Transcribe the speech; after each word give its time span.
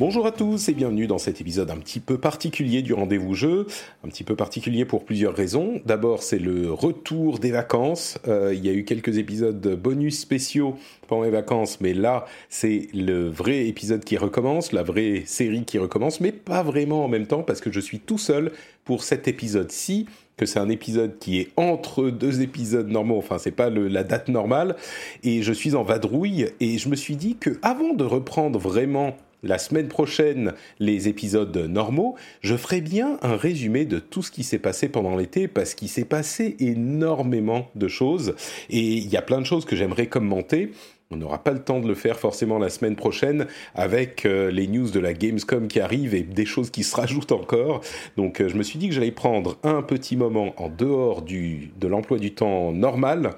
Bonjour 0.00 0.24
à 0.24 0.32
tous 0.32 0.70
et 0.70 0.72
bienvenue 0.72 1.06
dans 1.06 1.18
cet 1.18 1.42
épisode 1.42 1.70
un 1.70 1.76
petit 1.76 2.00
peu 2.00 2.16
particulier 2.16 2.80
du 2.80 2.94
rendez-vous 2.94 3.34
jeu, 3.34 3.66
un 4.02 4.08
petit 4.08 4.24
peu 4.24 4.34
particulier 4.34 4.86
pour 4.86 5.04
plusieurs 5.04 5.34
raisons. 5.34 5.82
D'abord 5.84 6.22
c'est 6.22 6.38
le 6.38 6.72
retour 6.72 7.38
des 7.38 7.50
vacances, 7.50 8.16
euh, 8.26 8.54
il 8.54 8.64
y 8.64 8.70
a 8.70 8.72
eu 8.72 8.86
quelques 8.86 9.18
épisodes 9.18 9.60
bonus 9.78 10.18
spéciaux 10.18 10.74
pendant 11.06 11.24
les 11.24 11.30
vacances, 11.30 11.82
mais 11.82 11.92
là 11.92 12.24
c'est 12.48 12.88
le 12.94 13.28
vrai 13.28 13.66
épisode 13.66 14.02
qui 14.02 14.16
recommence, 14.16 14.72
la 14.72 14.82
vraie 14.82 15.24
série 15.26 15.66
qui 15.66 15.76
recommence, 15.76 16.22
mais 16.22 16.32
pas 16.32 16.62
vraiment 16.62 17.04
en 17.04 17.08
même 17.08 17.26
temps 17.26 17.42
parce 17.42 17.60
que 17.60 17.70
je 17.70 17.80
suis 17.80 18.00
tout 18.00 18.16
seul 18.16 18.52
pour 18.86 19.02
cet 19.04 19.28
épisode-ci 19.28 20.06
que 20.38 20.46
c'est 20.46 20.60
un 20.60 20.70
épisode 20.70 21.18
qui 21.18 21.40
est 21.40 21.50
entre 21.58 22.08
deux 22.08 22.40
épisodes 22.40 22.88
normaux, 22.88 23.18
enfin 23.18 23.36
c'est 23.36 23.50
pas 23.50 23.68
la 23.68 24.02
date 24.02 24.28
normale, 24.28 24.76
et 25.24 25.42
je 25.42 25.52
suis 25.52 25.74
en 25.74 25.82
vadrouille, 25.82 26.46
et 26.60 26.78
je 26.78 26.88
me 26.88 26.96
suis 26.96 27.16
dit 27.16 27.36
que 27.38 27.58
avant 27.60 27.92
de 27.92 28.04
reprendre 28.04 28.58
vraiment 28.58 29.14
la 29.42 29.58
semaine 29.58 29.88
prochaine 29.88 30.52
les 30.78 31.08
épisodes 31.08 31.56
normaux, 31.56 32.16
je 32.40 32.56
ferai 32.56 32.80
bien 32.80 33.18
un 33.22 33.36
résumé 33.36 33.84
de 33.84 33.98
tout 33.98 34.22
ce 34.22 34.30
qui 34.30 34.44
s'est 34.44 34.58
passé 34.58 34.88
pendant 34.88 35.16
l'été 35.16 35.48
parce 35.48 35.74
qu'il 35.74 35.88
s'est 35.88 36.04
passé 36.04 36.56
énormément 36.58 37.70
de 37.74 37.88
choses 37.88 38.34
et 38.68 38.80
il 38.80 39.08
y 39.08 39.16
a 39.16 39.22
plein 39.22 39.40
de 39.40 39.46
choses 39.46 39.64
que 39.64 39.76
j'aimerais 39.76 40.06
commenter. 40.06 40.72
On 41.12 41.16
n'aura 41.16 41.42
pas 41.42 41.50
le 41.50 41.58
temps 41.58 41.80
de 41.80 41.88
le 41.88 41.96
faire 41.96 42.20
forcément 42.20 42.58
la 42.58 42.68
semaine 42.68 42.94
prochaine 42.94 43.48
avec 43.74 44.24
euh, 44.26 44.52
les 44.52 44.68
news 44.68 44.90
de 44.90 45.00
la 45.00 45.12
Gamescom 45.12 45.66
qui 45.66 45.80
arrivent 45.80 46.14
et 46.14 46.22
des 46.22 46.46
choses 46.46 46.70
qui 46.70 46.84
se 46.84 46.94
rajoutent 46.94 47.32
encore. 47.32 47.80
Donc 48.16 48.40
euh, 48.40 48.48
je 48.48 48.56
me 48.56 48.62
suis 48.62 48.78
dit 48.78 48.88
que 48.88 48.94
j'allais 48.94 49.10
prendre 49.10 49.56
un 49.64 49.82
petit 49.82 50.16
moment 50.16 50.54
en 50.56 50.68
dehors 50.68 51.22
du, 51.22 51.72
de 51.80 51.88
l'emploi 51.88 52.18
du 52.18 52.32
temps 52.32 52.70
normal 52.70 53.32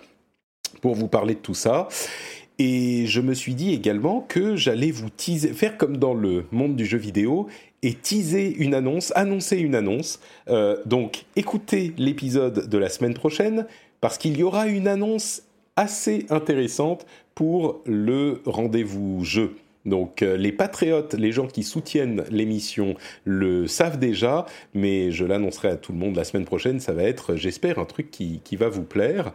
pour 0.82 0.94
vous 0.94 1.08
parler 1.08 1.34
de 1.34 1.40
tout 1.40 1.54
ça. 1.54 1.88
Et 2.64 3.06
je 3.06 3.20
me 3.20 3.34
suis 3.34 3.56
dit 3.56 3.74
également 3.74 4.20
que 4.20 4.54
j'allais 4.54 4.92
vous 4.92 5.10
teaser, 5.10 5.52
faire 5.52 5.76
comme 5.76 5.96
dans 5.96 6.14
le 6.14 6.44
monde 6.52 6.76
du 6.76 6.86
jeu 6.86 6.96
vidéo 6.96 7.48
et 7.82 7.92
teaser 7.92 8.54
une 8.56 8.72
annonce, 8.72 9.12
annoncer 9.16 9.58
une 9.58 9.74
annonce. 9.74 10.20
Euh, 10.48 10.76
donc 10.86 11.24
écoutez 11.34 11.92
l'épisode 11.98 12.68
de 12.68 12.78
la 12.78 12.88
semaine 12.88 13.14
prochaine 13.14 13.66
parce 14.00 14.16
qu'il 14.16 14.36
y 14.36 14.44
aura 14.44 14.68
une 14.68 14.86
annonce 14.86 15.42
assez 15.74 16.24
intéressante 16.30 17.04
pour 17.34 17.80
le 17.84 18.42
rendez-vous 18.46 19.24
jeu. 19.24 19.56
Donc 19.84 20.22
euh, 20.22 20.36
les 20.36 20.52
patriotes, 20.52 21.14
les 21.14 21.32
gens 21.32 21.48
qui 21.48 21.64
soutiennent 21.64 22.22
l'émission 22.30 22.94
le 23.24 23.66
savent 23.66 23.98
déjà, 23.98 24.46
mais 24.72 25.10
je 25.10 25.24
l'annoncerai 25.24 25.70
à 25.70 25.76
tout 25.76 25.90
le 25.90 25.98
monde 25.98 26.14
la 26.14 26.22
semaine 26.22 26.44
prochaine. 26.44 26.78
Ça 26.78 26.92
va 26.92 27.02
être, 27.02 27.34
j'espère, 27.34 27.80
un 27.80 27.86
truc 27.86 28.12
qui, 28.12 28.40
qui 28.44 28.54
va 28.54 28.68
vous 28.68 28.84
plaire. 28.84 29.32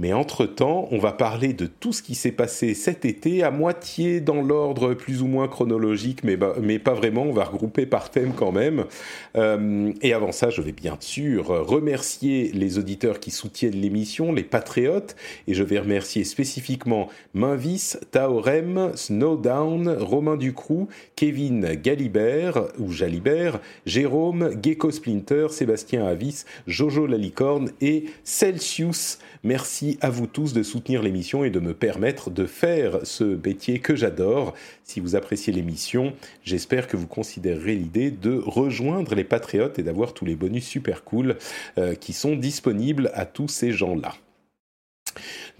Mais 0.00 0.14
entre-temps, 0.14 0.88
on 0.92 0.98
va 0.98 1.12
parler 1.12 1.52
de 1.52 1.66
tout 1.66 1.92
ce 1.92 2.02
qui 2.02 2.14
s'est 2.14 2.32
passé 2.32 2.72
cet 2.72 3.04
été, 3.04 3.42
à 3.42 3.50
moitié 3.50 4.22
dans 4.22 4.40
l'ordre 4.40 4.94
plus 4.94 5.20
ou 5.20 5.26
moins 5.26 5.46
chronologique, 5.46 6.24
mais, 6.24 6.38
bah, 6.38 6.54
pas 6.82 6.94
vraiment, 6.94 7.24
on 7.24 7.34
va 7.34 7.44
regrouper 7.44 7.84
par 7.84 8.10
thème 8.10 8.32
quand 8.34 8.50
même. 8.50 8.86
Euh, 9.36 9.92
et 10.00 10.14
avant 10.14 10.32
ça, 10.32 10.48
je 10.48 10.62
vais 10.62 10.72
bien 10.72 10.96
sûr 11.00 11.48
remercier 11.48 12.50
les 12.54 12.78
auditeurs 12.78 13.20
qui 13.20 13.30
soutiennent 13.30 13.78
l'émission, 13.78 14.32
les 14.32 14.42
patriotes, 14.42 15.16
et 15.46 15.52
je 15.52 15.62
vais 15.62 15.78
remercier 15.78 16.24
spécifiquement 16.24 17.10
Minvis, 17.34 17.98
Taorem, 18.10 18.92
Snowdown, 18.94 19.96
Romain 20.00 20.38
Ducroux, 20.38 20.88
Kevin 21.14 21.74
Galibert, 21.74 22.68
ou 22.78 22.90
Jalibert, 22.90 23.60
Jérôme, 23.84 24.52
Gecko 24.62 24.90
Splinter, 24.90 25.48
Sébastien 25.50 26.06
Avis, 26.06 26.46
Jojo 26.66 27.06
la 27.06 27.18
licorne 27.18 27.72
et 27.82 28.06
Celsius. 28.24 29.18
Merci 29.44 29.89
à 30.00 30.10
vous 30.10 30.26
tous 30.26 30.52
de 30.52 30.62
soutenir 30.62 31.02
l'émission 31.02 31.44
et 31.44 31.50
de 31.50 31.60
me 31.60 31.74
permettre 31.74 32.30
de 32.30 32.46
faire 32.46 33.00
ce 33.04 33.24
métier 33.24 33.78
que 33.78 33.96
j'adore. 33.96 34.54
Si 34.84 35.00
vous 35.00 35.16
appréciez 35.16 35.52
l'émission, 35.52 36.12
j'espère 36.44 36.86
que 36.86 36.96
vous 36.96 37.06
considérerez 37.06 37.74
l'idée 37.74 38.10
de 38.10 38.34
rejoindre 38.34 39.14
les 39.14 39.24
Patriotes 39.24 39.78
et 39.78 39.82
d'avoir 39.82 40.14
tous 40.14 40.24
les 40.24 40.36
bonus 40.36 40.66
super 40.66 41.04
cool 41.04 41.36
euh, 41.78 41.94
qui 41.94 42.12
sont 42.12 42.36
disponibles 42.36 43.10
à 43.14 43.26
tous 43.26 43.48
ces 43.48 43.72
gens-là. 43.72 44.14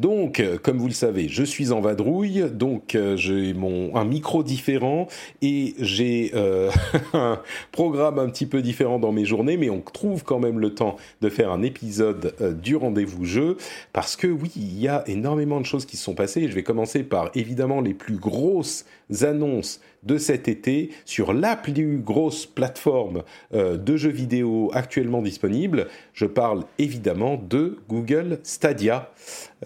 Donc, 0.01 0.41
euh, 0.41 0.57
comme 0.57 0.79
vous 0.79 0.87
le 0.87 0.95
savez, 0.95 1.29
je 1.29 1.45
suis 1.45 1.73
en 1.73 1.83
vadrouille, 1.83 2.47
donc 2.51 2.95
euh, 2.95 3.19
j'ai 3.19 3.53
mon 3.53 3.95
un 3.95 4.07
micro 4.07 4.43
différent 4.43 5.09
et 5.43 5.75
j'ai 5.79 6.31
euh, 6.35 6.71
un 7.13 7.39
programme 7.71 8.19
un 8.19 8.31
petit 8.31 8.47
peu 8.47 8.63
différent 8.63 8.99
dans 8.99 9.13
mes 9.13 9.27
journées, 9.27 9.59
mais 9.59 9.69
on 9.69 9.83
trouve 9.83 10.25
quand 10.25 10.39
même 10.39 10.59
le 10.59 10.75
temps 10.75 10.97
de 11.21 11.29
faire 11.29 11.53
un 11.53 11.61
épisode 11.61 12.35
du 12.63 12.77
rendez-vous 12.77 13.27
jeu 13.27 13.59
parce 13.93 14.17
que 14.17 14.27
oui, 14.27 14.51
il 14.57 14.81
y 14.81 14.89
a 14.89 15.05
énormément 15.07 15.61
de 15.61 15.67
choses 15.67 15.85
qui 15.85 15.99
se 15.99 16.05
sont 16.05 16.15
passées. 16.15 16.49
Je 16.49 16.55
vais 16.55 16.63
commencer 16.63 17.03
par 17.03 17.31
évidemment 17.35 17.83
les 17.83 17.93
plus 17.93 18.17
grosses 18.17 18.87
annonces 19.21 19.81
de 20.03 20.19
cet 20.19 20.49
été 20.49 20.91
sur 21.05 21.33
la 21.33 21.57
plus 21.57 21.99
grosse 21.99 22.47
plateforme 22.47 23.23
euh, 23.55 23.77
de 23.77 23.97
jeux 23.97 24.11
vidéo 24.11 24.71
actuellement 24.73 25.23
disponible. 25.23 25.89
Je 26.15 26.27
parle 26.27 26.65
évidemment 26.79 27.37
de 27.37 27.79
Google 27.89 28.39
Stadia. 28.43 29.11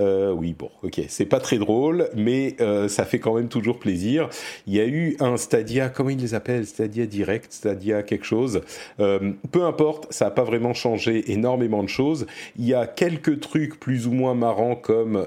Euh, 0.01 0.33
oui, 0.33 0.55
bon, 0.59 0.71
ok, 0.83 1.01
c'est 1.09 1.27
pas 1.27 1.41
très 1.41 1.59
drôle, 1.59 2.09
mais 2.17 2.57
euh, 2.61 2.89
ça 2.89 3.05
fait 3.05 3.21
quand 3.21 3.35
même 3.35 3.49
toujours 3.49 3.79
plaisir. 3.79 4.29
Il 4.67 4.75
y 4.75 4.81
a 4.81 4.87
eu 4.87 5.17
un 5.21 5.37
Stadia, 5.37 5.89
comment 5.89 6.11
ils 6.11 6.21
les 6.21 6.35
appellent? 6.35 6.67
Stadia 6.67 7.07
Direct, 7.07 7.53
Stadia 7.53 8.03
quelque 8.03 8.25
chose. 8.25 8.61
Peu 8.99 9.65
importe, 9.65 10.13
ça 10.13 10.27
n'a 10.27 10.31
pas 10.31 10.45
vraiment 10.45 10.75
changé 10.75 11.33
énormément 11.33 11.83
de 11.83 11.89
choses. 11.89 12.27
Il 12.59 12.67
y 12.67 12.75
a 12.75 12.87
quelques 12.87 13.41
trucs 13.41 13.79
plus 13.79 14.07
ou 14.07 14.13
moins 14.13 14.35
marrants 14.35 14.77
comme 14.77 15.25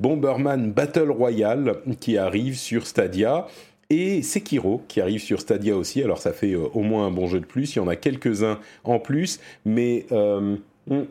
Bomberman 0.00 0.72
Battle 0.72 1.10
Royale 1.10 1.76
qui 2.00 2.18
arrive 2.18 2.56
sur 2.56 2.86
Stadia 2.86 3.46
et 3.90 4.22
Sekiro 4.22 4.82
qui 4.88 5.00
arrive 5.00 5.20
sur 5.20 5.40
Stadia 5.40 5.76
aussi. 5.76 6.02
Alors 6.02 6.18
ça 6.18 6.32
fait 6.32 6.52
euh, 6.52 6.68
au 6.74 6.82
moins 6.82 7.06
un 7.06 7.10
bon 7.10 7.26
jeu 7.26 7.40
de 7.40 7.46
plus. 7.46 7.74
Il 7.74 7.78
y 7.78 7.80
en 7.80 7.88
a 7.88 7.96
quelques-uns 7.96 8.58
en 8.84 8.98
plus, 8.98 9.40
mais 9.64 10.06
euh, 10.12 10.56
hmm, 10.88 11.02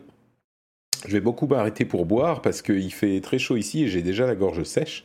je 1.06 1.12
vais 1.12 1.20
beaucoup 1.20 1.46
m'arrêter 1.46 1.84
pour 1.84 2.06
boire 2.06 2.42
parce 2.42 2.62
qu'il 2.62 2.92
fait 2.92 3.20
très 3.20 3.38
chaud 3.38 3.56
ici 3.56 3.84
et 3.84 3.88
j'ai 3.88 4.02
déjà 4.02 4.26
la 4.26 4.34
gorge 4.34 4.62
sèche. 4.62 5.04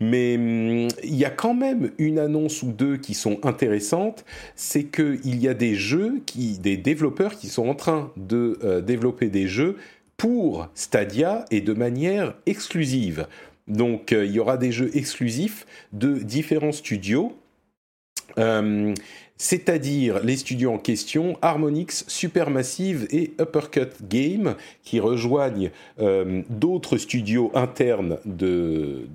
Mais 0.00 0.36
hum, 0.36 0.88
il 1.04 1.14
y 1.14 1.24
a 1.24 1.30
quand 1.30 1.54
même 1.54 1.90
une 1.98 2.18
annonce 2.18 2.62
ou 2.62 2.72
deux 2.72 2.96
qui 2.96 3.14
sont 3.14 3.38
intéressantes, 3.44 4.24
c'est 4.56 4.84
qu'il 4.84 5.40
y 5.40 5.48
a 5.48 5.54
des 5.54 5.74
jeux, 5.74 6.22
qui, 6.26 6.58
des 6.58 6.76
développeurs 6.76 7.36
qui 7.36 7.48
sont 7.48 7.68
en 7.68 7.74
train 7.74 8.10
de 8.16 8.58
euh, 8.64 8.80
développer 8.80 9.28
des 9.28 9.46
jeux 9.46 9.76
pour 10.16 10.68
Stadia 10.74 11.44
et 11.50 11.60
de 11.60 11.72
manière 11.72 12.34
exclusive. 12.46 13.26
Donc 13.70 14.12
euh, 14.12 14.26
il 14.26 14.32
y 14.32 14.40
aura 14.40 14.56
des 14.56 14.72
jeux 14.72 14.90
exclusifs 14.94 15.66
de 15.92 16.18
différents 16.18 16.72
studios. 16.72 17.32
Euh, 18.38 18.94
c'est-à-dire 19.36 20.22
les 20.22 20.36
studios 20.36 20.72
en 20.72 20.78
question, 20.78 21.38
Harmonix, 21.40 22.04
Supermassive 22.08 23.06
et 23.10 23.32
Uppercut 23.40 23.88
Game, 24.02 24.56
qui 24.82 25.00
rejoignent 25.00 25.70
euh, 26.00 26.42
d'autres 26.50 26.98
studios 26.98 27.50
internes 27.54 28.18
de, 28.26 29.06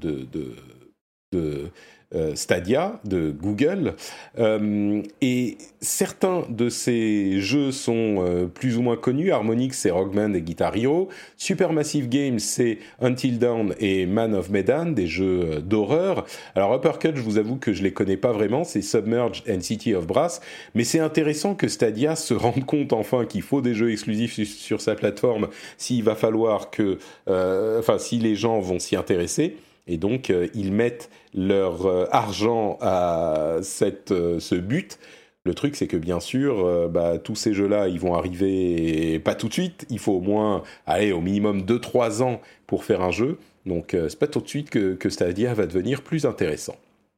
Stadia 2.36 3.00
de 3.04 3.32
Google. 3.32 3.96
Euh, 4.40 5.02
et 5.22 5.58
certains 5.82 6.44
de 6.50 6.70
ces 6.70 7.40
jeux 7.42 7.72
sont 7.72 8.18
euh, 8.20 8.46
plus 8.46 8.78
ou 8.78 8.82
moins 8.82 8.98
connus. 8.98 9.32
Harmonix, 9.32 9.74
c'est 9.74 9.92
Rockman 9.92 10.34
et 10.34 10.42
Guitar 10.42 10.76
Hero. 10.76 11.10
Supermassive 11.38 12.08
Games, 12.10 12.40
c'est 12.40 12.80
Until 13.02 13.40
Dawn 13.40 13.76
et 13.80 14.06
Man 14.06 14.34
of 14.34 14.50
Medan, 14.50 14.88
des 14.88 15.08
jeux 15.08 15.62
d'horreur. 15.62 16.26
Alors 16.56 16.76
Uppercut, 16.76 17.16
je 17.16 17.22
vous 17.22 17.38
avoue 17.38 17.58
que 17.58 17.74
je 17.74 17.84
les 17.84 17.92
connais 17.92 18.18
pas 18.18 18.32
vraiment. 18.32 18.64
C'est 18.64 18.82
Submerge 18.82 19.44
and 19.50 19.62
City 19.62 19.94
of 19.94 20.08
Brass. 20.08 20.42
Mais 20.74 20.84
c'est 20.84 21.00
intéressant 21.00 21.56
que 21.56 21.68
Stadia 21.68 22.16
se 22.16 22.34
rende 22.34 22.66
compte 22.66 22.94
enfin 22.94 23.26
qu'il 23.26 23.42
faut 23.42 23.62
des 23.62 23.74
jeux 23.74 23.92
exclusifs 23.92 24.42
sur, 24.44 24.82
sa 24.82 24.96
plateforme 24.96 25.48
s'il 25.78 26.04
va 26.04 26.16
falloir 26.16 26.70
que... 26.70 26.98
Enfin, 27.28 27.98
si 27.98 28.20
les 28.20 28.36
gens 28.36 28.60
vont 28.60 28.80
s'y 28.80 28.96
intéresser. 28.96 29.56
Et 29.88 29.98
donc, 29.98 30.30
euh, 30.30 30.48
ils 30.56 30.72
mettent 30.72 31.10
leur 31.36 31.86
euh, 31.86 32.06
argent 32.12 32.78
à 32.82 33.58
cette, 33.62 34.12
euh, 34.12 34.40
ce 34.40 34.56
but 34.56 34.98
Le 35.44 35.54
truc, 35.54 35.76
c'est 35.76 35.86
que 35.86 35.98
bien 35.98 36.20
sûr, 36.20 36.90
bah, 36.90 37.20
tous 37.20 37.36
ces 37.36 37.54
jeux-là, 37.54 37.88
ils 37.88 38.00
vont 38.00 38.16
arriver 38.16 39.20
pas 39.20 39.36
tout 39.36 39.48
de 39.48 39.54
suite. 39.54 39.86
Il 39.92 40.00
faut 40.00 40.14
au 40.14 40.22
moins, 40.22 40.64
aller 40.88 41.12
au 41.12 41.22
minimum 41.22 41.62
2-3 41.62 42.24
ans 42.24 42.42
pour 42.66 42.84
faire 42.84 43.04
un 43.04 43.12
jeu. 43.12 43.38
Donc, 43.68 43.90
c'est 43.92 44.18
pas 44.18 44.26
tout 44.26 44.42
de 44.42 44.48
suite 44.48 44.72
que, 44.72 44.96
que 44.96 45.08
Stadia 45.10 45.54
va 45.54 45.68
devenir 45.68 46.02
plus 46.02 46.26
intéressant. 46.26 46.76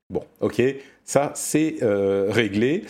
Bon, 0.09 0.23
ok, 0.41 0.61
ça 1.05 1.31
c'est 1.35 1.77
réglé. 1.81 2.83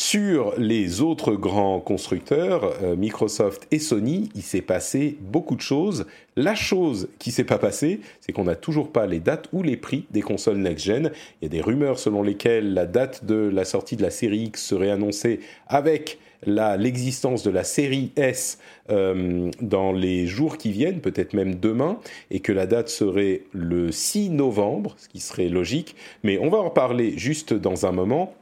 Sur 0.00 0.54
les 0.56 1.00
autres 1.00 1.34
grands 1.34 1.80
constructeurs, 1.80 2.72
euh, 2.84 2.94
Microsoft 2.94 3.66
et 3.72 3.80
Sony, 3.80 4.28
il 4.36 4.42
s'est 4.42 4.60
passé 4.60 5.18
beaucoup 5.20 5.56
de 5.56 5.60
choses. 5.60 6.06
La 6.36 6.54
chose 6.54 7.08
qui 7.18 7.32
s'est 7.32 7.42
pas 7.42 7.58
passée, 7.58 7.98
c'est 8.20 8.32
qu'on 8.32 8.44
n'a 8.44 8.54
toujours 8.54 8.92
pas 8.92 9.08
les 9.08 9.18
dates 9.18 9.48
ou 9.52 9.64
les 9.64 9.76
prix 9.76 10.06
des 10.12 10.22
consoles 10.22 10.58
next-gen. 10.58 11.10
Il 11.42 11.46
y 11.46 11.46
a 11.46 11.48
des 11.48 11.60
rumeurs 11.60 11.98
selon 11.98 12.22
lesquelles 12.22 12.74
la 12.74 12.86
date 12.86 13.24
de 13.24 13.50
la 13.52 13.64
sortie 13.64 13.96
de 13.96 14.02
la 14.02 14.10
série 14.10 14.44
X 14.44 14.64
serait 14.64 14.92
annoncée 14.92 15.40
avec 15.66 16.20
l'existence 16.46 17.42
de 17.42 17.50
la 17.50 17.64
série 17.64 18.12
S 18.14 18.60
euh, 18.90 19.50
dans 19.60 19.90
les 19.90 20.28
jours 20.28 20.58
qui 20.58 20.70
viennent, 20.70 21.00
peut-être 21.00 21.34
même 21.34 21.56
demain, 21.56 21.98
et 22.30 22.38
que 22.38 22.52
la 22.52 22.68
date 22.68 22.88
serait 22.88 23.42
le 23.50 23.90
6 23.90 24.30
novembre, 24.30 24.94
ce 24.96 25.08
qui 25.08 25.18
serait 25.18 25.48
logique. 25.48 25.96
Mais 26.22 26.38
on 26.38 26.50
va 26.50 26.58
en 26.58 26.70
parler 26.70 27.18
juste 27.18 27.52
dans 27.52 27.84
un 27.84 27.90
moment. 27.90 28.32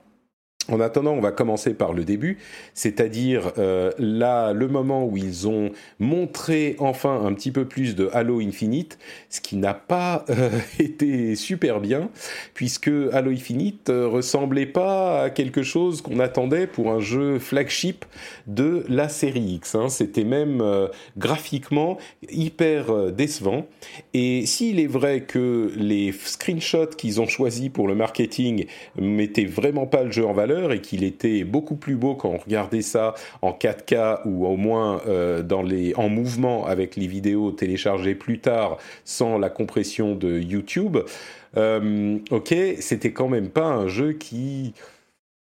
En 0.68 0.80
attendant, 0.80 1.12
on 1.12 1.20
va 1.20 1.30
commencer 1.30 1.74
par 1.74 1.92
le 1.92 2.04
début, 2.04 2.38
c'est-à-dire 2.74 3.52
euh, 3.56 3.92
là 3.98 4.52
le 4.52 4.66
moment 4.66 5.06
où 5.06 5.16
ils 5.16 5.46
ont 5.46 5.70
montré 6.00 6.74
enfin 6.80 7.24
un 7.24 7.32
petit 7.34 7.52
peu 7.52 7.66
plus 7.66 7.94
de 7.94 8.10
Halo 8.12 8.40
Infinite, 8.40 8.98
ce 9.30 9.40
qui 9.40 9.56
n'a 9.56 9.74
pas 9.74 10.24
euh, 10.30 10.50
été 10.80 11.36
super 11.36 11.80
bien, 11.80 12.10
puisque 12.54 12.90
Halo 13.12 13.30
Infinite 13.30 13.90
euh, 13.90 14.08
ressemblait 14.08 14.66
pas 14.66 15.22
à 15.22 15.30
quelque 15.30 15.62
chose 15.62 16.02
qu'on 16.02 16.18
attendait 16.18 16.66
pour 16.66 16.90
un 16.90 17.00
jeu 17.00 17.38
flagship 17.38 18.04
de 18.48 18.84
la 18.88 19.08
série 19.08 19.40
X. 19.40 19.76
Hein. 19.76 19.88
C'était 19.88 20.24
même 20.24 20.62
graphiquement 21.16 21.98
hyper 22.28 23.12
décevant. 23.12 23.66
Et 24.14 24.46
s'il 24.46 24.80
est 24.80 24.86
vrai 24.86 25.22
que 25.22 25.70
les 25.76 26.12
screenshots 26.12 26.96
qu'ils 26.96 27.20
ont 27.20 27.26
choisis 27.26 27.68
pour 27.68 27.86
le 27.86 27.94
marketing 27.94 28.66
mettaient 28.98 29.44
vraiment 29.44 29.86
pas 29.86 30.02
le 30.02 30.10
jeu 30.10 30.26
en 30.26 30.32
valeur, 30.32 30.55
et 30.56 30.80
qu'il 30.80 31.04
était 31.04 31.44
beaucoup 31.44 31.76
plus 31.76 31.96
beau 31.96 32.14
quand 32.14 32.30
on 32.30 32.38
regardait 32.38 32.82
ça 32.82 33.14
en 33.42 33.52
4K 33.52 34.20
ou 34.24 34.46
au 34.46 34.56
moins 34.56 35.00
euh, 35.06 35.42
dans 35.42 35.62
les, 35.62 35.94
en 35.96 36.08
mouvement 36.08 36.66
avec 36.66 36.96
les 36.96 37.06
vidéos 37.06 37.52
téléchargées 37.52 38.14
plus 38.14 38.40
tard 38.40 38.78
sans 39.04 39.38
la 39.38 39.50
compression 39.50 40.14
de 40.14 40.38
YouTube. 40.38 40.98
Euh, 41.56 42.18
ok, 42.30 42.54
c'était 42.80 43.12
quand 43.12 43.28
même 43.28 43.48
pas 43.48 43.66
un 43.66 43.88
jeu 43.88 44.12
qui 44.12 44.74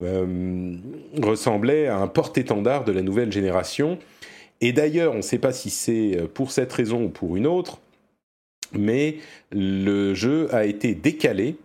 euh, 0.03 0.77
ressemblait 1.23 1.87
à 1.87 1.99
un 1.99 2.09
porte-étendard 2.09 2.85
de 2.85 2.93
la 2.93 3.03
nouvelle 3.03 3.33
génération. 3.33 3.99
Et 4.61 4.73
d'ailleurs, 4.73 5.13
on 5.13 5.19
ne 5.19 5.23
sait 5.23 5.39
pas 5.39 5.53
si 5.53 5.71
c'est 5.71 6.19
pour 6.33 6.51
cette 6.51 6.73
raison 6.73 7.05
ou 7.05 7.09
pour 7.09 7.37
une 7.37 7.47
autre, 7.47 7.79
mais 8.73 9.17
le 9.53 10.15
jeu 10.15 10.49
a 10.55 10.65
été 10.65 10.95
décalé 10.95 11.57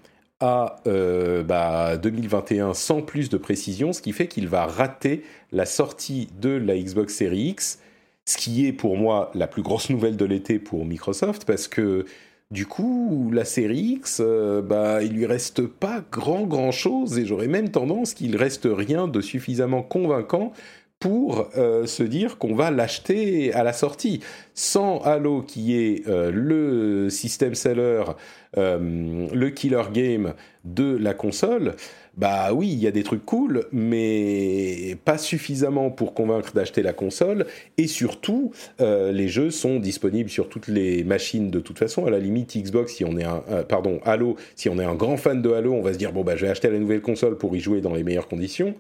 à 0.42 0.78
2021 0.86 0.92
euh, 0.92 2.68
bah, 2.68 2.74
sans 2.74 3.02
plus 3.02 3.30
de 3.30 3.38
précision, 3.38 3.94
ce 3.94 4.02
qui 4.02 4.12
fait 4.12 4.28
qu'il 4.28 4.48
va 4.48 4.66
rater 4.66 5.24
la 5.52 5.66
sortie 5.66 6.28
de 6.42 6.50
la 6.50 6.78
Xbox 6.78 7.16
Series 7.16 7.50
X, 7.50 7.80
ce 8.26 8.38
qui 8.38 8.66
est 8.66 8.74
pour 8.74 8.98
moi 8.98 9.32
la 9.36 9.48
plus 9.48 9.62
grosse 9.62 9.90
nouvelle 9.90 10.18
de 10.18 10.26
l'été 10.26 10.60
pour 10.60 10.86
Microsoft, 10.86 11.46
parce 11.46 11.68
que 11.68 12.06
du 12.50 12.66
coup, 12.66 13.32
la 13.34 13.46
série 13.46 13.94
X, 14.00 14.20
euh, 14.20 14.62
bah, 14.62 15.02
il 15.04 15.14
lui 15.14 15.26
reste 15.26 15.66
pas 15.66 16.04
grand 16.12 16.42
grand 16.42 16.72
chose, 16.72 17.18
et 17.18 17.26
j'aurais 17.26 17.48
même 17.48 17.70
tendance 17.70 18.14
qu'il 18.14 18.36
reste 18.36 18.68
rien 18.70 19.08
de 19.08 19.22
suffisamment 19.22 19.84
convaincant 19.84 20.52
pour 21.02 21.50
euh, 21.58 21.88
se 21.88 22.04
dire 22.04 22.38
qu'on 22.38 22.54
va 22.54 22.70
l'acheter 22.70 23.52
à 23.54 23.64
la 23.64 23.74
sortie. 23.74 24.22
Sans 24.54 25.00
Halo 25.00 25.42
qui 25.42 25.76
est 25.76 26.08
euh, 26.08 26.32
le 26.32 27.10
système 27.10 27.56
seller, 27.56 28.04
euh, 28.56 29.28
le 29.34 29.50
killer 29.50 29.82
game 29.92 30.36
de 30.64 30.96
la 30.96 31.16
console, 31.16 31.74
bah 32.18 32.54
oui, 32.54 32.70
il 32.72 32.78
y 32.78 32.86
a 32.86 32.92
des 32.92 33.02
trucs 33.02 33.26
cool, 33.26 33.64
mais 33.72 34.96
pas 35.04 35.18
suffisamment 35.18 35.90
pour 35.90 36.14
convaincre 36.14 36.54
d'acheter 36.54 36.84
la 36.84 36.94
console. 36.94 37.48
Et 37.80 37.88
surtout, 37.88 38.52
les 38.80 39.28
jeux 39.30 39.50
sont 39.50 39.80
disponibles 39.80 40.30
sur 40.30 40.50
toutes 40.50 40.68
les 40.68 41.04
machines 41.06 41.50
de 41.50 41.60
toute 41.62 41.80
façon. 41.80 42.06
À 42.06 42.12
la 42.12 42.20
limite, 42.20 42.56
Xbox, 42.56 42.94
si 42.94 43.06
on 43.06 43.18
est 43.18 43.24
un, 43.24 43.42
pardon, 43.68 44.02
Halo, 44.04 44.36
si 44.56 44.68
on 44.70 44.78
est 44.78 44.84
un 44.84 44.94
grand 44.94 45.18
fan 45.18 45.42
de 45.42 45.52
Halo, 45.52 45.74
on 45.74 45.82
va 45.82 45.94
se 45.94 45.98
dire 45.98 46.12
bon 46.12 46.24
bah 46.24 46.36
je 46.36 46.46
vais 46.46 46.52
acheter 46.52 46.70
la 46.70 46.78
nouvelle 46.78 47.02
console 47.02 47.38
pour 47.38 47.56
y 47.56 47.62
jouer 47.62 47.80
dans 47.80 47.96
les 47.96 48.04
meilleures 48.04 48.28
conditions 48.28 48.76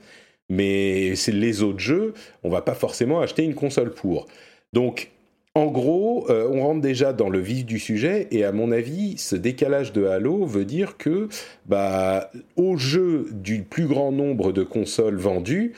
mais 0.51 1.15
c'est 1.15 1.31
les 1.31 1.63
autres 1.63 1.79
jeux, 1.79 2.13
on 2.43 2.49
va 2.49 2.61
pas 2.61 2.73
forcément 2.73 3.21
acheter 3.21 3.43
une 3.43 3.55
console 3.55 3.91
pour. 3.91 4.27
Donc, 4.73 5.11
en 5.55 5.67
gros, 5.67 6.29
euh, 6.29 6.49
on 6.51 6.61
rentre 6.61 6.81
déjà 6.81 7.13
dans 7.13 7.29
le 7.29 7.39
vif 7.39 7.65
du 7.65 7.79
sujet, 7.79 8.27
et 8.31 8.43
à 8.43 8.51
mon 8.51 8.73
avis, 8.73 9.17
ce 9.17 9.37
décalage 9.37 9.93
de 9.93 10.05
Halo 10.05 10.45
veut 10.45 10.65
dire 10.65 10.97
que, 10.97 11.29
bah, 11.65 12.31
au 12.57 12.75
jeu 12.75 13.27
du 13.31 13.63
plus 13.63 13.85
grand 13.85 14.11
nombre 14.11 14.51
de 14.51 14.63
consoles 14.63 15.17
vendues, 15.17 15.71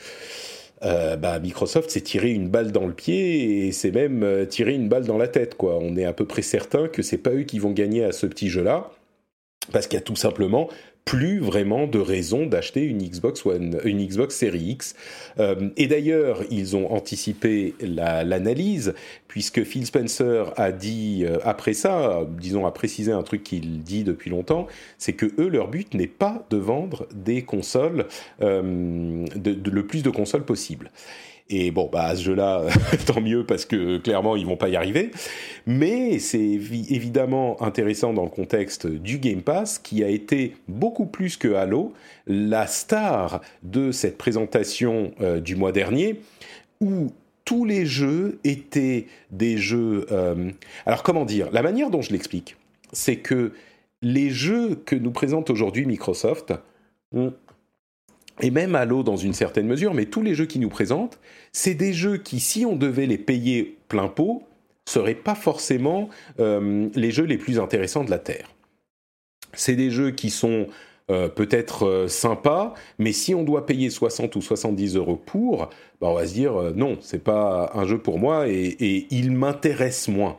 euh, 0.82 1.16
bah, 1.16 1.38
Microsoft 1.38 1.90
s'est 1.90 2.00
tiré 2.00 2.32
une 2.32 2.48
balle 2.48 2.72
dans 2.72 2.86
le 2.86 2.92
pied 2.92 3.66
et 3.66 3.72
c'est 3.72 3.92
même 3.92 4.24
euh, 4.24 4.44
tiré 4.44 4.74
une 4.74 4.88
balle 4.88 5.06
dans 5.06 5.18
la 5.18 5.28
tête. 5.28 5.54
Quoi. 5.54 5.78
On 5.80 5.96
est 5.96 6.04
à 6.04 6.12
peu 6.12 6.26
près 6.26 6.42
certain 6.42 6.88
que 6.88 7.02
c'est 7.02 7.18
pas 7.18 7.30
eux 7.30 7.44
qui 7.44 7.60
vont 7.60 7.70
gagner 7.70 8.02
à 8.02 8.10
ce 8.10 8.26
petit 8.26 8.48
jeu-là, 8.48 8.90
parce 9.70 9.86
qu'il 9.86 9.96
y 9.96 10.02
a 10.02 10.04
tout 10.04 10.16
simplement 10.16 10.68
plus 11.04 11.38
vraiment 11.38 11.86
de 11.86 11.98
raison 11.98 12.46
d'acheter 12.46 12.82
une 12.82 12.98
Xbox 12.98 13.44
One, 13.44 13.78
une 13.84 14.04
Xbox 14.06 14.36
Series 14.36 14.70
X. 14.70 14.94
Euh, 15.38 15.68
et 15.76 15.86
d'ailleurs, 15.86 16.40
ils 16.50 16.76
ont 16.76 16.90
anticipé 16.92 17.74
l'analyse 17.80 18.94
puisque 19.28 19.64
Phil 19.64 19.84
Spencer 19.86 20.52
a 20.56 20.72
dit 20.72 21.24
euh, 21.24 21.38
après 21.44 21.74
ça, 21.74 22.26
disons 22.38 22.66
a 22.66 22.70
précisé 22.70 23.12
un 23.12 23.22
truc 23.22 23.42
qu'il 23.42 23.82
dit 23.82 24.04
depuis 24.04 24.30
longtemps, 24.30 24.66
c'est 24.96 25.12
que 25.12 25.26
eux 25.38 25.48
leur 25.48 25.68
but 25.68 25.92
n'est 25.94 26.06
pas 26.06 26.46
de 26.50 26.56
vendre 26.56 27.06
des 27.14 27.42
consoles, 27.42 28.06
euh, 28.40 28.62
le 28.62 29.86
plus 29.86 30.02
de 30.02 30.10
consoles 30.10 30.44
possible. 30.44 30.90
Et 31.50 31.70
bon, 31.70 31.90
bah, 31.92 32.04
à 32.04 32.16
ce 32.16 32.22
jeu-là, 32.22 32.64
tant 33.06 33.20
mieux 33.20 33.44
parce 33.44 33.66
que 33.66 33.98
clairement, 33.98 34.34
ils 34.36 34.46
vont 34.46 34.56
pas 34.56 34.68
y 34.68 34.76
arriver. 34.76 35.10
Mais 35.66 36.18
c'est 36.18 36.38
évidemment 36.40 37.62
intéressant 37.62 38.14
dans 38.14 38.24
le 38.24 38.30
contexte 38.30 38.86
du 38.86 39.18
Game 39.18 39.42
Pass, 39.42 39.78
qui 39.78 40.02
a 40.02 40.08
été 40.08 40.56
beaucoup 40.68 41.06
plus 41.06 41.36
que 41.36 41.54
Halo, 41.54 41.92
la 42.26 42.66
star 42.66 43.42
de 43.62 43.92
cette 43.92 44.16
présentation 44.16 45.12
euh, 45.20 45.40
du 45.40 45.54
mois 45.54 45.72
dernier, 45.72 46.20
où 46.80 47.12
tous 47.44 47.66
les 47.66 47.84
jeux 47.84 48.38
étaient 48.44 49.06
des 49.30 49.58
jeux. 49.58 50.06
Euh, 50.12 50.50
alors, 50.86 51.02
comment 51.02 51.26
dire? 51.26 51.50
La 51.52 51.62
manière 51.62 51.90
dont 51.90 52.00
je 52.00 52.12
l'explique, 52.12 52.56
c'est 52.92 53.16
que 53.16 53.52
les 54.00 54.30
jeux 54.30 54.76
que 54.86 54.96
nous 54.96 55.10
présente 55.10 55.50
aujourd'hui 55.50 55.84
Microsoft, 55.84 56.54
et 58.40 58.50
même 58.50 58.74
Halo 58.74 59.02
dans 59.02 59.16
une 59.16 59.32
certaine 59.32 59.66
mesure, 59.66 59.94
mais 59.94 60.06
tous 60.06 60.22
les 60.22 60.34
jeux 60.34 60.46
qui 60.46 60.58
nous 60.58 60.68
présentent, 60.68 61.18
c'est 61.52 61.74
des 61.74 61.92
jeux 61.92 62.16
qui, 62.16 62.40
si 62.40 62.66
on 62.66 62.76
devait 62.76 63.06
les 63.06 63.18
payer 63.18 63.78
plein 63.88 64.08
pot, 64.08 64.42
seraient 64.86 65.14
pas 65.14 65.34
forcément 65.34 66.08
euh, 66.40 66.88
les 66.94 67.10
jeux 67.10 67.24
les 67.24 67.38
plus 67.38 67.58
intéressants 67.58 68.04
de 68.04 68.10
la 68.10 68.18
Terre. 68.18 68.50
C'est 69.52 69.76
des 69.76 69.90
jeux 69.90 70.10
qui 70.10 70.30
sont 70.30 70.66
euh, 71.10 71.28
peut-être 71.28 71.86
euh, 71.86 72.08
sympas, 72.08 72.74
mais 72.98 73.12
si 73.12 73.34
on 73.34 73.44
doit 73.44 73.66
payer 73.66 73.88
60 73.88 74.34
ou 74.36 74.42
70 74.42 74.96
euros 74.96 75.16
pour, 75.16 75.70
bah 76.00 76.08
on 76.08 76.14
va 76.14 76.26
se 76.26 76.34
dire 76.34 76.54
non, 76.74 76.98
c'est 77.00 77.22
pas 77.22 77.70
un 77.74 77.86
jeu 77.86 77.98
pour 77.98 78.18
moi 78.18 78.48
et, 78.48 78.76
et 78.80 79.06
il 79.10 79.32
m'intéresse 79.32 80.08
moins. 80.08 80.36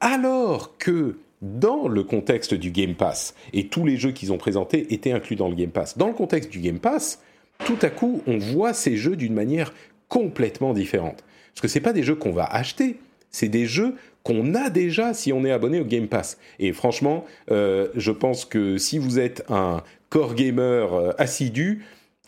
Alors 0.00 0.78
que 0.78 1.16
dans 1.58 1.88
le 1.88 2.02
contexte 2.02 2.54
du 2.54 2.70
Game 2.70 2.94
Pass, 2.94 3.34
et 3.52 3.68
tous 3.68 3.84
les 3.84 3.96
jeux 3.96 4.12
qu'ils 4.12 4.32
ont 4.32 4.38
présentés 4.38 4.92
étaient 4.92 5.12
inclus 5.12 5.36
dans 5.36 5.48
le 5.48 5.54
Game 5.54 5.70
Pass, 5.70 5.96
dans 5.96 6.08
le 6.08 6.14
contexte 6.14 6.50
du 6.50 6.60
Game 6.60 6.78
Pass, 6.78 7.22
tout 7.64 7.78
à 7.82 7.88
coup, 7.88 8.22
on 8.26 8.38
voit 8.38 8.74
ces 8.74 8.96
jeux 8.96 9.16
d'une 9.16 9.34
manière 9.34 9.72
complètement 10.08 10.74
différente. 10.74 11.24
Parce 11.54 11.62
que 11.62 11.68
ce 11.68 11.78
pas 11.78 11.92
des 11.92 12.02
jeux 12.02 12.14
qu'on 12.14 12.32
va 12.32 12.44
acheter, 12.44 12.96
c'est 13.30 13.48
des 13.48 13.66
jeux 13.66 13.94
qu'on 14.22 14.54
a 14.54 14.70
déjà 14.70 15.14
si 15.14 15.32
on 15.32 15.44
est 15.44 15.50
abonné 15.50 15.80
au 15.80 15.84
Game 15.84 16.08
Pass. 16.08 16.38
Et 16.58 16.72
franchement, 16.72 17.24
euh, 17.50 17.88
je 17.94 18.10
pense 18.10 18.44
que 18.44 18.76
si 18.76 18.98
vous 18.98 19.18
êtes 19.18 19.44
un 19.48 19.82
core 20.10 20.34
gamer 20.34 20.92
euh, 20.92 21.12
assidu, 21.18 21.84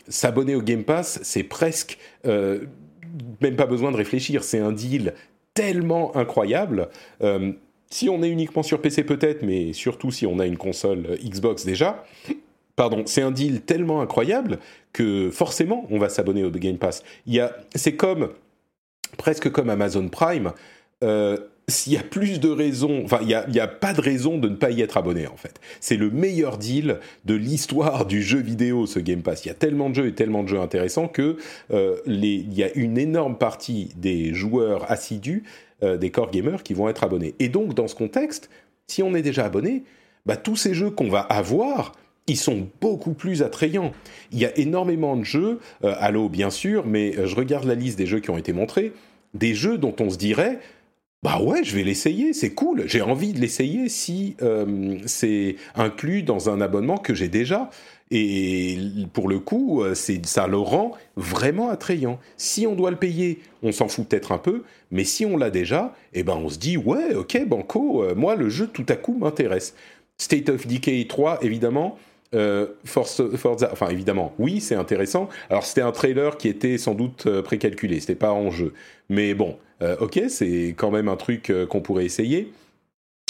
s'abonner 0.07 0.55
au 0.55 0.61
Game 0.61 0.83
Pass, 0.83 1.19
c'est 1.23 1.43
presque 1.43 1.97
euh, 2.25 2.61
même 3.41 3.55
pas 3.55 3.65
besoin 3.65 3.91
de 3.91 3.97
réfléchir. 3.97 4.43
C'est 4.43 4.59
un 4.59 4.71
deal 4.71 5.13
tellement 5.53 6.15
incroyable. 6.15 6.89
Si 7.89 8.09
on 8.09 8.21
est 8.21 8.29
uniquement 8.29 8.63
sur 8.63 8.81
PC 8.81 9.03
peut-être, 9.03 9.41
mais 9.41 9.73
surtout 9.73 10.11
si 10.11 10.25
on 10.27 10.39
a 10.39 10.45
une 10.45 10.57
console 10.57 11.17
Xbox 11.23 11.65
déjà, 11.65 12.05
pardon, 12.75 13.03
c'est 13.05 13.21
un 13.21 13.31
deal 13.31 13.61
tellement 13.61 14.01
incroyable 14.01 14.59
que 14.93 15.31
forcément 15.31 15.87
on 15.89 15.97
va 15.97 16.09
s'abonner 16.09 16.43
au 16.43 16.51
Game 16.51 16.77
Pass. 16.77 17.03
c'est 17.75 17.95
comme 17.95 18.29
presque 19.17 19.51
comme 19.51 19.69
Amazon 19.69 20.07
Prime. 20.09 20.53
Euh, 21.03 21.37
s'il 21.69 21.93
y 21.93 21.97
a 21.97 22.03
plus 22.03 22.39
de 22.39 22.49
raisons, 22.49 23.03
enfin, 23.05 23.19
il 23.21 23.27
n'y 23.27 23.59
a, 23.59 23.67
pas 23.67 23.93
de 23.93 24.01
raison 24.01 24.37
de 24.37 24.49
ne 24.49 24.55
pas 24.55 24.71
y 24.71 24.81
être 24.81 24.97
abonné, 24.97 25.27
en 25.27 25.37
fait. 25.37 25.59
C'est 25.79 25.97
le 25.97 26.09
meilleur 26.09 26.57
deal 26.57 26.97
de 27.25 27.35
l'histoire 27.35 28.05
du 28.05 28.23
jeu 28.23 28.39
vidéo, 28.39 28.87
ce 28.87 28.99
Game 28.99 29.21
Pass. 29.21 29.45
Il 29.45 29.49
y 29.49 29.51
a 29.51 29.55
tellement 29.55 29.89
de 29.89 29.95
jeux 29.95 30.07
et 30.07 30.13
tellement 30.15 30.43
de 30.43 30.47
jeux 30.47 30.59
intéressants 30.59 31.07
que 31.07 31.37
euh, 31.71 31.97
il 32.07 32.53
y 32.53 32.63
a 32.63 32.73
une 32.73 32.97
énorme 32.97 33.37
partie 33.37 33.91
des 33.97 34.33
joueurs 34.33 34.91
assidus, 34.91 35.43
euh, 35.83 35.97
des 35.97 36.11
core 36.11 36.31
gamers, 36.31 36.63
qui 36.63 36.73
vont 36.73 36.89
être 36.89 37.03
abonnés. 37.03 37.35
Et 37.39 37.49
donc, 37.49 37.73
dans 37.73 37.87
ce 37.87 37.95
contexte, 37.95 38.49
si 38.87 39.03
on 39.03 39.15
est 39.15 39.21
déjà 39.21 39.45
abonné, 39.45 39.83
bah, 40.25 40.37
tous 40.37 40.55
ces 40.55 40.73
jeux 40.73 40.89
qu'on 40.89 41.09
va 41.09 41.21
avoir, 41.21 41.93
ils 42.27 42.37
sont 42.37 42.67
beaucoup 42.81 43.13
plus 43.13 43.41
attrayants. 43.41 43.91
Il 44.31 44.39
y 44.39 44.45
a 44.45 44.57
énormément 44.57 45.15
de 45.15 45.23
jeux, 45.23 45.59
euh, 45.83 45.95
Halo 45.99 46.29
bien 46.29 46.49
sûr, 46.49 46.85
mais 46.85 47.17
euh, 47.17 47.25
je 47.25 47.35
regarde 47.35 47.65
la 47.65 47.75
liste 47.75 47.97
des 47.97 48.05
jeux 48.05 48.19
qui 48.19 48.29
ont 48.29 48.37
été 48.37 48.53
montrés, 48.53 48.93
des 49.33 49.53
jeux 49.53 49.77
dont 49.77 49.95
on 49.99 50.09
se 50.09 50.17
dirait 50.17 50.59
bah 51.21 51.41
ouais, 51.41 51.65
je 51.65 51.75
vais 51.75 51.83
l'essayer, 51.83 52.31
c'est 52.31 52.51
cool, 52.51 52.83
j'ai 52.87 53.01
envie 53.01 53.33
de 53.33 53.41
l'essayer 53.41 53.89
si 53.89 54.37
euh, 54.41 54.97
c'est 55.05 55.57
inclus 55.75 56.23
dans 56.23 56.49
un 56.49 56.61
abonnement 56.61 56.97
que 56.97 57.13
j'ai 57.13 57.27
déjà. 57.27 57.69
Et 58.09 58.77
pour 59.11 59.27
le 59.27 59.37
coup, 59.39 59.83
euh, 59.83 59.93
ça 59.95 60.47
le 60.47 60.57
rend 60.57 60.93
vraiment 61.17 61.69
attrayant. 61.69 62.19
Si 62.37 62.65
on 62.65 62.73
doit 62.73 62.89
le 62.89 62.95
payer, 62.95 63.39
on 63.63 63.73
s'en 63.73 63.89
fout 63.89 64.07
peut-être 64.07 64.31
un 64.31 64.37
peu, 64.37 64.63
mais 64.91 65.03
si 65.03 65.25
on 65.25 65.35
l'a 65.35 65.49
déjà, 65.49 65.93
eh 66.13 66.23
ben 66.23 66.35
on 66.35 66.47
se 66.47 66.57
dit 66.57 66.77
ouais, 66.77 67.13
ok, 67.13 67.45
banco, 67.45 68.01
euh, 68.03 68.15
moi 68.15 68.35
le 68.35 68.47
jeu 68.47 68.67
tout 68.67 68.85
à 68.87 68.95
coup 68.95 69.17
m'intéresse. 69.19 69.75
State 70.17 70.47
of 70.47 70.67
Decay 70.67 71.05
3, 71.07 71.43
évidemment, 71.43 71.97
Force, 72.85 73.21
Forza, 73.35 73.69
enfin 73.71 73.89
évidemment, 73.89 74.33
oui, 74.39 74.61
c'est 74.61 74.75
intéressant. 74.75 75.27
Alors 75.49 75.65
c'était 75.65 75.81
un 75.81 75.91
trailer 75.91 76.37
qui 76.37 76.47
était 76.47 76.77
sans 76.77 76.93
doute 76.93 77.27
précalculé, 77.41 77.99
c'était 77.99 78.15
pas 78.15 78.31
en 78.31 78.51
jeu, 78.51 78.73
mais 79.09 79.33
bon, 79.33 79.57
euh, 79.81 79.95
ok, 79.99 80.21
c'est 80.27 80.73
quand 80.77 80.91
même 80.91 81.07
un 81.07 81.15
truc 81.15 81.49
euh, 81.49 81.65
qu'on 81.65 81.81
pourrait 81.81 82.05
essayer. 82.05 82.51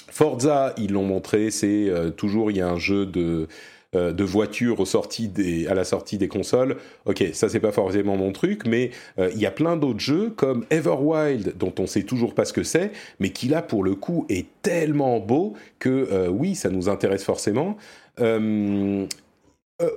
Forza, 0.10 0.74
ils 0.77 0.91
l'ont 0.91 1.03
montré, 1.03 1.51
c'est 1.51 1.89
euh, 1.89 2.10
toujours 2.10 2.50
il 2.51 2.58
y 2.58 2.62
a 2.62 2.70
un 2.70 2.79
jeu 2.79 3.06
de 3.06 3.48
de 3.91 4.24
voitures 4.24 4.79
au 4.79 4.86
des, 5.34 5.65
à 5.65 5.74
la 5.74 5.84
sortie 5.84 6.20
des 6.20 6.27
consoles. 6.27 6.77
Ok, 7.06 7.24
ça 7.34 7.50
c'est 7.50 7.60
pas 7.60 7.72
forcément 7.72 8.18
mon 8.18 8.32
truc, 8.32 8.68
mais 8.68 8.91
il 9.18 9.39
y 9.39 9.48
a 9.48 9.51
plein 9.51 9.77
d'autres 9.77 10.00
jeux 10.00 10.29
comme 10.29 10.63
Everwild 10.70 11.58
dont 11.58 11.74
on 11.79 11.88
sait 11.88 12.03
toujours 12.03 12.36
pas 12.36 12.46
ce 12.46 12.53
que 12.53 12.62
c'est, 12.62 12.91
mais 13.20 13.32
qui 13.32 13.48
là 13.48 13.63
pour 13.63 13.84
le 13.84 13.96
coup 13.96 14.27
est 14.29 14.46
tellement 14.62 15.20
beau 15.20 15.56
que 15.79 16.27
oui, 16.29 16.53
ça 16.53 16.70
nous 16.70 16.88
intéresse 16.88 17.24
forcément. 17.24 17.77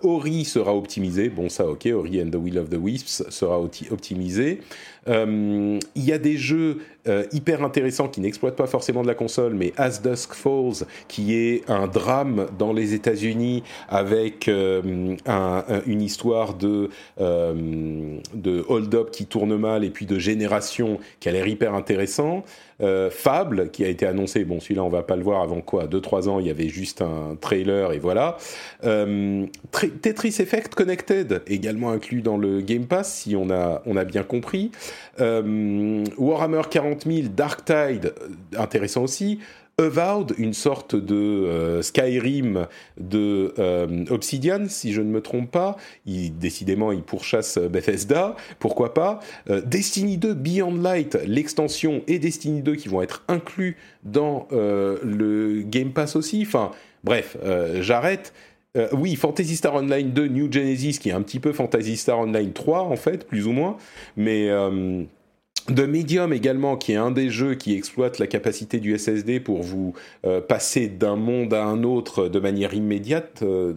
Ori 0.02 0.44
sera 0.44 0.74
optimisé, 0.74 1.28
bon 1.28 1.48
ça 1.48 1.66
ok, 1.66 1.88
Ori 1.92 2.22
and 2.22 2.30
the 2.30 2.36
Will 2.36 2.58
of 2.58 2.70
the 2.70 2.76
Wisps 2.76 3.24
sera 3.30 3.60
optimisé. 3.60 4.60
Euh, 5.08 5.78
il 5.96 6.04
y 6.04 6.12
a 6.12 6.18
des 6.18 6.36
jeux 6.36 6.78
euh, 7.08 7.24
hyper 7.32 7.64
intéressants 7.64 8.06
qui 8.06 8.20
n'exploitent 8.20 8.54
pas 8.54 8.68
forcément 8.68 9.02
de 9.02 9.08
la 9.08 9.16
console, 9.16 9.54
mais 9.54 9.72
As 9.76 10.00
Dusk 10.00 10.34
Falls, 10.34 10.86
qui 11.08 11.34
est 11.34 11.68
un 11.68 11.88
drame 11.88 12.46
dans 12.56 12.72
les 12.72 12.94
États-Unis 12.94 13.64
avec 13.88 14.46
euh, 14.46 15.16
un, 15.26 15.64
un, 15.68 15.82
une 15.86 16.00
histoire 16.00 16.54
de, 16.54 16.90
euh, 17.20 18.18
de 18.34 18.64
hold-up 18.68 19.10
qui 19.10 19.26
tourne 19.26 19.56
mal 19.56 19.82
et 19.82 19.90
puis 19.90 20.06
de 20.06 20.20
génération 20.20 21.00
qui 21.18 21.28
a 21.28 21.32
l'air 21.32 21.48
hyper 21.48 21.74
intéressant. 21.74 22.44
Fable, 23.10 23.70
qui 23.70 23.84
a 23.84 23.88
été 23.88 24.06
annoncé, 24.06 24.44
bon 24.44 24.58
celui-là 24.58 24.82
on 24.82 24.88
va 24.88 25.04
pas 25.04 25.14
le 25.14 25.22
voir 25.22 25.40
avant 25.42 25.60
quoi, 25.60 25.86
2-3 25.86 26.28
ans, 26.28 26.40
il 26.40 26.48
y 26.48 26.50
avait 26.50 26.68
juste 26.68 27.00
un 27.00 27.36
trailer 27.40 27.92
et 27.92 28.00
voilà. 28.00 28.38
Tetris 28.82 30.34
Effect 30.40 30.74
Connected, 30.74 31.42
également 31.46 31.92
inclus 31.92 32.22
dans 32.22 32.36
le 32.36 32.60
Game 32.60 32.86
Pass, 32.86 33.20
si 33.20 33.36
on 33.36 33.50
a, 33.50 33.82
on 33.86 33.96
a 33.96 34.02
bien 34.02 34.24
compris. 34.24 34.72
Warhammer 35.20 36.62
40 36.68 36.91
000, 37.00 37.28
Dark 37.34 37.64
Tide, 37.64 38.14
intéressant 38.56 39.02
aussi. 39.02 39.38
Avowed, 39.78 40.34
une 40.38 40.52
sorte 40.52 40.94
de 40.94 41.14
euh, 41.14 41.82
Skyrim 41.82 42.66
de 43.00 43.54
euh, 43.58 44.04
Obsidian, 44.10 44.66
si 44.68 44.92
je 44.92 45.00
ne 45.00 45.08
me 45.08 45.20
trompe 45.20 45.50
pas. 45.50 45.76
Il, 46.06 46.38
décidément, 46.38 46.92
il 46.92 47.02
pourchasse 47.02 47.58
Bethesda, 47.58 48.36
pourquoi 48.58 48.92
pas? 48.92 49.20
Euh, 49.50 49.62
Destiny 49.62 50.18
2 50.18 50.34
Beyond 50.34 50.76
Light, 50.76 51.18
l'extension 51.26 52.02
et 52.06 52.18
Destiny 52.18 52.62
2 52.62 52.76
qui 52.76 52.88
vont 52.88 53.02
être 53.02 53.24
inclus 53.28 53.76
dans 54.04 54.46
euh, 54.52 54.98
le 55.02 55.62
Game 55.62 55.92
Pass 55.92 56.16
aussi. 56.16 56.44
Enfin, 56.46 56.70
bref, 57.02 57.36
euh, 57.42 57.82
j'arrête. 57.82 58.32
Euh, 58.76 58.88
oui, 58.92 59.16
Fantasy 59.16 59.56
Star 59.56 59.74
Online 59.74 60.10
2 60.12 60.28
New 60.28 60.50
Genesis, 60.50 60.98
qui 60.98 61.10
est 61.10 61.12
un 61.12 61.22
petit 61.22 61.40
peu 61.40 61.52
Fantasy 61.52 61.96
Star 61.96 62.18
Online 62.18 62.52
3, 62.52 62.82
en 62.82 62.96
fait, 62.96 63.26
plus 63.26 63.46
ou 63.46 63.52
moins. 63.52 63.76
Mais 64.16 64.48
de 65.68 65.86
Medium 65.86 66.32
également, 66.32 66.76
qui 66.76 66.92
est 66.92 66.96
un 66.96 67.12
des 67.12 67.30
jeux 67.30 67.54
qui 67.54 67.74
exploite 67.74 68.18
la 68.18 68.26
capacité 68.26 68.80
du 68.80 68.98
SSD 68.98 69.38
pour 69.38 69.62
vous 69.62 69.94
euh, 70.26 70.40
passer 70.40 70.88
d'un 70.88 71.14
monde 71.14 71.54
à 71.54 71.64
un 71.64 71.84
autre 71.84 72.28
de 72.28 72.40
manière 72.40 72.74
immédiate. 72.74 73.42
Euh, 73.42 73.74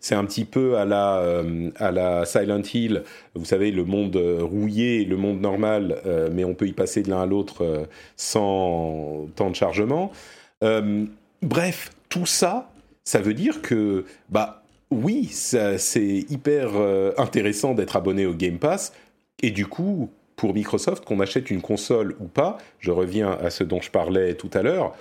c'est 0.00 0.14
un 0.14 0.24
petit 0.24 0.44
peu 0.44 0.76
à 0.76 0.84
la, 0.84 1.18
euh, 1.18 1.70
à 1.76 1.90
la 1.90 2.26
Silent 2.26 2.62
Hill, 2.74 3.04
vous 3.34 3.44
savez, 3.44 3.70
le 3.70 3.84
monde 3.84 4.16
rouillé, 4.16 5.04
le 5.04 5.16
monde 5.16 5.40
normal, 5.40 5.96
mais 6.32 6.44
on 6.44 6.54
peut 6.54 6.66
y 6.66 6.72
passer 6.72 7.02
de 7.02 7.10
l'un 7.10 7.22
à 7.22 7.26
l'autre 7.26 7.86
sans 8.16 9.26
temps 9.36 9.50
de 9.50 9.56
chargement. 9.56 10.12
bref, 11.42 11.90
tout 12.08 12.26
ça, 12.26 12.70
ça 13.04 13.20
veut 13.20 13.34
dire 13.34 13.62
que, 13.62 14.04
bah 14.30 14.62
oui, 14.90 15.28
c'est 15.30 16.24
hyper 16.30 16.70
intéressant 17.18 17.74
d'être 17.74 17.96
abonné 17.96 18.26
au 18.26 18.34
Game 18.34 18.58
Pass, 18.58 18.92
et 19.42 19.50
du 19.50 19.66
coup, 19.66 20.10
pour 20.40 20.54
Microsoft, 20.54 21.04
qu'on 21.04 21.20
achète 21.20 21.50
une 21.50 21.60
console 21.60 22.16
ou 22.18 22.24
pas, 22.24 22.56
je 22.78 22.90
reviens 22.90 23.30
à 23.30 23.50
ce 23.50 23.62
dont 23.62 23.82
je 23.82 23.90
parlais 23.90 24.32
tout 24.32 24.48
à 24.54 24.62
l'heure, 24.62 24.96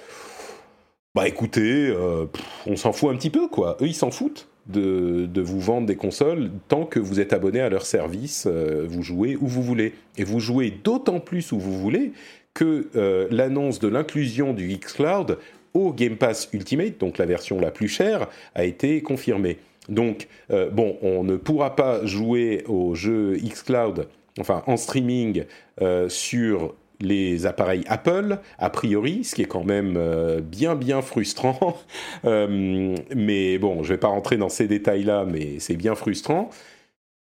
bah 1.16 1.30
écoutez, 1.30 1.88
euh, 1.88 2.26
on 2.66 2.76
s'en 2.76 2.92
fout 2.92 3.10
un 3.10 3.16
petit 3.16 3.30
peu, 3.30 3.48
quoi. 3.48 3.78
Eux, 3.80 3.88
ils 3.88 3.96
s'en 3.96 4.12
foutent 4.12 4.50
de, 4.68 5.28
de, 5.28 5.42
vous 5.42 5.62
vendre 5.62 5.88
des 5.88 5.96
consoles 5.96 6.52
tant 6.68 6.84
que 6.84 7.00
vous 7.00 7.22
êtes 7.22 7.32
abonné 7.32 7.62
à 7.62 7.70
leur 7.70 7.86
service, 7.86 8.48
euh, 8.48 8.86
vous 8.86 9.02
jouez 9.02 9.38
où 9.38 9.48
vous 9.48 9.64
voulez. 9.64 9.94
Et 10.18 10.26
vous 10.26 10.42
jouez 10.42 10.72
d'autant 10.72 11.22
plus 11.22 11.54
où 11.54 11.60
vous 11.60 11.80
voulez 11.80 12.12
que 12.54 12.90
euh, 12.98 13.30
l'annonce 13.32 13.80
de 13.80 13.88
l'inclusion 13.88 14.52
du 14.52 14.68
xCloud 14.78 15.38
au 15.74 15.94
Game 15.94 16.18
Pass 16.18 16.50
Ultimate, 16.52 16.98
donc 17.00 17.18
la 17.18 17.26
version 17.26 17.62
la 17.62 17.72
plus 17.72 17.88
chère, 17.88 18.28
a 18.56 18.66
été 18.66 19.02
confirmée. 19.02 19.58
Donc, 19.88 20.28
bon, 20.72 20.98
on 21.02 21.24
ne 21.24 21.36
pourra 21.36 21.76
pas 21.76 22.06
jouer 22.06 22.64
au 22.68 22.94
jeu 22.94 23.38
xCloud 23.38 24.08
enfin 24.40 24.64
en 24.68 24.78
streaming 24.78 25.46
euh, 25.82 26.10
sur 26.10 26.76
les 27.02 27.46
appareils 27.46 27.84
Apple, 27.88 28.40
a 28.58 28.70
priori, 28.70 29.24
ce 29.24 29.36
qui 29.36 29.42
est 29.42 29.46
quand 29.46 29.64
même 29.64 29.96
euh, 29.98 30.42
bien 30.42 30.76
bien 30.76 31.02
frustrant. 31.02 31.78
euh, 32.26 32.96
mais 33.16 33.58
bon, 33.58 33.84
je 33.84 33.94
vais 33.94 34.00
pas 34.00 34.10
rentrer 34.10 34.36
dans 34.38 34.50
ces 34.50 34.68
détails-là, 34.68 35.26
mais 35.26 35.60
c'est 35.60 35.78
bien 35.78 35.96
frustrant. 35.96 36.50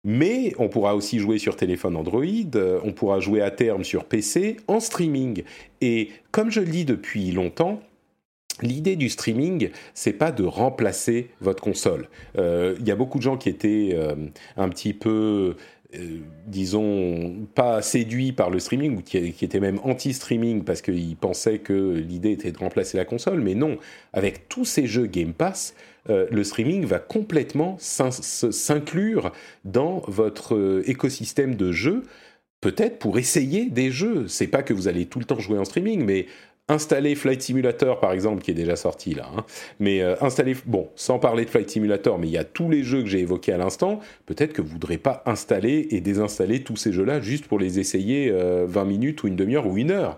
Mais 0.05 0.53
on 0.60 0.67
pourra 0.67 0.95
aussi 0.95 1.19
jouer 1.19 1.38
sur 1.38 1.55
téléphone 1.55 1.95
Android, 1.95 2.25
on 2.83 2.91
pourra 2.91 3.22
jouer 3.22 3.41
à 3.41 3.51
terme 3.51 3.86
sur 3.86 4.03
PC 4.03 4.57
en 4.67 4.81
streaming. 4.81 5.43
Et 5.79 6.10
comme 6.31 6.51
je 6.51 6.60
le 6.60 6.67
dis 6.67 6.86
depuis 6.86 7.31
longtemps, 7.31 7.79
L'idée 8.62 8.95
du 8.95 9.10
streaming, 9.10 9.72
c'est 9.95 10.13
pas 10.13 10.31
de 10.31 10.43
remplacer 10.43 11.31
votre 11.41 11.63
console. 11.63 12.07
Il 12.38 12.86
y 12.88 12.91
a 12.91 12.95
beaucoup 12.95 13.17
de 13.17 13.24
gens 13.24 13.36
qui 13.36 13.50
étaient 13.50 13.98
un 14.57 14.69
petit 14.69 14.93
peu 14.93 15.55
euh, 15.95 16.19
disons, 16.47 17.47
pas 17.53 17.81
séduits 17.81 18.31
par 18.31 18.50
le 18.50 18.59
streaming, 18.59 18.97
ou 18.97 19.01
qui, 19.01 19.33
qui 19.33 19.45
étaient 19.45 19.59
même 19.59 19.79
anti-streaming 19.83 20.63
parce 20.63 20.81
qu'ils 20.81 21.15
pensaient 21.15 21.59
que 21.59 21.93
l'idée 21.93 22.31
était 22.31 22.51
de 22.51 22.57
remplacer 22.57 22.97
la 22.97 23.05
console, 23.05 23.41
mais 23.41 23.55
non, 23.55 23.77
avec 24.12 24.50
tous 24.50 24.65
ces 24.65 24.88
jeux 24.88 25.05
Game 25.05 25.33
Pass, 25.33 25.75
euh, 26.09 26.27
le 26.31 26.43
streaming 26.43 26.85
va 26.85 27.00
complètement 27.00 27.77
s'inclure 27.79 29.31
dans 29.63 30.03
votre 30.07 30.55
euh, 30.55 30.83
écosystème 30.89 31.55
de 31.55 31.71
jeux, 31.71 32.03
peut-être 32.59 33.00
pour 33.00 33.17
essayer 33.17 33.69
des 33.69 33.91
jeux. 33.91 34.27
C'est 34.27 34.47
pas 34.47 34.63
que 34.63 34.73
vous 34.73 34.88
allez 34.88 35.05
tout 35.05 35.19
le 35.19 35.25
temps 35.25 35.39
jouer 35.39 35.59
en 35.59 35.65
streaming, 35.65 36.03
mais 36.03 36.27
installer 36.70 37.15
Flight 37.15 37.41
Simulator 37.41 38.00
par 38.00 38.13
exemple 38.13 38.41
qui 38.41 38.51
est 38.51 38.55
déjà 38.55 38.77
sorti 38.77 39.13
là 39.13 39.29
hein. 39.36 39.43
mais 39.79 40.01
euh, 40.01 40.15
installer 40.22 40.55
bon 40.65 40.89
sans 40.96 41.20
parler 41.20 41.43
de 41.43 41.50
Flight 41.50 41.70
Simulator 41.70 42.17
mais 42.17 42.27
il 42.27 42.34
y 42.34 42.38
a 42.38 42.46
tous 42.46 42.70
les 42.70 42.84
jeux 42.84 43.01
que 43.01 43.10
j'ai 43.10 43.20
évoqués 43.20 43.51
à 43.51 43.58
l'instant 43.58 44.00
peut-être 44.25 44.53
que 44.53 44.62
vous 44.62 44.70
voudrez 44.70 44.98
pas 44.98 45.24
installer 45.25 45.88
et 45.91 46.00
désinstaller 46.00 46.63
tous 46.63 46.77
ces 46.77 46.93
jeux 46.93 47.03
là 47.03 47.20
juste 47.20 47.48
pour 47.48 47.60
les 47.60 47.79
essayer 47.79 48.29
euh, 48.32 48.65
20 48.65 48.86
minutes 48.86 49.24
ou 49.24 49.27
une 49.27 49.36
demi-heure 49.36 49.67
ou 49.67 49.77
une 49.77 49.91
heure 49.91 50.17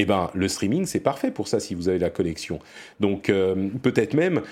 eh 0.00 0.04
ben, 0.04 0.30
le 0.32 0.46
streaming, 0.46 0.86
c'est 0.86 1.00
parfait 1.00 1.32
pour 1.32 1.48
ça 1.48 1.58
si 1.58 1.74
vous 1.74 1.88
avez 1.88 1.98
la 1.98 2.08
connexion. 2.08 2.60
Donc, 3.00 3.28
euh, 3.28 3.68
peut-être 3.82 4.14
même 4.14 4.42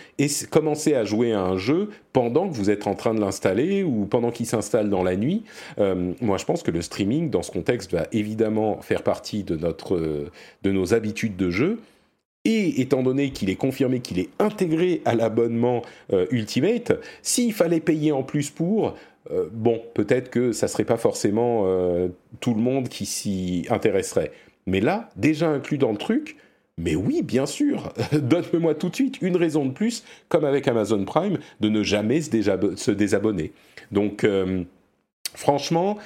commencer 0.50 0.95
à 0.95 1.05
jouer 1.05 1.33
à 1.33 1.41
un 1.41 1.57
jeu 1.57 1.91
pendant 2.12 2.49
que 2.49 2.55
vous 2.55 2.69
êtes 2.69 2.88
en 2.88 2.97
train 2.97 3.15
de 3.15 3.21
l'installer 3.21 3.85
ou 3.85 4.07
pendant 4.07 4.33
qu'il 4.33 4.47
s'installe 4.47 4.91
dans 4.91 5.05
la 5.05 5.15
nuit. 5.15 5.45
Euh, 5.79 6.12
moi, 6.21 6.37
je 6.37 6.45
pense 6.45 6.65
que 6.65 6.73
le 6.73 6.83
streaming, 6.83 7.31
dans 7.31 7.43
ce 7.43 7.53
contexte, 7.53 7.93
va 7.93 8.09
évidemment 8.11 8.81
faire 8.81 9.05
partie 9.05 9.45
de, 9.45 9.55
notre, 9.55 9.95
euh, 9.95 10.33
de 10.65 10.73
nos 10.73 10.95
habitudes 10.95 11.37
de 11.37 11.49
jeu. 11.50 11.79
Et 12.45 12.81
étant 12.81 13.05
donné 13.05 13.31
qu'il 13.31 13.49
est 13.49 13.57
confirmé 13.57 14.00
qu'il 14.00 14.19
est 14.19 14.31
intégré 14.41 15.00
à 15.05 15.17
l'abonnement 15.17 15.83
Ultimate, 16.31 16.93
s'il 17.21 17.53
fallait 17.53 17.81
payer 17.81 18.12
en 18.12 18.23
plus 18.23 18.50
pour, 18.50 18.95
bon, 19.50 19.83
peut-être 19.95 20.31
que 20.31 20.53
ça 20.53 20.69
serait 20.69 20.85
pas 20.85 20.97
forcément 20.97 21.67
tout 22.38 22.55
le 22.55 22.61
monde 22.61 22.88
qui 22.88 23.05
s'y 23.05 23.67
intéresserait. 23.69 24.31
Mais 24.66 24.80
là, 24.80 25.08
déjà 25.16 25.49
inclus 25.49 25.78
dans 25.78 25.92
le 25.92 25.99
truc, 25.99 26.37
mais 26.78 26.94
oui, 26.94 27.23
bien 27.23 27.46
sûr, 27.46 27.92
donne-moi 28.12 28.75
tout 28.75 28.90
de 28.90 28.94
suite 28.94 29.23
une 29.23 29.37
raison 29.37 29.64
de 29.64 29.73
plus, 29.73 30.04
comme 30.28 30.44
avec 30.44 30.68
Amazon 30.68 31.04
Prime, 31.04 31.38
de 31.61 31.68
ne 31.68 31.82
jamais 31.82 32.20
se, 32.20 32.90
désabonner. 32.90 33.52
Donc, 33.92 34.25
euh, 34.25 34.62
franchement, 35.35 35.96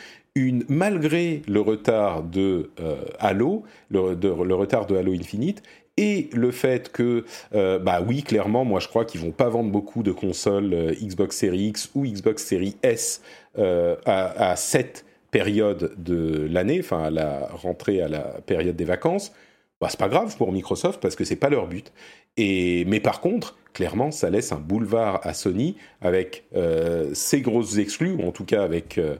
malgré 0.68 1.42
le 1.48 1.60
retard 1.60 2.22
de 2.22 2.70
euh, 2.78 3.02
Halo, 3.18 3.64
le, 3.90 4.54
retard 4.54 4.86
de 4.86 4.96
Halo 4.96 5.12
Infinite, 5.12 5.62
et 5.96 6.30
le 6.32 6.50
fait 6.52 6.92
que, 6.92 7.24
euh, 7.54 7.78
bah 7.78 8.00
oui, 8.06 8.22
clairement, 8.22 8.64
moi 8.64 8.80
je 8.80 8.88
crois 8.88 9.04
qu'ils 9.04 9.20
vont 9.20 9.32
pas 9.32 9.48
vendre 9.48 9.70
beaucoup 9.70 10.02
de 10.02 10.12
consoles 10.12 10.94
Xbox 11.02 11.36
Series 11.36 11.66
X 11.66 11.90
ou 11.94 12.06
Xbox 12.06 12.44
Series 12.44 12.76
S 12.82 13.22
à, 13.58 14.50
à, 14.50 14.56
cette 14.56 15.04
période 15.30 15.94
de 15.96 16.48
l'année, 16.50 16.80
enfin 16.80 17.04
à 17.04 17.10
la 17.10 17.48
rentrée 17.52 18.02
à 18.02 18.08
la 18.08 18.20
période 18.46 18.76
des 18.76 18.84
vacances 18.84 19.32
bah, 19.80 19.88
c'est 19.88 19.98
pas 19.98 20.08
grave 20.08 20.36
pour 20.36 20.52
Microsoft 20.52 21.00
parce 21.00 21.16
que 21.16 21.24
c'est 21.24 21.36
pas 21.36 21.48
leur 21.48 21.66
but. 21.66 21.92
Et, 22.36 22.84
mais 22.86 23.00
par 23.00 23.20
contre, 23.20 23.56
clairement, 23.72 24.10
ça 24.10 24.28
laisse 24.28 24.52
un 24.52 24.58
boulevard 24.58 25.20
à 25.22 25.32
Sony 25.32 25.76
avec 26.00 26.44
euh, 26.54 27.10
ses 27.14 27.40
grosses 27.40 27.78
exclus, 27.78 28.12
ou 28.12 28.22
en 28.26 28.32
tout 28.32 28.44
cas 28.44 28.62
avec 28.62 28.98
euh, 28.98 29.16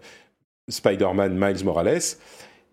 Spider-Man 0.68 1.34
Miles 1.34 1.64
Morales. 1.64 2.00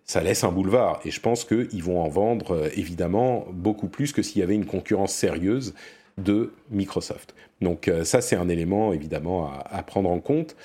Ça 0.03 0.21
laisse 0.21 0.43
un 0.43 0.51
boulevard. 0.51 0.99
Et 1.05 1.11
je 1.11 1.21
pense 1.21 1.45
qu'ils 1.45 1.83
vont 1.83 2.01
en 2.01 2.09
vendre 2.09 2.51
euh, 2.51 2.69
évidemment 2.75 3.45
beaucoup 3.51 3.87
plus 3.87 4.11
que 4.11 4.21
s'il 4.21 4.41
y 4.41 4.43
avait 4.43 4.55
une 4.55 4.65
concurrence 4.65 5.13
sérieuse 5.13 5.73
de 6.17 6.51
Microsoft. 6.71 7.35
Donc 7.61 7.91
ça, 8.03 8.21
c'est 8.21 8.35
un 8.35 8.49
élément 8.49 8.93
évidemment 8.93 9.51
à, 9.69 9.81
prendre 9.83 10.09
en 10.09 10.19
compte. 10.19 10.55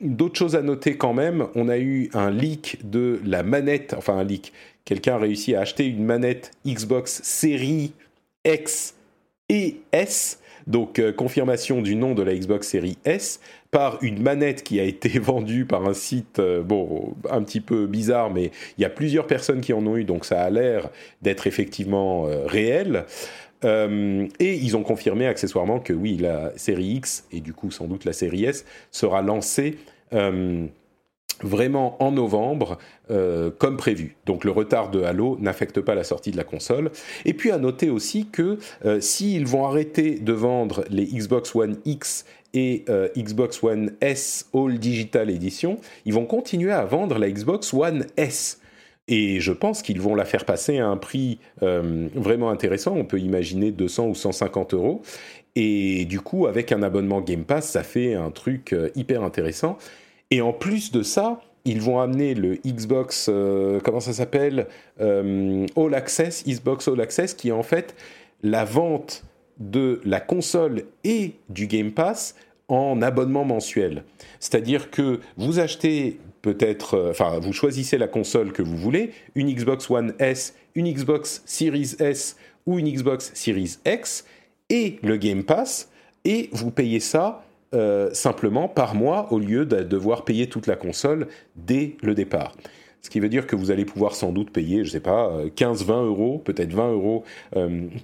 D'autres 0.00 0.38
choses 0.38 0.54
à 0.54 0.62
noter 0.62 0.96
quand 0.96 1.12
même, 1.12 1.46
on 1.54 1.68
a 1.68 1.78
eu 1.78 2.10
un 2.12 2.30
leak 2.30 2.78
de 2.88 3.20
la 3.24 3.42
manette, 3.42 3.94
enfin 3.96 4.16
un 4.16 4.24
leak, 4.24 4.52
quelqu'un 4.84 5.14
a 5.14 5.18
réussi 5.18 5.54
à 5.54 5.60
acheter 5.60 5.86
une 5.86 6.04
manette 6.04 6.52
Xbox 6.66 7.22
Series 7.22 7.92
X 8.44 8.94
et 9.48 9.80
S, 9.92 10.40
donc 10.66 10.98
euh, 10.98 11.12
confirmation 11.12 11.82
du 11.82 11.96
nom 11.96 12.14
de 12.14 12.22
la 12.22 12.34
Xbox 12.34 12.68
Series 12.68 12.98
S, 13.04 13.40
par 13.70 13.98
une 14.02 14.22
manette 14.22 14.62
qui 14.62 14.80
a 14.80 14.84
été 14.84 15.08
vendue 15.18 15.64
par 15.64 15.86
un 15.86 15.94
site, 15.94 16.38
euh, 16.38 16.62
bon, 16.62 17.14
un 17.30 17.42
petit 17.42 17.60
peu 17.60 17.86
bizarre, 17.86 18.30
mais 18.30 18.50
il 18.78 18.82
y 18.82 18.84
a 18.84 18.90
plusieurs 18.90 19.26
personnes 19.26 19.60
qui 19.60 19.72
en 19.72 19.86
ont 19.86 19.96
eu, 19.96 20.04
donc 20.04 20.24
ça 20.24 20.42
a 20.42 20.50
l'air 20.50 20.90
d'être 21.22 21.46
effectivement 21.46 22.26
euh, 22.26 22.46
réel. 22.46 23.04
Et 23.64 24.54
ils 24.54 24.76
ont 24.76 24.82
confirmé 24.82 25.26
accessoirement 25.26 25.80
que 25.80 25.92
oui, 25.92 26.16
la 26.16 26.56
série 26.56 26.94
X, 26.96 27.26
et 27.32 27.40
du 27.40 27.52
coup 27.52 27.70
sans 27.70 27.86
doute 27.86 28.04
la 28.04 28.12
série 28.12 28.44
S, 28.44 28.64
sera 28.90 29.22
lancée 29.22 29.78
vraiment 31.42 32.02
en 32.02 32.12
novembre, 32.12 32.78
euh, 33.10 33.50
comme 33.50 33.76
prévu. 33.76 34.16
Donc 34.26 34.44
le 34.44 34.50
retard 34.50 34.90
de 34.90 35.02
Halo 35.02 35.36
n'affecte 35.40 35.80
pas 35.80 35.94
la 35.94 36.04
sortie 36.04 36.30
de 36.30 36.36
la 36.36 36.44
console. 36.44 36.90
Et 37.24 37.34
puis 37.34 37.50
à 37.50 37.58
noter 37.58 37.90
aussi 37.90 38.26
que 38.26 38.58
euh, 38.84 39.00
s'ils 39.00 39.46
vont 39.46 39.66
arrêter 39.66 40.18
de 40.18 40.32
vendre 40.32 40.84
les 40.90 41.04
Xbox 41.06 41.54
One 41.54 41.76
X 41.84 42.24
et 42.54 42.84
euh, 42.88 43.08
Xbox 43.16 43.62
One 43.62 43.92
S 44.00 44.48
All 44.54 44.78
Digital 44.78 45.30
Edition, 45.30 45.78
ils 46.04 46.14
vont 46.14 46.26
continuer 46.26 46.72
à 46.72 46.84
vendre 46.84 47.18
la 47.18 47.30
Xbox 47.30 47.72
One 47.74 48.06
S. 48.16 48.60
Et 49.08 49.40
je 49.40 49.52
pense 49.52 49.82
qu'ils 49.82 50.00
vont 50.00 50.14
la 50.14 50.24
faire 50.24 50.44
passer 50.44 50.78
à 50.78 50.86
un 50.86 50.96
prix 50.96 51.38
vraiment 51.60 52.50
intéressant. 52.50 52.94
On 52.96 53.04
peut 53.04 53.20
imaginer 53.20 53.70
200 53.70 54.08
ou 54.08 54.14
150 54.14 54.72
euros. 54.74 55.02
Et 55.56 56.06
du 56.06 56.20
coup, 56.20 56.46
avec 56.46 56.72
un 56.72 56.82
abonnement 56.82 57.20
Game 57.20 57.44
Pass, 57.44 57.68
ça 57.68 57.82
fait 57.82 58.14
un 58.14 58.30
truc 58.30 58.74
hyper 58.94 59.22
intéressant. 59.22 59.76
Et 60.30 60.40
en 60.40 60.52
plus 60.52 60.90
de 60.90 61.02
ça, 61.02 61.40
ils 61.64 61.80
vont 61.80 62.00
amener 62.00 62.34
le 62.34 62.56
Xbox, 62.56 63.28
euh, 63.32 63.80
comment 63.82 64.00
ça 64.00 64.12
s'appelle 64.12 64.66
euh, 65.00 65.66
All 65.76 65.94
Access, 65.94 66.44
Xbox 66.46 66.88
All 66.88 67.00
Access, 67.00 67.34
qui 67.34 67.48
est 67.48 67.52
en 67.52 67.62
fait 67.62 67.94
la 68.42 68.64
vente 68.64 69.24
de 69.58 70.00
la 70.04 70.20
console 70.20 70.84
et 71.04 71.32
du 71.48 71.66
Game 71.66 71.92
Pass 71.92 72.34
en 72.68 73.00
abonnement 73.00 73.44
mensuel. 73.44 74.04
C'est-à-dire 74.40 74.90
que 74.90 75.20
vous 75.36 75.58
achetez 75.58 76.18
peut-être, 76.44 76.94
euh, 76.94 77.10
enfin, 77.10 77.38
vous 77.38 77.54
choisissez 77.54 77.96
la 77.96 78.06
console 78.06 78.52
que 78.52 78.60
vous 78.60 78.76
voulez, 78.76 79.12
une 79.34 79.50
Xbox 79.50 79.90
One 79.90 80.12
S, 80.18 80.54
une 80.74 80.92
Xbox 80.92 81.42
Series 81.46 81.96
S 82.00 82.36
ou 82.66 82.78
une 82.78 82.86
Xbox 82.86 83.30
Series 83.32 83.78
X, 83.86 84.26
et 84.68 84.98
le 85.02 85.16
Game 85.16 85.42
Pass, 85.42 85.88
et 86.26 86.50
vous 86.52 86.70
payez 86.70 87.00
ça 87.00 87.42
euh, 87.74 88.12
simplement 88.12 88.68
par 88.68 88.94
mois 88.94 89.32
au 89.32 89.38
lieu 89.38 89.64
de 89.64 89.82
devoir 89.82 90.26
payer 90.26 90.46
toute 90.46 90.66
la 90.66 90.76
console 90.76 91.28
dès 91.56 91.96
le 92.02 92.14
départ. 92.14 92.54
Ce 93.00 93.08
qui 93.08 93.20
veut 93.20 93.30
dire 93.30 93.46
que 93.46 93.56
vous 93.56 93.70
allez 93.70 93.86
pouvoir 93.86 94.14
sans 94.14 94.30
doute 94.30 94.50
payer, 94.50 94.84
je 94.84 94.88
ne 94.88 94.92
sais 94.92 95.00
pas, 95.00 95.32
15-20 95.56 95.90
euh, 95.92 96.06
euros, 96.06 96.42
peut-être 96.44 96.74
20 96.74 96.92
euros 96.92 97.24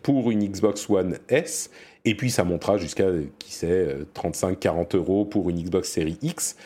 pour 0.03 0.31
une 0.31 0.49
Xbox 0.49 0.89
One 0.89 1.19
S, 1.29 1.71
et 2.07 2.15
puis 2.15 2.31
ça 2.31 2.45
montera 2.45 2.79
jusqu'à, 2.79 3.07
qui 3.39 3.53
sait, 3.53 3.99
35-40 4.15 4.97
euros 4.97 5.27
pour 5.27 5.51
une 5.51 5.63
Xbox 5.63 5.91
Series 5.91 6.19
X 6.23 6.57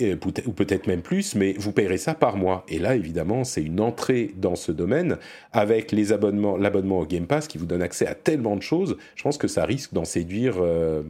ou 0.00 0.52
peut-être 0.52 0.86
même 0.86 1.02
plus, 1.02 1.34
mais 1.34 1.52
vous 1.52 1.72
payerez 1.72 1.98
ça 1.98 2.14
par 2.14 2.36
mois. 2.36 2.64
Et 2.68 2.78
là, 2.78 2.96
évidemment, 2.96 3.44
c'est 3.44 3.62
une 3.62 3.80
entrée 3.80 4.34
dans 4.36 4.56
ce 4.56 4.72
domaine 4.72 5.18
avec 5.52 5.92
l'abonnement 5.92 6.98
au 6.98 7.06
Game 7.06 7.26
Pass 7.26 7.46
qui 7.46 7.58
vous 7.58 7.66
donne 7.66 7.82
accès 7.82 8.06
à 8.06 8.14
tellement 8.14 8.56
de 8.56 8.62
choses. 8.62 8.96
Je 9.14 9.22
pense 9.22 9.38
que 9.38 9.48
ça 9.48 9.64
risque 9.64 9.92
d'en 9.92 10.04
séduire 10.04 10.56
euh, 10.58 11.02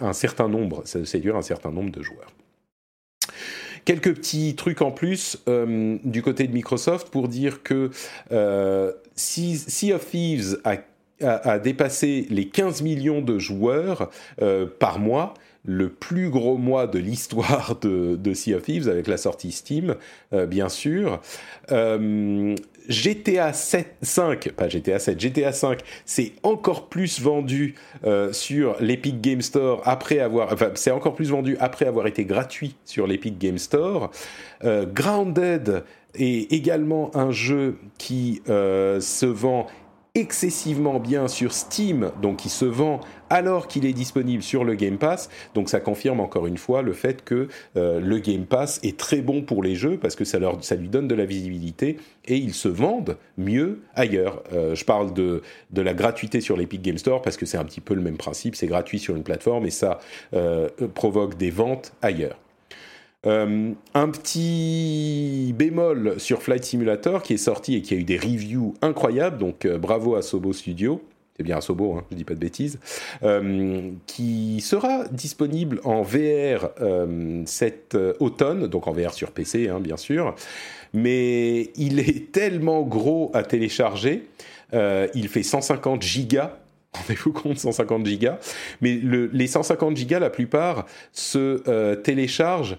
un 0.00 0.12
certain 0.12 0.48
nombre, 0.48 0.84
séduire 0.84 1.36
un 1.36 1.42
certain 1.42 1.72
nombre 1.72 1.90
de 1.90 2.02
joueurs. 2.02 2.32
Quelques 3.84 4.14
petits 4.14 4.54
trucs 4.54 4.82
en 4.82 4.92
plus 4.92 5.38
euh, 5.48 5.96
du 6.04 6.22
côté 6.22 6.46
de 6.46 6.52
Microsoft 6.52 7.08
pour 7.08 7.28
dire 7.28 7.62
que 7.62 7.90
euh, 8.30 8.92
sea, 9.16 9.94
of 9.94 10.08
Thieves 10.08 10.60
a, 10.64 11.58
dépassé 11.58 12.26
les 12.30 12.48
15 12.48 12.80
millions 12.80 13.20
de 13.20 13.38
joueurs 13.38 14.10
par 14.78 14.98
mois 14.98 15.34
le 15.64 15.90
plus 15.90 16.30
gros 16.30 16.56
mois 16.56 16.86
de 16.86 16.98
l'histoire 16.98 17.76
de, 17.80 18.34
Sea 18.34 18.54
of 18.54 18.62
Thieves 18.62 18.88
avec 18.88 19.06
la 19.06 19.16
sortie 19.16 19.52
Steam, 19.52 19.96
euh, 20.32 20.46
bien 20.46 20.68
sûr. 20.68 21.20
Euh, 21.70 22.54
GTA 22.88 23.52
7, 23.52 23.96
5, 24.02 24.52
pas 24.52 24.68
GTA 24.68 24.98
7, 24.98 25.20
GTA 25.20 25.52
5, 25.52 25.80
c'est 26.04 26.32
encore 26.42 26.88
plus 26.88 27.20
vendu 27.20 27.74
euh, 28.04 28.32
sur 28.32 28.76
l'Epic 28.80 29.20
Game 29.20 29.42
Store 29.42 29.82
après 29.84 30.18
avoir, 30.18 30.56
plus 31.14 31.30
vendu 31.30 31.56
après 31.60 31.86
avoir 31.86 32.06
été 32.06 32.24
gratuit 32.24 32.76
sur 32.84 33.06
l'Epic 33.06 33.38
Game 33.38 33.58
Store. 33.58 34.10
Grounded 34.62 35.84
est 36.14 36.52
également 36.52 37.10
un 37.16 37.30
jeu 37.30 37.78
qui 37.96 38.42
se 38.46 39.26
vend 39.26 39.66
excessivement 40.14 40.98
bien 40.98 41.28
sur 41.28 41.52
Steam, 41.52 42.10
donc 42.20 42.44
il 42.44 42.50
se 42.50 42.64
vend 42.64 43.00
alors 43.30 43.68
qu'il 43.68 43.86
est 43.86 43.92
disponible 43.92 44.42
sur 44.42 44.64
le 44.64 44.74
Game 44.74 44.98
Pass. 44.98 45.30
Donc 45.54 45.70
ça 45.70 45.80
confirme 45.80 46.20
encore 46.20 46.46
une 46.46 46.58
fois 46.58 46.82
le 46.82 46.92
fait 46.92 47.24
que 47.24 47.48
euh, 47.76 48.00
le 48.00 48.18
Game 48.18 48.44
Pass 48.44 48.80
est 48.82 48.98
très 48.98 49.22
bon 49.22 49.42
pour 49.42 49.62
les 49.62 49.76
jeux 49.76 49.96
parce 49.96 50.16
que 50.16 50.24
ça, 50.24 50.38
lui 50.76 50.88
donne 50.88 51.08
de 51.08 51.14
la 51.14 51.24
visibilité 51.24 51.96
et 52.26 52.36
ils 52.36 52.54
se 52.54 52.68
vendent 52.68 53.16
mieux 53.38 53.80
ailleurs. 53.94 54.42
Euh, 54.52 54.74
je 54.74 54.84
parle 54.84 55.14
de, 55.14 55.42
la 55.74 55.94
gratuité 55.94 56.40
sur 56.40 56.56
l'Epic 56.56 56.82
Game 56.82 56.98
Store 56.98 57.22
parce 57.22 57.36
que 57.36 57.46
c'est 57.46 57.56
un 57.56 57.64
petit 57.64 57.80
peu 57.80 57.94
le 57.94 58.02
même 58.02 58.16
principe, 58.16 58.56
c'est 58.56 58.66
gratuit 58.66 58.98
sur 58.98 59.16
une 59.16 59.22
plateforme 59.22 59.64
et 59.64 59.70
ça 59.70 60.00
euh, 60.34 60.68
provoque 60.94 61.36
des 61.36 61.50
ventes 61.50 61.92
ailleurs. 62.02 62.36
Un 63.22 63.74
petit 63.94 65.54
bémol 65.54 66.18
sur 66.18 66.42
Flight 66.42 66.64
Simulator 66.64 67.22
qui 67.22 67.34
est 67.34 67.38
sorti 67.38 67.76
et 67.76 67.82
qui 67.82 67.92
a 67.92 67.98
eu 67.98 68.04
des 68.04 68.16
reviews 68.16 68.72
incroyables, 68.80 69.36
donc 69.36 69.66
bravo 69.66 70.14
à 70.14 70.22
Sobo 70.22 70.54
Studio. 70.54 71.02
C'est 71.40 71.44
bien 71.44 71.56
à 71.56 71.62
Sobo, 71.62 71.94
hein, 71.94 72.04
je 72.10 72.16
dis 72.16 72.24
pas 72.24 72.34
de 72.34 72.38
bêtises, 72.38 72.78
euh, 73.22 73.92
qui 74.06 74.60
sera 74.60 75.06
disponible 75.10 75.80
en 75.84 76.02
VR 76.02 76.68
cet 77.46 77.96
automne, 78.18 78.66
donc 78.66 78.86
en 78.88 78.92
VR 78.92 79.14
sur 79.14 79.30
PC, 79.30 79.70
hein, 79.70 79.80
bien 79.80 79.96
sûr. 79.96 80.34
Mais 80.92 81.70
il 81.76 81.98
est 81.98 82.30
tellement 82.32 82.82
gros 82.82 83.30
à 83.32 83.42
télécharger, 83.42 84.28
il 84.74 85.28
fait 85.28 85.42
150 85.42 86.02
gigas 86.02 86.58
Rendez-vous 86.92 87.32
compte, 87.32 87.58
150 87.58 88.04
gigas. 88.04 88.38
Mais 88.82 89.00
les 89.32 89.46
150 89.46 89.96
gigas, 89.96 90.18
la 90.18 90.28
plupart, 90.28 90.84
se 91.12 91.94
téléchargent 91.94 92.76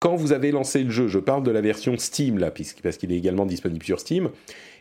quand 0.00 0.16
vous 0.16 0.32
avez 0.32 0.50
lancé 0.50 0.82
le 0.82 0.90
jeu, 0.90 1.08
je 1.08 1.18
parle 1.18 1.42
de 1.42 1.50
la 1.50 1.60
version 1.60 1.96
Steam 1.98 2.38
là, 2.38 2.50
parce 2.82 2.96
qu'il 2.96 3.12
est 3.12 3.16
également 3.16 3.44
disponible 3.44 3.84
sur 3.84 4.00
Steam. 4.00 4.30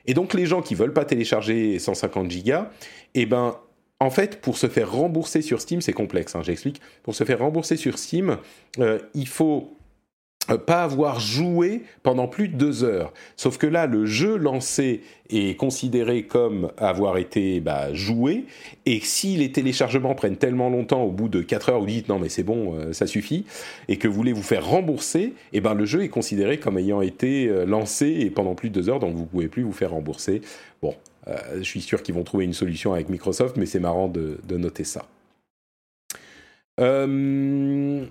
Et 0.05 0.13
donc 0.13 0.33
les 0.33 0.45
gens 0.45 0.62
qui 0.62 0.75
veulent 0.75 0.93
pas 0.93 1.05
télécharger 1.05 1.79
150 1.79 2.29
gigas, 2.31 2.69
eh 3.15 3.25
ben 3.25 3.55
en 3.99 4.09
fait, 4.09 4.39
pour 4.39 4.57
se 4.57 4.67
faire 4.67 4.91
rembourser 4.91 5.41
sur 5.41 5.59
Steam, 5.59 5.81
c'est 5.81 5.93
complexe, 5.93 6.35
hein, 6.35 6.41
j'explique. 6.41 6.79
Pour 7.03 7.15
se 7.15 7.25
faire 7.25 7.39
rembourser 7.39 7.75
sur 7.75 7.99
Steam, 7.99 8.38
euh, 8.79 8.99
il 9.13 9.27
faut 9.27 9.77
pas 10.57 10.83
avoir 10.83 11.19
joué 11.19 11.83
pendant 12.03 12.27
plus 12.27 12.47
de 12.47 12.55
deux 12.55 12.83
heures. 12.83 13.13
Sauf 13.38 13.57
que 13.57 13.67
là, 13.67 13.85
le 13.85 14.05
jeu 14.05 14.38
lancé 14.38 15.01
est 15.29 15.55
considéré 15.57 16.23
comme 16.23 16.71
avoir 16.77 17.17
été 17.17 17.59
bah, 17.59 17.93
joué, 17.93 18.45
et 18.85 18.99
si 19.01 19.38
les 19.38 19.51
téléchargements 19.51 20.15
prennent 20.15 20.38
tellement 20.38 20.69
longtemps, 20.69 21.03
au 21.03 21.12
bout 21.12 21.29
de 21.29 21.41
quatre 21.41 21.69
heures, 21.69 21.79
vous 21.79 21.85
dites 21.85 22.09
non 22.09 22.17
mais 22.17 22.29
c'est 22.29 22.43
bon, 22.43 22.75
euh, 22.75 22.93
ça 22.93 23.05
suffit, 23.05 23.45
et 23.88 23.97
que 23.97 24.07
vous 24.07 24.15
voulez 24.15 24.33
vous 24.33 24.43
faire 24.43 24.65
rembourser, 24.65 25.21
et 25.21 25.33
eh 25.53 25.62
ben 25.62 25.75
le 25.75 25.85
jeu 25.85 26.03
est 26.03 26.09
considéré 26.09 26.57
comme 26.57 26.77
ayant 26.77 27.01
été 27.01 27.47
euh, 27.47 27.65
lancé 27.65 28.07
et 28.07 28.31
pendant 28.31 28.55
plus 28.55 28.69
de 28.69 28.75
deux 28.75 28.89
heures, 28.89 28.99
donc 28.99 29.15
vous 29.15 29.25
pouvez 29.25 29.47
plus 29.47 29.62
vous 29.62 29.71
faire 29.71 29.91
rembourser. 29.91 30.41
Bon, 30.81 30.95
je 31.57 31.63
suis 31.63 31.81
sûr 31.81 32.01
qu'ils 32.01 32.15
vont 32.15 32.23
trouver 32.23 32.45
une 32.45 32.53
solution 32.53 32.93
avec 32.93 33.09
Microsoft, 33.09 33.57
mais 33.57 33.67
c'est 33.67 33.79
marrant 33.79 34.07
de, 34.07 34.39
noter 34.49 34.83
ça. 34.83 35.05
Euh, 36.79 38.05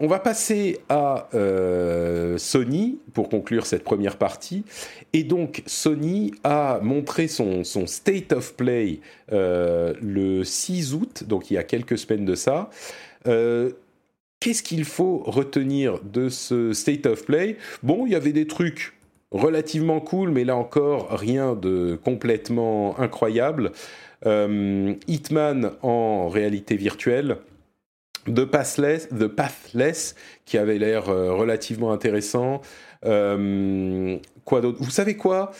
on 0.00 0.06
va 0.06 0.18
passer 0.18 0.80
à 0.88 1.28
euh, 1.34 2.36
Sony 2.36 2.98
pour 3.12 3.28
conclure 3.28 3.64
cette 3.64 3.84
première 3.84 4.16
partie. 4.16 4.64
Et 5.12 5.22
donc, 5.22 5.62
Sony 5.66 6.32
a 6.42 6.80
montré 6.82 7.28
son, 7.28 7.62
State 7.64 8.32
of 8.32 8.54
Play 8.54 9.00
euh, 9.32 9.94
le 10.02 10.42
6 10.42 10.94
août, 10.94 11.24
donc 11.26 11.50
il 11.50 11.54
y 11.54 11.58
a 11.58 11.62
quelques 11.62 11.96
semaines 11.96 12.24
de 12.24 12.34
ça. 12.34 12.70
Euh, 13.28 13.70
qu'est-ce 14.40 14.62
qu'il 14.62 14.84
faut 14.84 15.18
retenir 15.18 16.00
de 16.00 16.28
ce 16.28 16.72
State 16.72 17.06
of 17.06 17.24
Play? 17.24 17.56
Bon, 17.82 18.04
il 18.04 18.12
y 18.12 18.16
avait 18.16 18.32
des 18.32 18.46
trucs 18.46 18.94
relativement 19.30 20.00
cool, 20.00 20.30
mais 20.30 20.44
là 20.44 20.56
encore, 20.56 21.10
rien 21.10 21.54
de 21.54 21.98
complètement 22.02 22.98
incroyable. 22.98 23.72
Hitman 24.26 25.72
en 25.82 26.30
réalité 26.30 26.76
virtuelle 26.76 27.36
The 28.26 28.44
Pathless, 28.44 29.08
The 29.08 29.26
Pathless 29.26 30.14
qui 30.44 30.58
avait 30.58 30.78
l'air 30.78 31.08
euh, 31.08 31.34
relativement 31.34 31.92
intéressant. 31.92 32.62
Euh, 33.04 34.16
quoi 34.44 34.60
d'autre? 34.60 34.78
Vous 34.80 34.90
savez 34.90 35.16
quoi? 35.16 35.52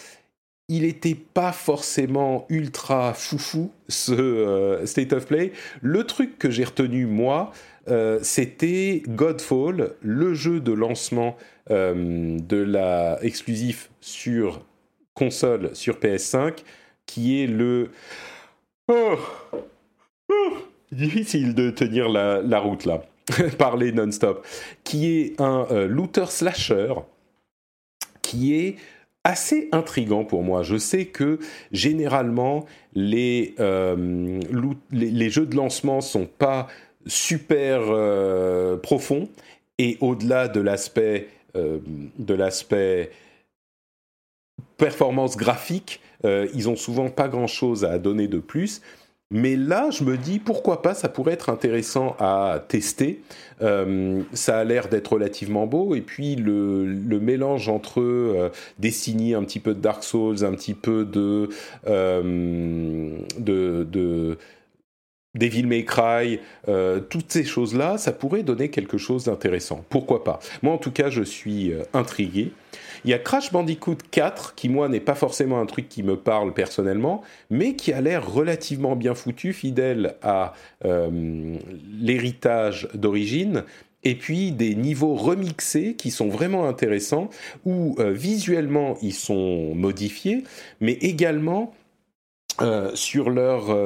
Il 0.68 0.82
n'était 0.82 1.14
pas 1.14 1.52
forcément 1.52 2.46
ultra 2.48 3.12
foufou 3.12 3.70
ce 3.88 4.12
euh, 4.12 4.86
State 4.86 5.12
of 5.12 5.26
Play. 5.26 5.52
Le 5.82 6.04
truc 6.04 6.38
que 6.38 6.50
j'ai 6.50 6.64
retenu 6.64 7.06
moi, 7.06 7.52
c'était 8.22 9.02
Godfall, 9.06 9.92
le 10.00 10.32
jeu 10.32 10.60
de 10.60 10.72
lancement 10.72 11.36
de 11.68 12.56
la 12.56 13.18
exclusif 13.20 13.90
sur 14.00 14.64
console 15.12 15.76
sur 15.76 15.98
PS5, 15.98 16.60
qui 17.04 17.42
est 17.42 17.46
le 17.46 17.90
oh, 18.88 19.18
oh 20.30 20.58
difficile 20.96 21.54
de 21.54 21.70
tenir 21.70 22.08
la, 22.08 22.58
route 22.58 22.84
là, 22.84 23.02
parler 23.58 23.92
non-stop, 23.92 24.46
qui 24.84 25.10
est 25.10 25.40
un 25.40 25.66
euh, 25.70 25.86
looter 25.86 26.26
slasher 26.26 26.94
qui 28.22 28.54
est 28.54 28.76
assez 29.24 29.68
intrigant 29.72 30.24
pour 30.24 30.42
moi. 30.42 30.62
Je 30.62 30.76
sais 30.76 31.06
que 31.06 31.38
généralement 31.72 32.66
les, 32.94 33.54
euh, 33.58 34.40
les, 34.92 35.30
jeux 35.30 35.46
de 35.46 35.56
lancement 35.56 36.00
sont 36.00 36.26
pas 36.26 36.68
super 37.06 37.80
euh, 37.88 38.76
profonds 38.76 39.28
et 39.78 39.98
au-delà 40.00 40.48
de 40.48 40.60
l'aspect 40.60 41.28
de 41.54 42.34
l'aspect 42.34 43.12
performance 44.76 45.36
graphique, 45.36 46.00
ils 46.24 46.68
ont 46.68 46.74
souvent 46.74 47.08
pas 47.08 47.28
grand-chose 47.28 47.84
à 47.84 48.00
donner 48.00 48.26
de 48.26 48.40
plus. 48.40 48.82
Mais 49.30 49.56
là, 49.56 49.90
je 49.90 50.04
me 50.04 50.16
dis 50.16 50.38
pourquoi 50.38 50.82
pas, 50.82 50.94
ça 50.94 51.08
pourrait 51.08 51.32
être 51.32 51.48
intéressant 51.48 52.14
à 52.18 52.62
tester. 52.68 53.22
Euh, 53.62 54.22
ça 54.32 54.58
a 54.58 54.64
l'air 54.64 54.88
d'être 54.88 55.14
relativement 55.14 55.66
beau, 55.66 55.94
et 55.94 56.02
puis 56.02 56.36
le, 56.36 56.84
mélange 57.20 57.68
entre 57.68 58.00
euh, 58.00 58.48
un 58.48 59.44
petit 59.44 59.60
peu 59.60 59.74
de 59.74 59.80
Dark 59.80 60.04
Souls, 60.04 60.44
un 60.44 60.52
petit 60.52 60.74
peu 60.74 61.04
de, 61.04 61.48
euh, 61.86 63.18
de, 63.38 64.38
Devil 65.34 65.66
May 65.66 65.84
Cry, 65.84 66.38
toutes 67.10 67.32
ces 67.32 67.42
choses-là, 67.42 67.98
ça 67.98 68.12
pourrait 68.12 68.44
donner 68.44 68.68
quelque 68.68 68.98
chose 68.98 69.24
d'intéressant. 69.24 69.84
Pourquoi 69.88 70.22
pas? 70.22 70.38
Moi, 70.62 70.72
en 70.72 70.78
tout 70.78 70.92
cas, 70.92 71.10
je 71.10 71.22
suis 71.22 71.72
intrigué. 71.92 72.52
Il 73.04 73.10
y 73.10 73.14
a 73.14 73.18
Crash 73.18 73.52
Bandicoot 73.52 73.98
4, 74.10 74.54
qui 74.54 74.70
moi 74.70 74.88
n'est 74.88 75.00
pas 75.00 75.14
forcément 75.14 75.60
un 75.60 75.66
truc 75.66 75.90
qui 75.90 76.02
me 76.02 76.16
parle 76.16 76.54
personnellement, 76.54 77.22
mais 77.50 77.76
qui 77.76 77.92
a 77.92 78.00
l'air 78.00 78.26
relativement 78.26 78.96
bien 78.96 79.14
foutu, 79.14 79.52
fidèle 79.52 80.16
à 80.22 80.54
euh, 80.86 81.58
l'héritage 82.00 82.88
d'origine, 82.94 83.64
et 84.04 84.14
puis 84.14 84.52
des 84.52 84.74
niveaux 84.74 85.16
remixés 85.16 85.96
qui 85.96 86.10
sont 86.10 86.28
vraiment 86.28 86.66
intéressants, 86.66 87.28
où 87.66 87.94
euh, 87.98 88.10
visuellement 88.10 88.96
ils 89.02 89.14
sont 89.14 89.74
modifiés, 89.74 90.42
mais 90.80 90.92
également 90.92 91.74
euh, 92.62 92.90
sur 92.94 93.28
leur, 93.28 93.76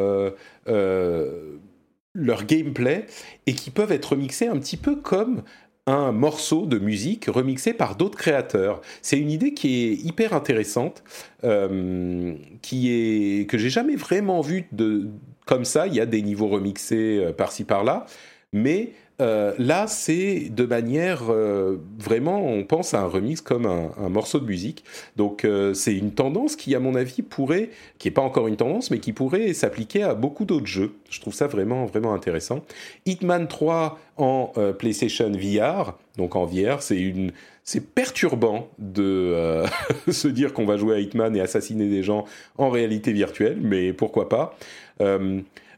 leur 2.15 2.45
gameplay, 2.45 3.07
et 3.47 3.55
qui 3.55 3.71
peuvent 3.71 3.93
être 3.93 4.11
remixés 4.11 4.47
un 4.47 4.59
petit 4.59 4.77
peu 4.77 4.95
comme 4.95 5.43
un 5.89 6.13
morceau 6.13 6.67
de 6.67 6.79
musique 6.79 7.27
remixé 7.27 7.73
par 7.73 7.97
d'autres 7.97 8.19
créateurs. 8.19 8.83
C'est 9.01 9.19
une 9.19 9.31
idée 9.31 9.55
qui 9.55 9.87
est 9.87 9.95
hyper 9.95 10.35
intéressante, 10.35 11.03
euh, 11.45 12.35
qui 12.61 12.93
est 12.93 13.49
que 13.49 13.57
j'ai 13.57 13.71
jamais 13.71 13.97
vraiment 13.97 14.43
vue 14.43 14.67
de 14.73 15.09
comme 15.47 15.65
ça. 15.65 15.87
Il 15.87 15.95
y 15.95 16.01
a 16.01 16.07
des 16.07 16.21
niveaux 16.21 16.49
remixés 16.49 17.19
euh, 17.19 17.33
par-ci 17.33 17.65
par-là, 17.65 18.05
mais 18.53 18.93
euh, 19.21 19.53
là, 19.59 19.89
c'est 19.89 20.49
de 20.51 20.65
manière 20.65 21.25
euh, 21.29 21.79
vraiment, 21.99 22.47
on 22.47 22.63
pense 22.63 22.95
à 22.95 23.01
un 23.01 23.07
remix 23.07 23.41
comme 23.41 23.67
un, 23.67 24.09
morceau 24.09 24.39
de 24.39 24.47
musique. 24.47 24.85
Donc, 25.17 25.45
euh, 25.45 25.75
c'est 25.75 25.95
une 25.95 26.13
tendance 26.13 26.55
qui, 26.55 26.75
à 26.77 26.81
mon 26.81 26.95
avis, 26.95 27.23
pourrait, 27.23 27.71
qui 27.99 28.07
n'est 28.09 28.13
pas 28.13 28.23
encore 28.23 28.47
une 28.47 28.57
tendance, 28.57 28.93
mais 28.93 29.01
qui 29.01 29.13
pourrait 29.13 29.55
s'appliquer 29.55 30.05
à 30.05 30.15
beaucoup 30.15 30.45
d'autres 30.45 30.67
jeux. 30.67 30.95
Je 31.11 31.21
trouve 31.21 31.35
ça 31.35 31.49
vraiment, 31.49 31.85
vraiment 31.87 32.15
intéressant. 32.15 32.65
Hitman 33.07 33.49
3 33.49 33.99
en 34.19 34.53
PlayStation 34.79 35.31
VR, 35.31 35.97
donc 36.17 36.35
en 36.35 36.45
VR, 36.45 36.83
c'est 36.83 36.99
une, 36.99 37.31
c'est 37.63 37.95
perturbant 37.95 38.69
de 38.79 39.65
se 40.11 40.27
dire 40.27 40.53
qu'on 40.53 40.65
va 40.65 40.77
jouer 40.77 40.97
à 40.97 40.99
Hitman 40.99 41.37
et 41.37 41.41
assassiner 41.41 41.89
des 41.89 42.03
gens 42.03 42.25
en 42.57 42.69
réalité 42.69 43.13
virtuelle, 43.13 43.59
mais 43.61 43.93
pourquoi 43.93 44.29
pas. 44.29 44.57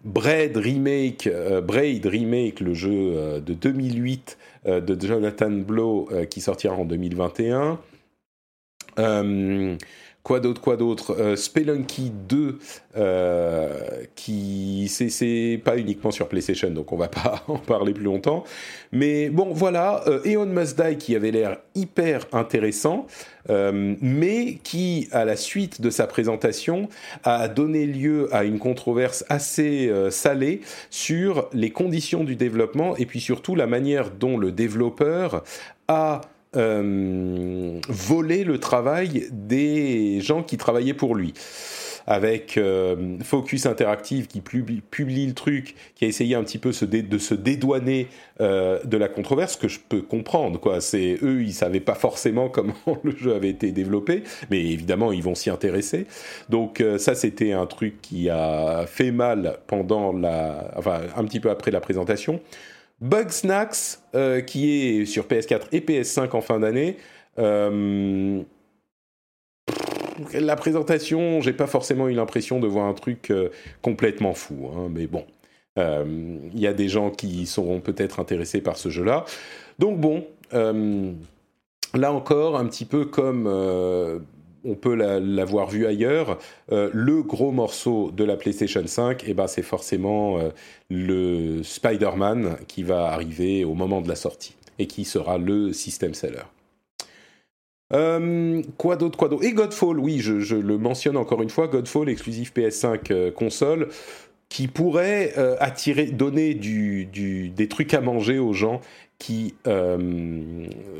Braid 0.04 0.56
Remake, 0.56 1.26
euh, 1.26 1.60
Braid 1.60 2.06
Remake, 2.06 2.60
le 2.60 2.74
jeu 2.74 2.90
euh, 2.92 3.40
de 3.40 3.52
2008 3.52 4.38
euh, 4.66 4.80
de 4.80 5.06
Jonathan 5.06 5.50
Blow 5.50 6.08
qui 6.30 6.40
sortira 6.40 6.74
en 6.74 6.84
2021. 6.84 7.78
Quoi 10.22 10.38
d'autre, 10.40 10.60
quoi 10.60 10.76
d'autre 10.76 11.16
euh, 11.18 11.34
Spelunky 11.34 12.12
2, 12.28 12.58
euh, 12.96 14.04
qui 14.14 14.86
c'est 14.88 15.58
pas 15.64 15.78
uniquement 15.78 16.10
sur 16.10 16.28
PlayStation, 16.28 16.70
donc 16.70 16.92
on 16.92 16.96
va 16.96 17.08
pas 17.08 17.42
en 17.48 17.56
parler 17.56 17.94
plus 17.94 18.04
longtemps. 18.04 18.44
Mais 18.92 19.30
bon, 19.30 19.54
voilà, 19.54 20.02
euh, 20.08 20.20
Eon 20.26 20.44
Must 20.44 20.78
Die 20.78 20.98
qui 20.98 21.16
avait 21.16 21.30
l'air 21.30 21.56
hyper 21.74 22.26
intéressant, 22.32 23.06
mais 23.48 24.58
qui, 24.62 25.08
à 25.10 25.24
la 25.24 25.34
suite 25.34 25.80
de 25.80 25.90
sa 25.90 26.06
présentation, 26.06 26.88
a 27.24 27.48
donné 27.48 27.86
lieu 27.86 28.28
à 28.32 28.44
une 28.44 28.58
controverse 28.58 29.24
assez 29.28 29.90
salée 30.10 30.60
sur 30.90 31.48
les 31.52 31.70
conditions 31.70 32.22
du 32.22 32.36
développement 32.36 32.96
et 32.96 33.06
puis 33.06 33.20
surtout 33.20 33.56
la 33.56 33.66
manière 33.66 34.10
dont 34.10 34.36
le 34.36 34.52
développeur 34.52 35.42
a 35.88 36.20
euh, 36.56 37.78
voler 37.88 38.42
le 38.42 38.58
travail 38.58 39.28
des 39.30 40.20
gens 40.20 40.42
qui 40.42 40.56
travaillaient 40.56 40.94
pour 40.94 41.14
lui 41.14 41.32
avec 42.08 42.56
euh, 42.56 43.18
Focus 43.22 43.66
Interactive 43.66 44.26
qui 44.26 44.40
publie, 44.40 45.26
le 45.26 45.32
truc, 45.32 45.76
qui 45.94 46.06
a 46.06 46.08
essayé 46.08 46.34
un 46.34 46.42
petit 46.42 46.58
peu 46.58 46.70
de 46.70 47.18
se 47.18 47.34
dédouaner 47.34 48.08
euh, 48.40 48.82
de 48.82 48.96
la 48.96 49.06
controverse, 49.06 49.54
que 49.54 49.68
je 49.68 49.78
peux 49.78 50.02
comprendre. 50.02 50.58
Quoi. 50.58 50.78
Eux, 50.94 51.42
ils 51.42 51.52
savaient 51.52 51.78
pas 51.78 51.94
forcément 51.94 52.48
comment 52.48 52.74
le 53.04 53.16
jeu 53.16 53.32
avait 53.32 53.50
été 53.50 53.70
développé, 53.70 54.24
mais 54.50 54.58
évidemment, 54.58 55.12
ils 55.12 55.22
vont 55.22 55.36
s'y 55.36 55.50
intéresser. 55.50 56.06
Donc 56.48 56.82
ça, 56.98 57.14
c'était 57.14 57.52
un 57.52 57.66
truc 57.66 58.02
qui 58.02 58.28
a 58.28 58.86
fait 58.88 59.12
mal 59.12 59.58
pendant 59.68 60.12
la, 60.12 60.72
enfin 60.76 61.02
un 61.16 61.24
petit 61.24 61.38
peu 61.38 61.50
après 61.50 61.70
la 61.70 61.80
présentation. 61.80 62.40
Bugsnax, 63.00 64.02
euh, 64.14 64.40
qui 64.40 64.70
est 64.70 65.06
sur 65.06 65.26
PS4 65.26 65.62
et 65.72 65.80
PS5 65.80 66.36
en 66.36 66.40
fin 66.40 66.60
d'année. 66.60 66.96
Euh, 67.38 68.42
la 70.34 70.56
présentation, 70.56 71.40
j'ai 71.40 71.54
pas 71.54 71.66
forcément 71.66 72.08
eu 72.08 72.14
l'impression 72.14 72.60
de 72.60 72.66
voir 72.66 72.86
un 72.86 72.94
truc 72.94 73.30
euh, 73.30 73.48
complètement 73.80 74.34
fou, 74.34 74.68
hein, 74.74 74.88
mais 74.90 75.06
bon, 75.06 75.24
il 75.76 76.60
y 76.60 76.66
a 76.66 76.74
des 76.74 76.88
gens 76.88 77.10
qui 77.10 77.46
seront 77.46 77.80
peut-être 77.80 78.20
intéressés 78.20 78.60
par 78.60 78.76
ce 78.76 78.90
jeu-là. 78.90 79.24
Donc 79.78 79.98
bon, 79.98 80.26
là 80.52 82.12
encore, 82.12 82.58
un 82.58 82.66
petit 82.66 82.84
peu 82.84 83.06
comme 83.06 83.48
on 84.64 84.74
peut 84.74 84.94
l'avoir 84.94 85.68
vu 85.68 85.86
ailleurs. 85.86 86.38
Euh, 86.72 86.90
le 86.92 87.22
gros 87.22 87.52
morceau 87.52 88.10
de 88.10 88.24
la 88.24 88.36
PlayStation 88.36 88.86
5, 88.86 89.24
eh 89.26 89.34
ben, 89.34 89.46
c'est 89.46 89.62
forcément 89.62 90.38
euh, 90.38 90.50
le 90.88 91.62
Spider-Man 91.62 92.56
qui 92.68 92.82
va 92.82 93.06
arriver 93.06 93.64
au 93.64 93.74
moment 93.74 94.00
de 94.00 94.08
la 94.08 94.16
sortie 94.16 94.56
et 94.78 94.86
qui 94.86 95.04
sera 95.04 95.38
le 95.38 95.72
system 95.72 96.14
seller. 96.14 96.44
quoi 98.76 98.96
d'autre, 98.96 99.18
quoi 99.18 99.28
d'autre? 99.28 99.44
Et 99.44 99.52
Godfall, 99.52 99.98
oui, 99.98 100.20
je, 100.20 100.54
le 100.54 100.78
mentionne 100.78 101.16
encore 101.16 101.42
une 101.42 101.50
fois, 101.50 101.68
Godfall 101.68 102.08
exclusif 102.08 102.52
PS5 102.54 103.32
console, 103.32 103.88
qui 104.48 104.68
pourrait 104.68 105.34
attirer, 105.60 106.06
donner 106.06 106.54
des 106.54 107.68
trucs 107.68 107.92
à 107.94 108.00
manger 108.00 108.38
aux 108.38 108.52
gens 108.52 108.80
qui 109.20 109.54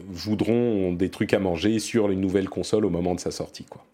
voudront 0.09 0.93
des 0.93 1.09
trucs 1.09 1.35
à 1.35 1.41
manger 1.41 1.81
sur 1.81 2.07
les 2.07 2.17
nouvelles 2.17 2.49
consoles 2.49 2.85
au 2.85 2.91
moment 2.91 3.17
de 3.17 3.21
sa 3.21 3.33
sortie, 3.33 3.65
quoi. 3.65 3.85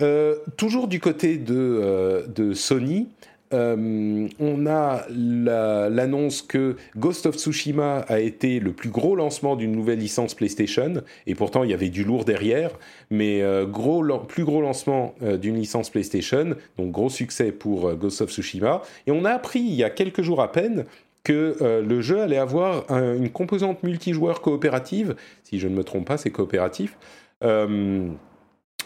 Euh, 0.00 0.36
toujours 0.56 0.86
du 0.86 1.00
côté 1.00 1.38
de, 1.38 1.54
euh, 1.56 2.54
Sony, 2.54 3.08
euh, 3.52 4.28
on 4.38 4.66
a 4.66 5.06
l'annonce 5.10 6.42
que 6.42 6.76
Ghost 6.96 7.26
of 7.26 7.36
Tsushima 7.36 8.04
a 8.06 8.20
été 8.20 8.60
le 8.60 8.72
plus 8.72 8.90
gros 8.90 9.16
lancement 9.16 9.56
d'une 9.56 9.72
nouvelle 9.72 9.98
licence 9.98 10.34
PlayStation, 10.34 11.02
et 11.26 11.34
pourtant 11.34 11.64
il 11.64 11.70
y 11.70 11.74
avait 11.74 11.88
du 11.88 12.04
lourd 12.04 12.24
derrière, 12.24 12.70
mais 13.10 13.42
gros, 13.66 14.04
plus 14.28 14.44
gros 14.44 14.60
lancement 14.60 15.14
d'une 15.40 15.56
licence 15.56 15.90
PlayStation, 15.90 16.54
donc 16.76 16.92
gros 16.92 17.10
succès 17.10 17.50
pour 17.50 17.92
Ghost 17.94 18.20
of 18.20 18.30
Tsushima. 18.30 18.82
Et 19.06 19.10
on 19.10 19.24
a 19.24 19.30
appris 19.30 19.60
il 19.60 19.74
y 19.74 19.82
a 19.82 19.90
quelques 19.90 20.22
jours 20.22 20.42
à 20.42 20.52
peine 20.52 20.84
que 21.24 21.82
le 21.86 22.00
jeu 22.00 22.20
allait 22.20 22.38
avoir 22.38 22.90
une 22.90 23.30
composante 23.30 23.82
multijoueur 23.82 24.40
coopérative, 24.40 25.14
si 25.42 25.58
je 25.58 25.68
ne 25.68 25.74
me 25.74 25.84
trompe 25.84 26.06
pas, 26.06 26.16
c'est 26.16 26.30
coopératif 26.30 26.96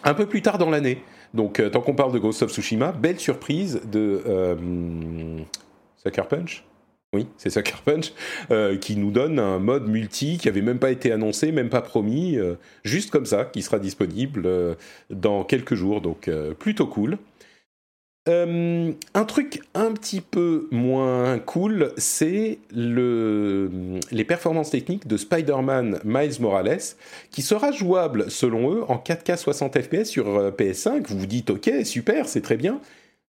un 0.05 0.15
peu 0.15 0.27
plus 0.27 0.43
tard 0.43 0.59
dans 0.59 0.71
l'année. 0.71 1.03
Donc, 1.35 1.61
euh, 1.61 1.71
tant 1.71 1.81
qu'on 1.81 1.95
parle 1.95 2.13
de 2.13 2.19
Ghost 2.19 2.43
of 2.43 2.53
Tsushima, 2.53 2.93
belle 2.93 3.19
surprise 3.19 3.81
de 3.91 4.23
euh, 4.27 5.39
Sucker 5.97 6.29
Punch. 6.29 6.65
Oui, 7.15 7.27
c'est 7.37 7.51
Sucker 7.51 7.83
Punch 7.85 8.13
euh, 8.51 8.77
qui 8.79 8.97
nous 8.97 9.11
donne 9.11 9.39
un 9.39 9.59
mode 9.59 9.87
multi 9.87 10.39
qui 10.39 10.49
avait 10.49 10.63
même 10.63 10.79
pas 10.79 10.91
été 10.91 11.13
annoncé, 11.13 11.53
même 11.53 11.69
pas 11.69 11.83
promis, 11.83 12.39
juste 12.85 13.11
comme 13.11 13.27
ça, 13.27 13.45
qui 13.45 13.63
sera 13.63 13.79
disponible 13.79 14.77
dans 15.11 15.45
quelques 15.45 15.75
jours. 15.75 16.01
Donc, 16.01 16.31
plutôt 16.59 16.87
cool. 16.87 17.19
Euh, 18.29 18.93
un 19.15 19.25
truc 19.25 19.63
un 19.75 19.93
petit 19.93 20.21
peu 20.21 20.69
moins 20.71 21.41
cool, 21.41 21.93
c'est 21.97 22.61
le, 22.73 23.99
les 24.13 24.25
performances 24.25 24.71
techniques 24.71 25.09
de 25.09 25.17
Spider-Man 25.17 25.99
Miles 26.05 26.41
Morales, 26.41 26.79
qui 27.33 27.43
sera 27.43 27.73
jouable, 27.73 28.31
selon 28.31 28.73
eux, 28.73 28.85
en 28.87 28.97
4K 28.97 29.37
60 29.37 29.83
FPS 29.83 30.05
sur 30.05 30.29
euh, 30.29 30.51
PS5. 30.53 31.09
Vous 31.09 31.19
vous 31.19 31.27
dites, 31.27 31.51
ok, 31.51 31.69
super, 31.85 32.29
c'est 32.29 32.43
très 32.43 32.57
bien. 32.57 32.81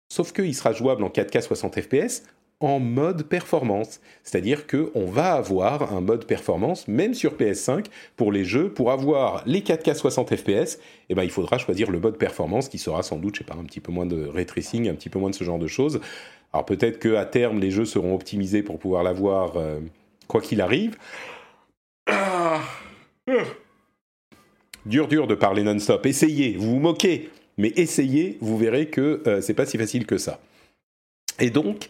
Sauf 0.10 0.32
qu'il 0.32 0.54
sera 0.54 0.74
jouable 0.74 1.04
en 1.04 1.10
4K 1.10 1.42
60 1.42 1.82
FPS 1.82 2.22
en 2.64 2.80
mode 2.80 3.24
performance. 3.24 4.00
C'est-à-dire 4.24 4.68
qu'on 4.68 5.06
va 5.06 5.34
avoir 5.34 5.94
un 5.94 6.02
mode 6.02 6.26
performance, 6.26 6.88
même 6.88 7.14
sur 7.14 7.36
PS5, 7.36 7.86
pour 8.16 8.32
les 8.32 8.46
jeux. 8.46 8.70
Pour 8.70 8.92
avoir 8.92 9.44
les 9.46 9.62
4K 9.62 9.96
60 9.96 10.36
FPS, 10.36 10.80
eh 11.10 11.16
ben, 11.16 11.24
il 11.24 11.30
faudra 11.30 11.58
choisir 11.58 11.92
le 11.92 12.00
mode 12.00 12.18
performance 12.18 12.70
qui 12.70 12.78
sera 12.78 13.04
sans 13.04 13.18
doute, 13.18 13.36
je 13.36 13.40
sais 13.40 13.46
pas, 13.46 13.56
un 13.56 13.66
petit 13.66 13.80
peu 13.80 13.92
moins 13.92 14.06
de 14.06 14.28
ray 14.28 14.46
un 14.90 14.96
petit 14.96 15.10
peu 15.10 15.20
moins 15.20 15.30
de 15.30 15.36
ce 15.36 15.44
genre 15.44 15.60
de 15.60 15.68
choses. 15.68 16.00
Alors 16.54 16.66
peut-être 16.66 17.00
qu'à 17.00 17.26
terme, 17.26 17.60
les 17.60 17.72
jeux 17.72 17.86
seront 17.86 18.14
optimisés 18.14 18.64
pour 18.64 18.80
pouvoir 18.80 19.04
l'avoir 19.04 19.58
euh, 19.58 19.80
quoi 20.28 20.40
qu'il 20.40 20.62
arrive. 20.62 20.98
Ah. 22.08 22.62
Dur, 24.86 25.08
dur 25.08 25.28
de 25.28 25.36
parler 25.36 25.64
non-stop. 25.64 26.06
Essayez, 26.06 26.56
vous 26.58 26.72
vous 26.72 26.80
moquez, 26.80 27.30
mais 27.58 27.74
essayez, 27.76 28.38
vous 28.42 28.58
verrez 28.58 28.88
que 28.88 29.24
euh, 29.28 29.42
c'est 29.42 29.54
pas 29.54 29.66
si 29.66 29.78
facile 29.78 30.06
que 30.06 30.18
ça. 30.18 30.40
Et 31.40 31.50
donc, 31.50 31.90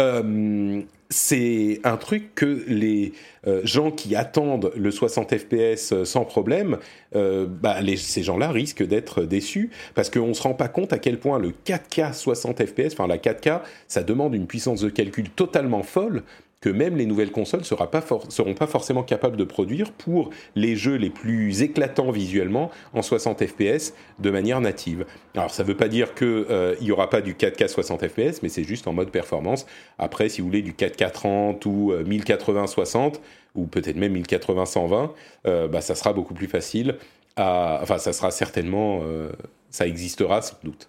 euh, 0.00 0.82
c'est 1.08 1.80
un 1.84 1.96
truc 1.96 2.34
que 2.34 2.64
les 2.66 3.12
euh, 3.46 3.60
gens 3.64 3.92
qui 3.92 4.16
attendent 4.16 4.72
le 4.76 4.90
60 4.90 5.36
FPS 5.36 5.92
euh, 5.92 6.04
sans 6.04 6.24
problème, 6.24 6.78
bah, 7.14 7.78
ces 7.96 8.22
gens-là 8.22 8.50
risquent 8.50 8.86
d'être 8.86 9.22
déçus 9.22 9.70
parce 9.94 10.10
qu'on 10.10 10.26
ne 10.26 10.32
se 10.34 10.42
rend 10.42 10.52
pas 10.52 10.68
compte 10.68 10.92
à 10.92 10.98
quel 10.98 11.18
point 11.18 11.38
le 11.38 11.52
4K 11.64 12.12
60 12.12 12.66
FPS, 12.66 12.92
enfin 12.92 13.06
la 13.06 13.16
4K, 13.16 13.62
ça 13.88 14.02
demande 14.02 14.34
une 14.34 14.46
puissance 14.46 14.82
de 14.82 14.90
calcul 14.90 15.30
totalement 15.30 15.82
folle 15.82 16.24
que 16.60 16.68
même 16.68 16.96
les 16.96 17.06
nouvelles 17.06 17.30
consoles 17.30 17.60
ne 17.60 17.64
seront 17.64 18.54
pas 18.54 18.66
forcément 18.66 19.02
capables 19.02 19.36
de 19.36 19.44
produire 19.44 19.92
pour 19.92 20.30
les 20.54 20.74
jeux 20.74 20.96
les 20.96 21.10
plus 21.10 21.62
éclatants 21.62 22.10
visuellement 22.10 22.70
en 22.94 23.02
60 23.02 23.44
fps 23.46 23.92
de 24.18 24.30
manière 24.30 24.60
native. 24.60 25.04
Alors 25.34 25.50
ça 25.50 25.62
ne 25.62 25.68
veut 25.68 25.76
pas 25.76 25.88
dire 25.88 26.14
qu'il 26.14 26.26
euh, 26.26 26.74
n'y 26.80 26.90
aura 26.90 27.10
pas 27.10 27.20
du 27.20 27.34
4K 27.34 27.68
60 27.68 28.08
fps, 28.08 28.42
mais 28.42 28.48
c'est 28.48 28.64
juste 28.64 28.86
en 28.86 28.92
mode 28.92 29.10
performance. 29.10 29.66
Après, 29.98 30.28
si 30.28 30.40
vous 30.40 30.46
voulez 30.46 30.62
du 30.62 30.72
4K 30.72 31.10
30 31.10 31.66
ou 31.66 31.92
1080-60, 31.92 32.96
euh, 32.96 33.18
ou 33.54 33.66
peut-être 33.66 33.96
même 33.96 34.16
1080-120, 34.16 35.10
euh, 35.46 35.68
bah, 35.68 35.80
ça 35.80 35.94
sera 35.94 36.12
beaucoup 36.12 36.34
plus 36.34 36.48
facile. 36.48 36.96
Enfin, 37.38 37.98
ça 37.98 38.14
sera 38.14 38.30
certainement... 38.30 39.02
ça 39.70 39.86
existera 39.86 40.40
sans 40.40 40.56
doute. 40.64 40.88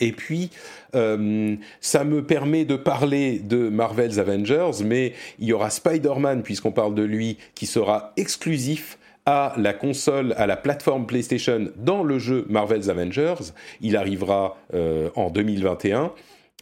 Et 0.00 0.12
puis, 0.12 0.50
euh, 0.94 1.56
ça 1.80 2.04
me 2.04 2.22
permet 2.22 2.64
de 2.64 2.76
parler 2.76 3.38
de 3.38 3.68
Marvel's 3.68 4.18
Avengers, 4.18 4.82
mais 4.84 5.12
il 5.38 5.48
y 5.48 5.52
aura 5.52 5.70
Spider-Man, 5.70 6.42
puisqu'on 6.42 6.72
parle 6.72 6.94
de 6.94 7.02
lui, 7.02 7.38
qui 7.54 7.66
sera 7.66 8.12
exclusif 8.16 8.98
à 9.26 9.54
la 9.56 9.72
console, 9.72 10.34
à 10.36 10.46
la 10.46 10.56
plateforme 10.56 11.06
PlayStation 11.06 11.68
dans 11.76 12.04
le 12.04 12.18
jeu 12.18 12.46
Marvel's 12.48 12.88
Avengers. 12.88 13.52
Il 13.80 13.96
arrivera 13.96 14.56
euh, 14.72 15.10
en 15.16 15.30
2021. 15.30 16.12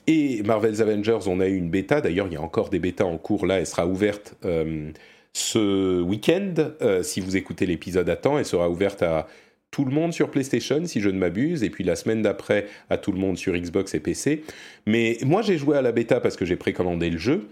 Et 0.07 0.43
Marvel's 0.43 0.81
Avengers, 0.81 1.21
on 1.27 1.41
a 1.41 1.47
eu 1.47 1.57
une 1.57 1.71
bêta. 1.71 2.01
D'ailleurs, 2.01 2.27
il 2.27 2.35
y 2.35 2.37
a 2.37 2.43
encore 2.43 2.71
des 2.71 2.79
bêtas 2.79 3.05
en 3.05 3.17
cours 3.19 3.47
là. 3.47 3.59
Elle 3.59 3.67
sera 3.67 3.87
ouverte 3.87 4.35
euh, 4.45 4.91
ce 5.33 6.01
week-end. 6.01 6.55
si 7.03 7.21
vous 7.21 7.37
écoutez 7.37 7.67
l'épisode 7.67 8.09
à 8.09 8.17
temps, 8.17 8.39
elle 8.39 8.45
sera 8.45 8.69
ouverte 8.71 9.03
à 9.03 9.27
tout 9.75 9.85
le 9.85 9.91
monde 9.91 10.13
sur 10.13 10.31
PlayStation, 10.31 10.87
si 10.87 11.01
je 11.01 11.09
ne 11.09 11.19
m'abuse, 11.19 11.65
et 11.65 11.69
puis 11.69 11.83
la 11.83 11.97
semaine 11.97 12.23
d'après 12.23 12.69
à 12.91 12.97
tout 12.97 13.11
le 13.11 13.19
monde 13.19 13.37
sur 13.37 13.55
Xbox 13.55 13.93
et 13.95 13.99
PC. 13.99 14.45
Mais 14.87 15.19
moi, 15.25 15.43
j'ai 15.43 15.59
joué 15.59 15.77
à 15.77 15.83
la 15.83 15.91
bêta 15.91 16.21
parce 16.21 16.37
que 16.37 16.45
j'ai 16.45 16.55
précommandé 16.55 17.11
le 17.11 17.19
jeu. 17.19 17.49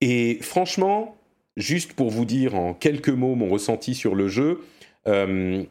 Et 0.00 0.38
franchement, 0.42 1.16
juste 1.56 1.92
pour 1.94 2.10
vous 2.10 2.24
dire 2.24 2.54
en 2.54 2.72
quelques 2.72 3.08
mots 3.08 3.34
mon 3.34 3.48
ressenti 3.48 3.96
sur 3.96 4.14
le 4.14 4.28
jeu, 4.28 4.60
euh, 5.08 5.64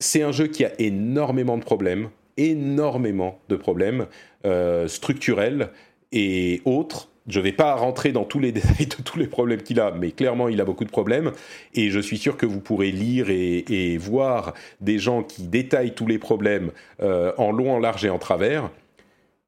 c'est 0.00 0.22
un 0.22 0.32
jeu 0.32 0.48
qui 0.48 0.64
a 0.64 0.72
énormément 0.80 1.58
de 1.58 1.62
problèmes, 1.62 2.10
énormément 2.36 3.38
de 3.48 3.54
problèmes 3.54 4.08
euh, 4.44 4.88
structurels 4.88 5.70
et 6.10 6.60
autres 6.64 7.08
je 7.30 7.38
ne 7.38 7.44
vais 7.44 7.52
pas 7.52 7.74
rentrer 7.74 8.12
dans 8.12 8.24
tous 8.24 8.38
les 8.38 8.52
détails 8.52 8.86
de 8.86 9.02
tous 9.02 9.18
les 9.18 9.26
problèmes 9.26 9.62
qu'il 9.62 9.80
a, 9.80 9.90
mais 9.90 10.12
clairement, 10.12 10.48
il 10.48 10.60
a 10.60 10.64
beaucoup 10.64 10.84
de 10.84 10.90
problèmes. 10.90 11.32
Et 11.74 11.90
je 11.90 12.00
suis 12.00 12.18
sûr 12.18 12.36
que 12.36 12.46
vous 12.46 12.60
pourrez 12.60 12.90
lire 12.90 13.26
et, 13.30 13.96
voir 13.98 14.54
des 14.80 14.98
gens 14.98 15.22
qui 15.22 15.44
détaillent 15.44 15.94
tous 15.94 16.06
les 16.06 16.18
problèmes 16.18 16.70
euh, 17.02 17.32
en 17.38 17.52
long, 17.52 17.72
en 17.72 17.78
large 17.78 18.04
et 18.04 18.10
en 18.10 18.18
travers. 18.18 18.70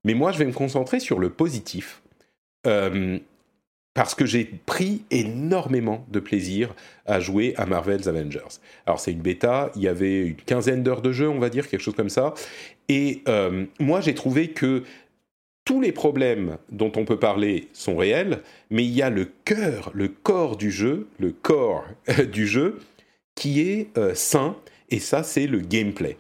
Mais 0.05 0.15
moi, 0.15 0.33
je 0.33 0.39
vais 0.39 0.47
me 0.47 0.53
concentrer 0.53 1.01
sur 1.01 1.19
le 1.19 1.31
positif. 1.31 2.03
Euh, 2.67 3.19
parce 3.95 4.15
que 4.15 4.25
j'ai 4.25 4.45
pris 4.45 5.05
énormément 5.11 6.07
de 6.11 6.19
plaisir 6.19 6.75
à 7.05 7.21
jouer 7.21 7.55
à 7.57 7.67
Marvel's 7.67 8.07
Avengers. 8.07 8.59
Alors 8.87 9.01
c'est 9.01 9.13
une 9.13 9.21
bêta, 9.21 9.71
il 9.77 9.83
y 9.83 9.89
avait 9.89 10.29
une 10.29 10.37
quinzaine 10.37 10.83
d'heures 10.83 11.03
de 11.03 11.13
jeu, 11.13 11.29
on 11.29 11.39
va 11.39 11.51
dire, 11.51 11.69
quelque 11.69 11.83
chose 11.83 11.95
comme 11.95 12.09
ça. 12.09 12.33
Et 12.89 13.23
euh, 13.29 13.67
moi 13.81 14.01
j'ai 14.01 14.15
trouvé 14.15 14.49
que 14.49 14.85
tous 15.65 15.81
les 15.81 15.93
problèmes 15.93 16.59
dont 16.71 16.93
on 16.97 17.05
peut 17.05 17.19
parler 17.19 17.69
sont 17.73 17.97
réels, 17.97 18.43
mais 18.71 18.85
il 18.85 18.91
y 18.91 19.03
a 19.03 19.11
le 19.11 19.31
cœur, 19.45 19.91
le 19.95 20.09
corps 20.09 20.57
du 20.57 20.71
jeu, 20.71 21.09
le 21.19 21.33
corps 21.33 21.85
du 22.33 22.47
jeu, 22.47 22.81
qui 23.35 23.61
est 23.61 23.89
sain, 24.15 24.57
et 24.91 24.99
ça, 24.99 25.23
c'est 25.23 25.47
le 25.47 25.61
gameplay. 25.61 26.17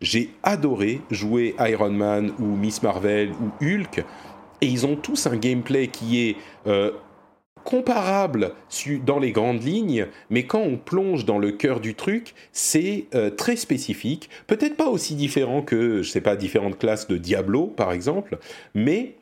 J'ai 0.00 0.30
adoré 0.42 1.00
jouer 1.10 1.54
Iron 1.60 1.90
Man 1.90 2.32
ou 2.38 2.56
Miss 2.56 2.82
Marvel 2.82 3.30
ou 3.30 3.64
Hulk, 3.64 4.04
et 4.60 4.66
ils 4.66 4.86
ont 4.86 4.96
tous 4.96 5.26
un 5.26 5.36
gameplay 5.36 5.88
qui 5.88 6.28
est 6.28 6.36
comparable 7.70 8.50
dans 9.04 9.20
les 9.20 9.30
grandes 9.30 9.62
lignes, 9.62 10.06
mais 10.28 10.44
quand 10.44 10.60
on 10.60 10.76
plonge 10.76 11.24
dans 11.24 11.38
le 11.38 11.52
cœur 11.52 11.78
du 11.78 11.94
truc, 11.94 12.34
c'est 12.50 13.04
euh, 13.14 13.30
très 13.30 13.54
spécifique. 13.54 14.28
Peut-être 14.48 14.76
pas 14.76 14.88
aussi 14.88 15.14
différent 15.14 15.62
que, 15.62 16.02
je 16.02 16.10
sais 16.10 16.20
pas, 16.20 16.34
différentes 16.34 16.78
classes 16.78 17.06
de 17.06 17.16
Diablo, 17.16 17.68
par 17.68 17.92
exemple, 17.92 18.38
mais 18.74 19.14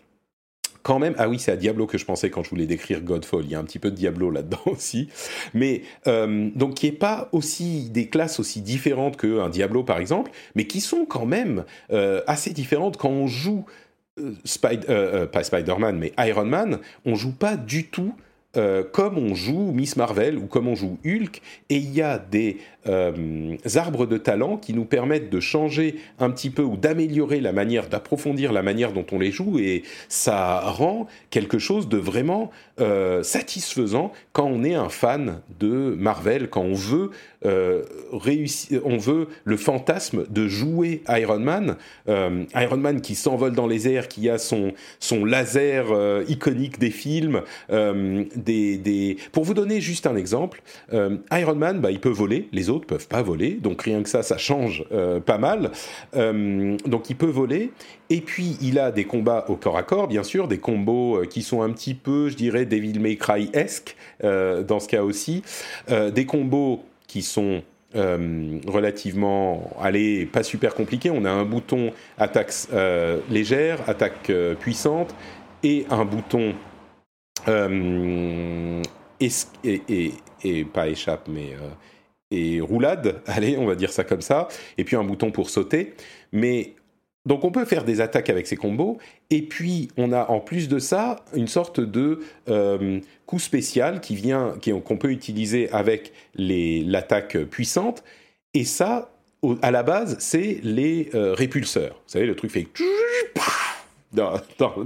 quand 0.82 0.98
même, 0.98 1.14
ah 1.18 1.28
oui, 1.28 1.38
c'est 1.38 1.52
à 1.52 1.56
Diablo 1.56 1.86
que 1.86 1.98
je 1.98 2.06
pensais 2.06 2.30
quand 2.30 2.42
je 2.42 2.48
voulais 2.48 2.64
décrire 2.64 3.02
Godfall. 3.02 3.44
Il 3.44 3.50
y 3.50 3.54
a 3.54 3.58
un 3.58 3.64
petit 3.64 3.78
peu 3.78 3.90
de 3.90 3.96
Diablo 3.96 4.30
là-dedans 4.30 4.62
aussi, 4.66 5.10
mais 5.52 5.82
euh, 6.06 6.48
donc 6.54 6.74
qui 6.74 6.86
est 6.86 6.92
pas 6.92 7.28
aussi 7.32 7.90
des 7.90 8.08
classes 8.08 8.40
aussi 8.40 8.62
différentes 8.62 9.18
qu'un 9.18 9.50
Diablo 9.50 9.82
par 9.82 9.98
exemple, 9.98 10.30
mais 10.54 10.66
qui 10.66 10.80
sont 10.80 11.04
quand 11.04 11.26
même 11.26 11.64
euh, 11.92 12.22
assez 12.26 12.54
différentes 12.54 12.96
quand 12.96 13.10
on 13.10 13.26
joue. 13.26 13.66
pas 14.62 15.44
Spider-Man, 15.44 15.98
mais 15.98 16.14
Iron 16.18 16.46
Man, 16.46 16.78
on 17.04 17.14
joue 17.14 17.32
pas 17.32 17.56
du 17.58 17.88
tout 17.88 18.14
euh, 18.56 18.82
comme 18.82 19.18
on 19.18 19.34
joue 19.34 19.72
Miss 19.72 19.96
Marvel 19.96 20.38
ou 20.38 20.46
comme 20.46 20.68
on 20.68 20.74
joue 20.74 20.98
Hulk, 21.04 21.42
et 21.68 21.76
il 21.76 21.92
y 21.92 22.02
a 22.02 22.18
des 22.18 22.58
euh, 22.88 23.56
arbres 23.74 24.06
de 24.06 24.16
talent 24.16 24.56
qui 24.56 24.72
nous 24.72 24.84
permettent 24.84 25.30
de 25.30 25.40
changer 25.40 25.96
un 26.18 26.30
petit 26.30 26.50
peu 26.50 26.62
ou 26.62 26.76
d'améliorer 26.76 27.40
la 27.40 27.52
manière, 27.52 27.88
d'approfondir 27.88 28.52
la 28.52 28.62
manière 28.62 28.92
dont 28.92 29.04
on 29.12 29.18
les 29.18 29.30
joue, 29.30 29.58
et 29.58 29.82
ça 30.08 30.60
rend 30.60 31.06
quelque 31.30 31.58
chose 31.58 31.88
de 31.88 31.98
vraiment 31.98 32.50
euh, 32.80 33.22
satisfaisant 33.22 34.12
quand 34.32 34.46
on 34.46 34.64
est 34.64 34.74
un 34.74 34.88
fan 34.88 35.40
de 35.60 35.94
Marvel, 35.98 36.48
quand 36.48 36.62
on 36.62 36.74
veut 36.74 37.10
euh, 37.44 37.84
réussir, 38.12 38.80
on 38.84 38.96
veut 38.96 39.28
le 39.44 39.56
fantasme 39.56 40.24
de 40.30 40.48
jouer 40.48 41.02
Iron 41.08 41.40
Man, 41.40 41.76
Iron 42.06 42.76
Man 42.76 43.00
qui 43.00 43.14
s'envole 43.14 43.52
dans 43.52 43.66
les 43.66 43.88
airs, 43.88 44.08
qui 44.08 44.28
a 44.30 44.38
son 44.38 44.72
son 44.98 45.24
laser 45.24 45.86
iconique 46.28 46.78
des 46.78 46.90
films, 46.90 47.42
des, 47.70 48.78
des, 48.78 49.16
pour 49.32 49.44
vous 49.44 49.54
donner 49.54 49.80
juste 49.80 50.06
un 50.06 50.16
exemple, 50.16 50.62
Iron 50.92 51.54
Man, 51.54 51.80
bah, 51.80 51.90
il 51.90 52.00
peut 52.00 52.08
voler, 52.08 52.48
les 52.52 52.70
autres 52.70 52.77
peuvent 52.86 53.08
pas 53.08 53.22
voler, 53.22 53.52
donc 53.52 53.82
rien 53.82 54.02
que 54.02 54.08
ça, 54.08 54.22
ça 54.22 54.38
change 54.38 54.84
euh, 54.92 55.20
pas 55.20 55.38
mal. 55.38 55.70
Euh, 56.16 56.76
donc 56.86 57.10
il 57.10 57.16
peut 57.16 57.26
voler, 57.26 57.72
et 58.10 58.20
puis 58.20 58.56
il 58.60 58.78
a 58.78 58.90
des 58.90 59.04
combats 59.04 59.44
au 59.48 59.56
corps 59.56 59.76
à 59.76 59.82
corps, 59.82 60.08
bien 60.08 60.22
sûr, 60.22 60.48
des 60.48 60.58
combos 60.58 61.16
euh, 61.16 61.24
qui 61.26 61.42
sont 61.42 61.62
un 61.62 61.70
petit 61.70 61.94
peu, 61.94 62.28
je 62.28 62.36
dirais, 62.36 62.64
Devil 62.64 62.98
May 63.00 63.16
Cry-esque, 63.16 63.96
dans 64.22 64.80
ce 64.80 64.88
cas 64.88 65.02
aussi, 65.02 65.42
des 65.88 66.26
combos 66.26 66.82
qui 67.06 67.22
sont 67.22 67.62
relativement, 67.94 69.70
allez, 69.80 70.26
pas 70.26 70.42
super 70.42 70.74
compliqués. 70.74 71.10
On 71.10 71.24
a 71.24 71.30
un 71.30 71.44
bouton 71.44 71.92
attaque 72.18 72.52
légère, 73.30 73.78
attaque 73.88 74.32
puissante, 74.58 75.14
et 75.62 75.86
un 75.90 76.04
bouton 76.04 76.54
et, 79.20 80.12
et, 80.44 80.64
pas 80.64 80.88
échappe, 80.88 81.28
mais 81.28 81.54
et 82.30 82.60
roulade, 82.60 83.20
allez, 83.26 83.56
on 83.56 83.66
va 83.66 83.74
dire 83.74 83.92
ça 83.92 84.04
comme 84.04 84.22
ça, 84.22 84.48
et 84.76 84.84
puis 84.84 84.96
un 84.96 85.04
bouton 85.04 85.30
pour 85.30 85.50
sauter. 85.50 85.94
Mais 86.32 86.74
donc 87.26 87.44
on 87.44 87.50
peut 87.50 87.64
faire 87.64 87.84
des 87.84 88.00
attaques 88.00 88.30
avec 88.30 88.46
ces 88.46 88.56
combos, 88.56 88.98
et 89.30 89.42
puis 89.42 89.88
on 89.96 90.12
a 90.12 90.30
en 90.30 90.40
plus 90.40 90.68
de 90.68 90.78
ça 90.78 91.16
une 91.34 91.48
sorte 91.48 91.80
de 91.80 92.20
euh, 92.48 93.00
coup 93.26 93.38
spécial 93.38 94.00
qui 94.00 94.14
vient, 94.14 94.54
qu'on 94.84 94.96
peut 94.96 95.10
utiliser 95.10 95.70
avec 95.70 96.12
les, 96.34 96.86
puissante, 97.50 98.02
et 98.54 98.64
ça, 98.64 99.10
à 99.62 99.70
la 99.70 99.82
base, 99.82 100.16
c'est 100.20 100.60
les 100.62 101.10
euh, 101.14 101.34
répulseurs. 101.34 101.94
Vous 102.06 102.12
savez, 102.12 102.26
le 102.26 102.34
truc 102.34 102.50
fait... 102.50 102.66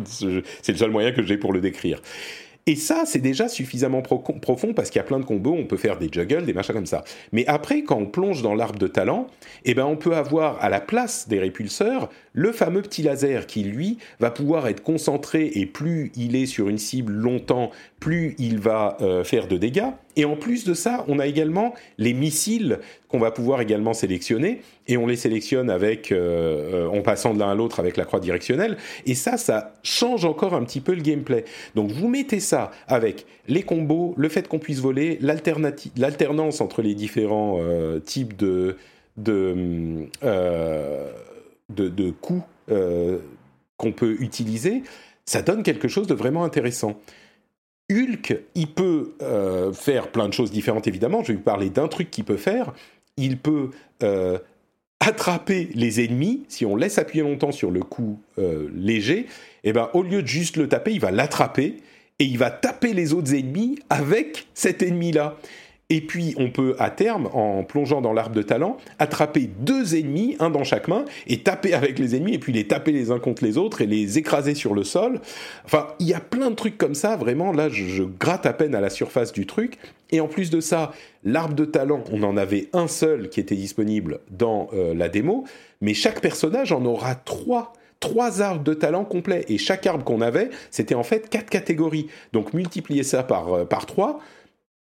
c'est 0.07 0.73
le 0.73 0.79
seul 0.79 0.91
moyen 0.91 1.13
que 1.13 1.23
j'ai 1.23 1.37
pour 1.37 1.53
le 1.53 1.61
décrire. 1.61 2.03
Et 2.67 2.77
ça, 2.77 3.03
c'est 3.07 3.19
déjà 3.19 3.49
suffisamment 3.49 4.03
profond 4.03 4.73
parce 4.73 4.89
qu'il 4.89 5.01
y 5.01 5.01
a 5.01 5.05
plein 5.05 5.19
de 5.19 5.25
combos, 5.25 5.57
on 5.59 5.67
peut 5.67 5.77
faire 5.77 5.99
des 5.99 6.09
juggles, 6.13 6.45
des 6.47 6.53
machins 6.53 6.75
comme 6.75 6.87
ça. 6.87 7.03
Mais 7.33 7.45
après, 7.49 7.83
quand 7.83 7.97
on 7.97 8.07
plonge 8.07 8.43
dans 8.43 8.55
l'arbre 8.55 8.79
de 8.79 8.87
talent, 8.87 9.27
eh 9.65 9.75
ben, 9.75 9.85
on 9.85 9.97
peut 9.97 10.15
avoir 10.15 10.63
à 10.63 10.69
la 10.69 10.81
place 10.81 11.27
des 11.29 11.41
répulseurs 11.41 12.09
le 12.33 12.53
fameux 12.53 12.83
petit 12.83 13.03
laser 13.03 13.47
qui, 13.47 13.63
lui, 13.63 13.99
va 14.21 14.31
pouvoir 14.31 14.67
être 14.69 14.83
concentré 14.83 15.51
et 15.55 15.67
plus 15.67 16.13
il 16.17 16.37
est 16.37 16.47
sur 16.47 16.69
une 16.69 16.79
cible 16.79 17.13
longtemps, 17.13 17.71
plus 18.01 18.35
il 18.39 18.59
va 18.59 18.97
euh, 19.01 19.25
faire 19.25 19.49
de 19.49 19.57
dégâts. 19.57 19.91
Et 20.17 20.25
en 20.25 20.37
plus 20.37 20.65
de 20.65 20.75
ça, 20.75 21.05
on 21.09 21.19
a 21.19 21.27
également 21.27 21.75
les 21.99 22.13
missiles 22.13 22.81
qu'on 23.09 23.19
va 23.19 23.31
pouvoir 23.31 23.61
également 23.61 23.93
sélectionner, 23.93 24.61
et 24.89 24.97
on 24.97 25.07
les 25.07 25.17
sélectionne 25.17 25.71
avec, 25.71 26.13
euh, 26.13 26.87
euh, 26.87 26.99
en 26.99 27.03
passant 27.03 27.35
de 27.35 27.39
l'un 27.39 27.51
à 27.51 27.55
l'autre 27.55 27.81
avec 27.81 27.97
la 27.97 28.05
croix 28.05 28.21
directionnelle, 28.21 28.77
et 29.07 29.15
ça, 29.15 29.37
ça 29.37 29.75
change 29.83 30.25
encore 30.25 30.55
un 30.55 30.65
petit 30.65 30.81
peu 30.81 30.95
le 30.95 31.03
gameplay. 31.03 31.45
Donc 31.75 31.91
vous 31.91 32.09
mettez 32.09 32.41
ça 32.41 32.71
avec 32.89 33.27
les 33.49 33.63
combos, 33.63 34.15
le 34.17 34.29
fait 34.29 34.49
qu'on 34.49 34.59
puisse 34.59 34.81
voler, 34.81 35.19
l'alternance 35.21 36.61
entre 36.61 36.81
les 36.83 36.95
différents 36.95 37.61
types 38.05 38.37
de, 38.37 38.77
de, 39.17 40.07
de, 41.75 41.89
de 41.89 42.11
coups 42.11 42.43
qu'on 43.77 43.93
peut 43.93 44.17
utiliser, 44.21 44.83
ça 45.25 45.43
donne 45.43 45.63
quelque 45.63 45.89
chose 45.89 46.07
de 46.07 46.15
vraiment 46.15 46.45
intéressant. 46.45 46.97
Hulk, 47.91 48.39
il 48.55 48.69
peut 48.69 49.13
euh, 49.23 49.73
faire 49.73 50.09
plein 50.09 50.29
de 50.29 50.33
choses 50.33 50.51
différentes, 50.51 50.87
évidemment. 50.87 51.23
Je 51.23 51.29
vais 51.29 51.35
vous 51.35 51.41
parler 51.41 51.71
d'un 51.71 51.89
truc 51.89 52.11
qu'il 52.11 52.25
peut 52.25 52.37
faire. 52.37 52.73
Il 53.17 53.37
peut 53.39 53.71
euh, 54.03 54.39
attraper 55.01 55.69
les 55.75 56.05
ennemis. 56.05 56.45
Si 56.49 56.65
on 56.65 56.77
laisse 56.77 56.99
appuyer 56.99 57.23
longtemps 57.23 57.53
sur 57.53 57.71
le 57.71 57.81
coup 57.81 58.21
euh, 58.39 58.69
léger, 58.75 59.27
eh 59.65 59.73
ben, 59.73 59.91
au 59.95 60.03
lieu 60.03 60.23
de 60.23 60.29
juste 60.29 60.57
le 60.57 60.69
taper, 60.69 60.93
il 60.93 61.01
va 61.01 61.11
l'attraper 61.11 61.77
et 62.19 62.25
il 62.25 62.39
va 62.39 62.51
taper 62.51 62.95
les 62.95 63.13
autres 63.13 63.35
ennemis 63.35 63.79
avec 63.91 64.47
cet 64.55 64.83
ennemi-là. 64.83 65.37
Et 65.95 66.01
puis, 66.01 66.35
on 66.39 66.49
peut, 66.49 66.75
à 66.79 66.89
terme, 66.89 67.29
en 67.35 67.65
plongeant 67.65 68.01
dans 68.01 68.15
l'arbre 68.15 68.35
de 68.35 68.41
talent, 68.41 68.79
attraper 68.99 69.51
deux 69.59 69.95
ennemis, 69.95 70.37
un 70.41 70.49
dans 70.49 70.65
chaque 70.65 70.89
main, 70.89 71.05
et 71.27 71.43
taper 71.43 71.75
avec 71.75 71.99
les 71.99 72.17
ennemis, 72.17 72.33
et 72.33 72.39
puis 72.39 72.51
les 72.51 72.67
taper 72.67 72.93
les 72.93 73.11
uns 73.11 73.19
contre 73.19 73.45
les 73.45 73.59
autres, 73.59 73.83
et 73.83 73.87
les 73.87 74.17
écraser 74.17 74.55
sur 74.55 74.73
le 74.73 74.85
sol. 74.85 75.21
Enfin, 75.67 75.89
il 75.99 76.09
y 76.09 76.15
a 76.15 76.21
plein 76.21 76.49
de 76.49 76.55
trucs 76.55 76.79
comme 76.79 76.95
ça, 76.95 77.17
vraiment, 77.17 77.53
là, 77.53 77.69
je, 77.69 78.05
gratte 78.05 78.47
à 78.47 78.55
peine 78.55 78.75
à 78.75 78.81
la 78.81 78.89
surface 78.89 79.35
du 79.35 79.45
truc. 79.45 79.77
Et 80.11 80.21
en 80.21 80.29
plus 80.29 80.49
de 80.49 80.63
ça, 80.63 80.93
l'arbre 81.25 81.55
de 81.55 81.67
talent, 81.67 82.03
on 82.11 82.23
en 82.23 82.39
avait 82.39 82.71
un 82.73 82.89
seul 82.89 83.29
qui 83.29 83.41
était 83.41 83.55
disponible 83.55 84.21
dans 84.31 84.71
euh, 84.73 84.95
la 84.95 85.11
démo, 85.11 85.45
mais 85.83 85.93
chaque 85.93 86.23
personnage 86.23 86.73
en 86.73 86.87
aura 86.87 87.17
trois 87.17 87.75
trois 88.01 88.43
arbres 88.43 88.65
de 88.65 88.75
talent 88.75 89.05
complets. 89.05 89.45
Et 89.49 89.59
chaque 89.59 89.87
arbre 89.87 90.03
qu'on 90.03 90.23
avait, 90.23 90.51
c'était 90.73 90.97
en 90.97 91.05
fait 91.05 91.31
quatre 91.31 91.49
catégories. 91.49 92.09
Donc 92.33 92.53
multiplier 92.53 93.05
ça 93.05 93.23
par, 93.23 93.55
euh, 93.55 93.65
par 93.65 93.87
trois, 93.87 94.19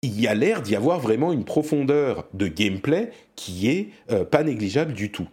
il 0.01 0.19
y 0.19 0.27
a 0.27 0.33
l'air 0.33 0.61
d'y 0.61 0.75
avoir 0.75 0.99
vraiment 0.99 1.31
une 1.31 1.43
profondeur 1.43 2.27
de 2.33 2.47
gameplay 2.47 3.11
qui 3.35 3.69
est 3.69 3.89
euh, 4.11 4.25
pas 4.25 4.43
négligeable 4.43 4.93
du 4.93 5.11
tout. 5.11 5.27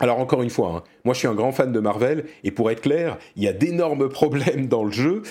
Alors 0.00 0.18
encore 0.18 0.42
une 0.42 0.50
fois, 0.50 0.76
hein, 0.76 0.82
moi 1.04 1.14
je 1.14 1.20
suis 1.20 1.28
un 1.28 1.34
grand 1.34 1.52
fan 1.52 1.70
de 1.72 1.78
Marvel 1.78 2.24
et 2.42 2.50
pour 2.50 2.70
être 2.70 2.80
clair, 2.80 3.18
il 3.36 3.42
y 3.42 3.48
a 3.48 3.52
d'énormes 3.52 4.08
problèmes 4.10 4.66
dans 4.66 4.84
le 4.84 4.92
jeu 4.92 5.22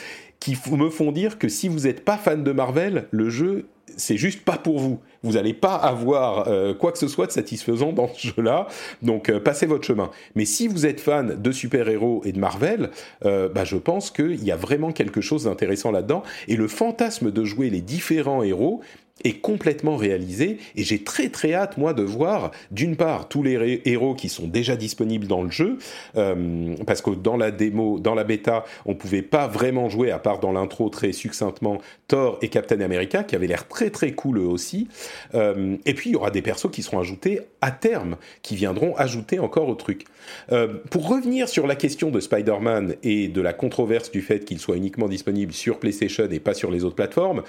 qui 0.42 0.58
me 0.72 0.90
font 0.90 1.14
dire 1.14 1.38
que 1.40 1.48
si 1.48 1.70
vous 1.70 1.82
n'êtes 1.82 2.04
pas 2.04 2.18
fan 2.18 2.44
de 2.44 2.52
Marvel, 2.52 3.08
le 3.12 3.30
jeu 3.30 3.68
c'est 3.98 4.18
juste 4.18 4.44
pas 4.44 4.58
pour 4.58 4.80
vous. 4.80 5.00
Vous 5.24 5.34
n'allez 5.34 5.54
pas 5.54 5.76
avoir 5.76 6.48
euh, 6.48 6.74
quoi 6.74 6.92
que 6.92 6.98
ce 6.98 7.08
soit 7.08 7.28
de 7.28 7.32
satisfaisant 7.32 7.94
dans 7.94 8.08
ce 8.08 8.28
jeu-là, 8.28 8.68
donc 9.02 9.30
euh, 9.30 9.40
passez 9.40 9.66
votre 9.66 9.86
chemin. 9.86 10.10
Mais 10.36 10.46
si 10.46 10.68
vous 10.68 10.86
êtes 10.86 11.00
fan 11.00 11.40
de 11.40 11.52
super-héros 11.52 12.22
et 12.26 12.32
de 12.32 12.40
Marvel, 12.40 12.90
euh, 13.26 13.50
bah, 13.50 13.64
je 13.64 13.78
pense 13.78 14.10
qu'il 14.10 14.44
y 14.44 14.52
a 14.52 14.56
vraiment 14.56 14.92
quelque 14.92 15.22
chose 15.22 15.44
d'intéressant 15.44 15.92
là-dedans. 15.92 16.24
Et 16.48 16.56
le 16.56 16.68
fantasme 16.68 17.32
de 17.32 17.44
jouer 17.44 17.70
les 17.70 17.82
différents 17.82 18.44
héros, 18.44 18.82
est 19.24 19.42
complètement 19.42 19.96
réalisé 19.96 20.58
et 20.76 20.84
j'ai 20.84 21.04
très 21.04 21.30
très 21.30 21.54
hâte 21.54 21.78
moi 21.78 21.94
de 21.94 22.04
voir 22.04 22.52
d'une 22.72 22.96
part 22.96 23.28
tous 23.28 23.44
les 23.44 23.82
héros 23.86 24.16
qui 24.16 24.30
sont 24.30 24.48
déjà 24.48 24.76
disponibles 24.76 25.28
dans 25.28 25.44
le 25.44 25.52
jeu 25.52 25.78
euh, 26.18 26.76
parce 26.86 27.02
que 27.02 27.12
dans 27.12 27.38
la 27.38 27.52
démo, 27.52 28.00
dans 28.00 28.16
la 28.16 28.24
bêta, 28.24 28.64
on 28.86 28.96
pouvait 28.96 29.22
pas 29.22 29.48
vraiment 29.48 29.90
jouer 29.90 30.12
à 30.12 30.20
part 30.20 30.40
dans 30.40 30.52
l'intro 30.52 30.90
très 30.90 31.12
succinctement 31.12 31.80
Thor 32.08 32.38
et 32.42 32.50
Captain 32.50 32.82
America 32.82 33.24
qui 33.24 33.36
avaient 33.36 33.48
l'air 33.48 33.68
très 33.68 33.90
très 33.90 34.12
cool 34.14 34.40
eux 34.40 34.48
aussi. 34.48 34.88
Euh, 35.34 35.78
et 35.86 35.94
puis 35.94 36.10
il 36.10 36.14
y 36.14 36.16
aura 36.16 36.32
des 36.32 36.42
persos 36.42 36.70
qui 36.72 36.84
seront 36.84 37.00
ajoutés 37.00 37.42
à 37.62 37.72
terme, 37.72 38.18
qui 38.42 38.56
viendront 38.56 38.96
ajouter 38.96 39.40
encore 39.40 39.68
au 39.68 39.76
truc. 39.76 40.06
Euh, 40.52 40.68
pour 40.90 41.08
revenir 41.08 41.50
sur 41.50 41.68
la 41.68 41.76
question 41.76 42.12
de 42.12 42.20
Spider-Man 42.20 42.96
et 43.04 43.28
de 43.28 43.42
la 43.42 43.54
controverse 43.54 44.12
du 44.12 44.22
fait 44.22 44.46
qu'il 44.46 44.60
soit 44.60 44.78
uniquement 44.78 45.08
disponible 45.08 45.54
sur 45.54 45.80
PlayStation 45.80 46.28
et 46.30 46.40
pas 46.40 46.54
sur 46.54 46.72
les 46.72 46.84
autres 46.84 46.96
plateformes, 46.96 47.44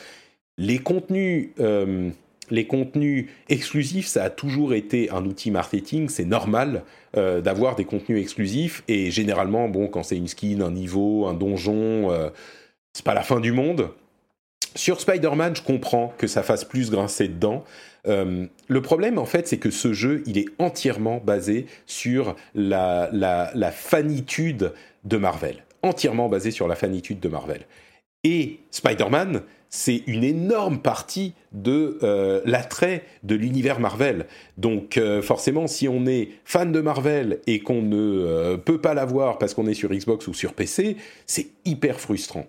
les 0.58 0.78
contenus, 0.78 1.50
euh, 1.60 2.10
les 2.50 2.66
contenus 2.66 3.26
exclusifs, 3.48 4.06
ça 4.06 4.24
a 4.24 4.30
toujours 4.30 4.74
été 4.74 5.10
un 5.10 5.24
outil 5.24 5.50
marketing, 5.50 6.08
c'est 6.08 6.24
normal 6.24 6.82
euh, 7.16 7.40
d'avoir 7.40 7.76
des 7.76 7.84
contenus 7.84 8.20
exclusifs, 8.20 8.82
et 8.88 9.10
généralement, 9.10 9.68
bon, 9.68 9.88
quand 9.88 10.02
c'est 10.02 10.16
une 10.16 10.28
skin, 10.28 10.60
un 10.60 10.70
niveau, 10.70 11.26
un 11.26 11.34
donjon, 11.34 12.10
euh, 12.10 12.30
c'est 12.92 13.04
pas 13.04 13.14
la 13.14 13.22
fin 13.22 13.40
du 13.40 13.52
monde. 13.52 13.90
Sur 14.74 15.00
Spider-Man, 15.00 15.54
je 15.56 15.62
comprends 15.62 16.14
que 16.16 16.26
ça 16.26 16.42
fasse 16.42 16.64
plus 16.64 16.90
grincer 16.90 17.28
dedans. 17.28 17.64
Euh, 18.06 18.46
le 18.68 18.82
problème, 18.82 19.18
en 19.18 19.26
fait, 19.26 19.46
c'est 19.46 19.58
que 19.58 19.70
ce 19.70 19.92
jeu, 19.92 20.22
il 20.26 20.38
est 20.38 20.48
entièrement 20.58 21.20
basé 21.22 21.66
sur 21.86 22.36
la, 22.54 23.10
la, 23.12 23.50
la 23.54 23.70
fanitude 23.70 24.72
de 25.04 25.16
Marvel. 25.18 25.64
Entièrement 25.82 26.28
basé 26.28 26.50
sur 26.50 26.68
la 26.68 26.74
fanitude 26.74 27.20
de 27.20 27.28
Marvel. 27.28 27.66
Et 28.24 28.60
Spider-Man, 28.70 29.42
c'est 29.68 30.04
une 30.06 30.22
énorme 30.22 30.80
partie 30.80 31.34
de 31.50 31.98
euh, 32.04 32.40
l'attrait 32.44 33.04
de 33.24 33.34
l'univers 33.34 33.80
Marvel. 33.80 34.26
Donc 34.58 34.96
euh, 34.96 35.22
forcément, 35.22 35.66
si 35.66 35.88
on 35.88 36.06
est 36.06 36.28
fan 36.44 36.70
de 36.70 36.80
Marvel 36.80 37.40
et 37.48 37.60
qu'on 37.60 37.82
ne 37.82 37.96
euh, 37.96 38.56
peut 38.58 38.80
pas 38.80 38.94
l'avoir 38.94 39.38
parce 39.38 39.54
qu'on 39.54 39.66
est 39.66 39.74
sur 39.74 39.90
Xbox 39.90 40.28
ou 40.28 40.34
sur 40.34 40.52
PC, 40.52 40.96
c'est 41.26 41.48
hyper 41.64 41.98
frustrant. 41.98 42.46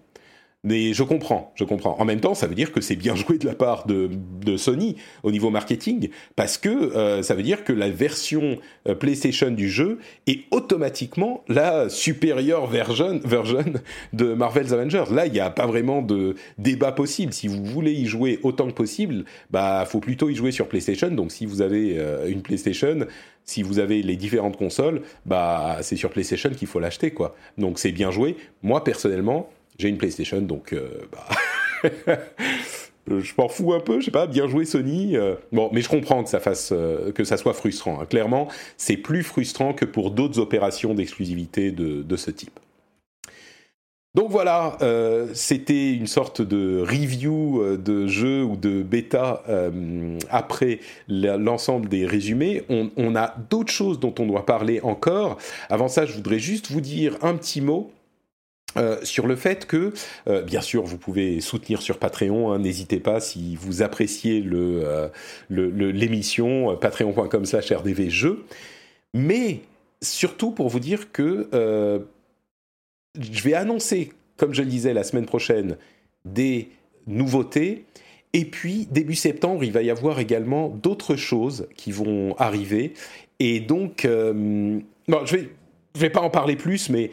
Mais 0.66 0.94
je 0.94 1.04
comprends, 1.04 1.52
je 1.56 1.66
comprends. 1.66 1.98
En 2.00 2.06
même 2.06 2.22
temps, 2.22 2.36
ça 2.36 2.48
veut 2.48 2.56
dire 2.56 2.72
que 2.72 2.80
c'est 2.80 2.96
bien 2.96 3.16
joué 3.18 3.38
de 3.38 3.46
la 3.46 3.54
part 3.54 3.86
de, 3.86 4.10
Sony 4.56 4.96
au 5.24 5.32
niveau 5.32 5.50
marketing, 5.50 6.10
parce 6.36 6.58
que 6.58 6.70
euh, 6.70 7.24
ça 7.24 7.34
veut 7.34 7.44
dire 7.44 7.64
que 7.64 7.74
la 7.74 7.90
version 7.90 8.60
euh, 8.88 8.96
PlayStation 8.96 9.52
du 9.52 9.70
jeu 9.70 10.00
est 10.28 10.42
automatiquement 10.52 11.44
la 11.48 11.90
supérieure 11.90 12.68
version, 12.68 13.20
version 13.26 13.66
de 14.14 14.34
Marvel's 14.34 14.72
Avengers. 14.72 15.06
Là, 15.12 15.26
il 15.26 15.34
n'y 15.34 15.40
a 15.40 15.50
pas 15.50 15.66
vraiment 15.66 16.02
de 16.02 16.36
débat 16.58 16.92
possible. 16.92 17.34
Si 17.34 17.48
vous 17.48 17.64
voulez 17.66 17.92
y 17.92 18.06
jouer 18.06 18.40
autant 18.44 18.68
que 18.68 18.74
possible, 18.74 19.26
bah, 19.50 19.86
faut 19.86 20.00
plutôt 20.00 20.30
y 20.30 20.36
jouer 20.36 20.52
sur 20.52 20.68
PlayStation. 20.68 21.10
Donc, 21.10 21.32
si 21.32 21.46
vous 21.46 21.62
avez 21.62 21.98
euh, 21.98 22.30
une 22.30 22.42
PlayStation, 22.42 23.08
si 23.44 23.64
vous 23.64 23.80
avez 23.80 24.02
les 24.02 24.16
différentes 24.16 24.58
consoles, 24.58 25.02
bah, 25.26 25.80
c'est 25.82 25.96
sur 25.96 26.10
PlayStation 26.10 26.52
qu'il 26.52 26.68
faut 26.68 26.80
l'acheter, 26.80 27.12
quoi. 27.12 27.36
Donc, 27.58 27.80
c'est 27.80 27.92
bien 27.92 28.12
joué. 28.12 28.38
Moi, 28.62 28.84
personnellement, 28.84 29.50
j'ai 29.78 29.90
une 29.90 29.98
PlayStation, 29.98 30.42
donc 30.42 30.74
euh, 30.74 30.88
bah, 31.12 31.28
je 33.08 33.34
m'en 33.38 33.50
fous 33.50 33.74
un 33.74 33.80
peu. 33.80 34.00
Je 34.00 34.06
sais 34.06 34.12
pas, 34.12 34.28
bien 34.28 34.48
joué 34.48 34.66
Sony. 34.66 35.18
Euh. 35.18 35.36
bon, 35.52 35.70
mais 35.74 35.82
je 35.82 35.90
comprends 35.90 36.24
que 36.24 36.30
ça 36.30 36.40
fasse, 36.40 36.72
euh, 36.72 37.12
que 37.12 37.24
ça 37.24 37.38
soit 37.38 37.54
frustrant. 37.54 38.00
Hein. 38.02 38.06
Clairement, 38.06 38.48
c'est 38.78 38.98
plus 38.98 39.24
frustrant 39.24 39.74
que 39.74 39.86
pour 39.86 40.12
d'autres 40.12 40.40
opérations 40.40 40.94
d'exclusivité 40.94 41.72
de, 41.72 42.16
ce 42.16 42.32
type. 42.32 42.60
Donc 44.16 44.30
voilà, 44.30 44.78
euh, 44.84 45.30
c'était 45.34 45.92
une 45.92 46.06
sorte 46.06 46.44
de 46.44 46.82
review 46.82 47.78
de 47.78 48.06
jeu 48.06 48.44
ou 48.44 48.56
de 48.56 48.84
bêta 48.84 49.42
euh, 49.50 50.20
après 50.30 50.80
l'ensemble 51.08 51.90
des 51.90 52.06
résumés. 52.06 52.64
On 52.70 53.16
a 53.16 53.36
d'autres 53.50 53.72
choses 53.72 54.00
dont 54.00 54.14
on 54.20 54.28
doit 54.28 54.46
parler 54.46 54.82
encore. 54.82 55.40
Avant 55.70 55.88
ça, 55.88 56.06
je 56.06 56.14
voudrais 56.14 56.38
juste 56.38 56.72
vous 56.72 56.82
dire 56.82 57.18
un 57.24 57.36
petit 57.36 57.60
mot 57.60 57.92
euh, 58.78 58.98
sur 59.04 59.28
le 59.28 59.36
fait 59.36 59.66
que, 59.66 59.94
euh, 60.28 60.42
bien 60.42 60.62
sûr, 60.62 60.84
vous 60.84 60.98
pouvez 60.98 61.42
soutenir 61.42 61.82
sur 61.82 62.00
Patreon. 62.00 62.52
Hein, 62.52 62.60
N'hésitez 62.60 63.00
pas 63.00 63.20
si 63.20 63.56
vous 63.56 63.82
appréciez 63.82 64.42
le, 64.42 65.12
l'émission 65.50 66.72
le, 66.72 66.78
patreon.com 66.78 67.46
slash 67.46 67.72
rdvjeux. 67.72 68.46
Mais 69.14 69.62
surtout 70.02 70.52
pour 70.52 70.70
vous 70.70 70.80
dire 70.80 71.12
que 71.12 71.50
euh, 71.54 72.00
je 73.20 73.44
vais 73.44 73.54
annoncer, 73.54 74.12
comme 74.38 74.54
je 74.54 74.62
le 74.62 74.70
disais 74.70 74.94
la 74.94 75.04
semaine 75.04 75.26
prochaine, 75.26 75.78
des 76.26 76.70
nouveautés. 77.06 77.86
Et 78.34 78.46
puis, 78.46 78.88
début 78.90 79.14
septembre, 79.14 79.64
il 79.64 79.72
va 79.72 79.84
y 79.84 79.92
avoir 79.92 80.20
également 80.20 80.70
d'autres 80.70 81.16
choses 81.16 81.68
qui 81.76 81.92
vont 81.92 82.36
arriver. 82.38 82.94
Et 83.40 83.60
donc, 83.60 84.08
je 84.08 84.80
je 85.96 86.00
vais 86.00 86.10
pas 86.10 86.22
en 86.22 86.30
parler 86.30 86.56
plus, 86.56 86.90
mais 86.90 87.12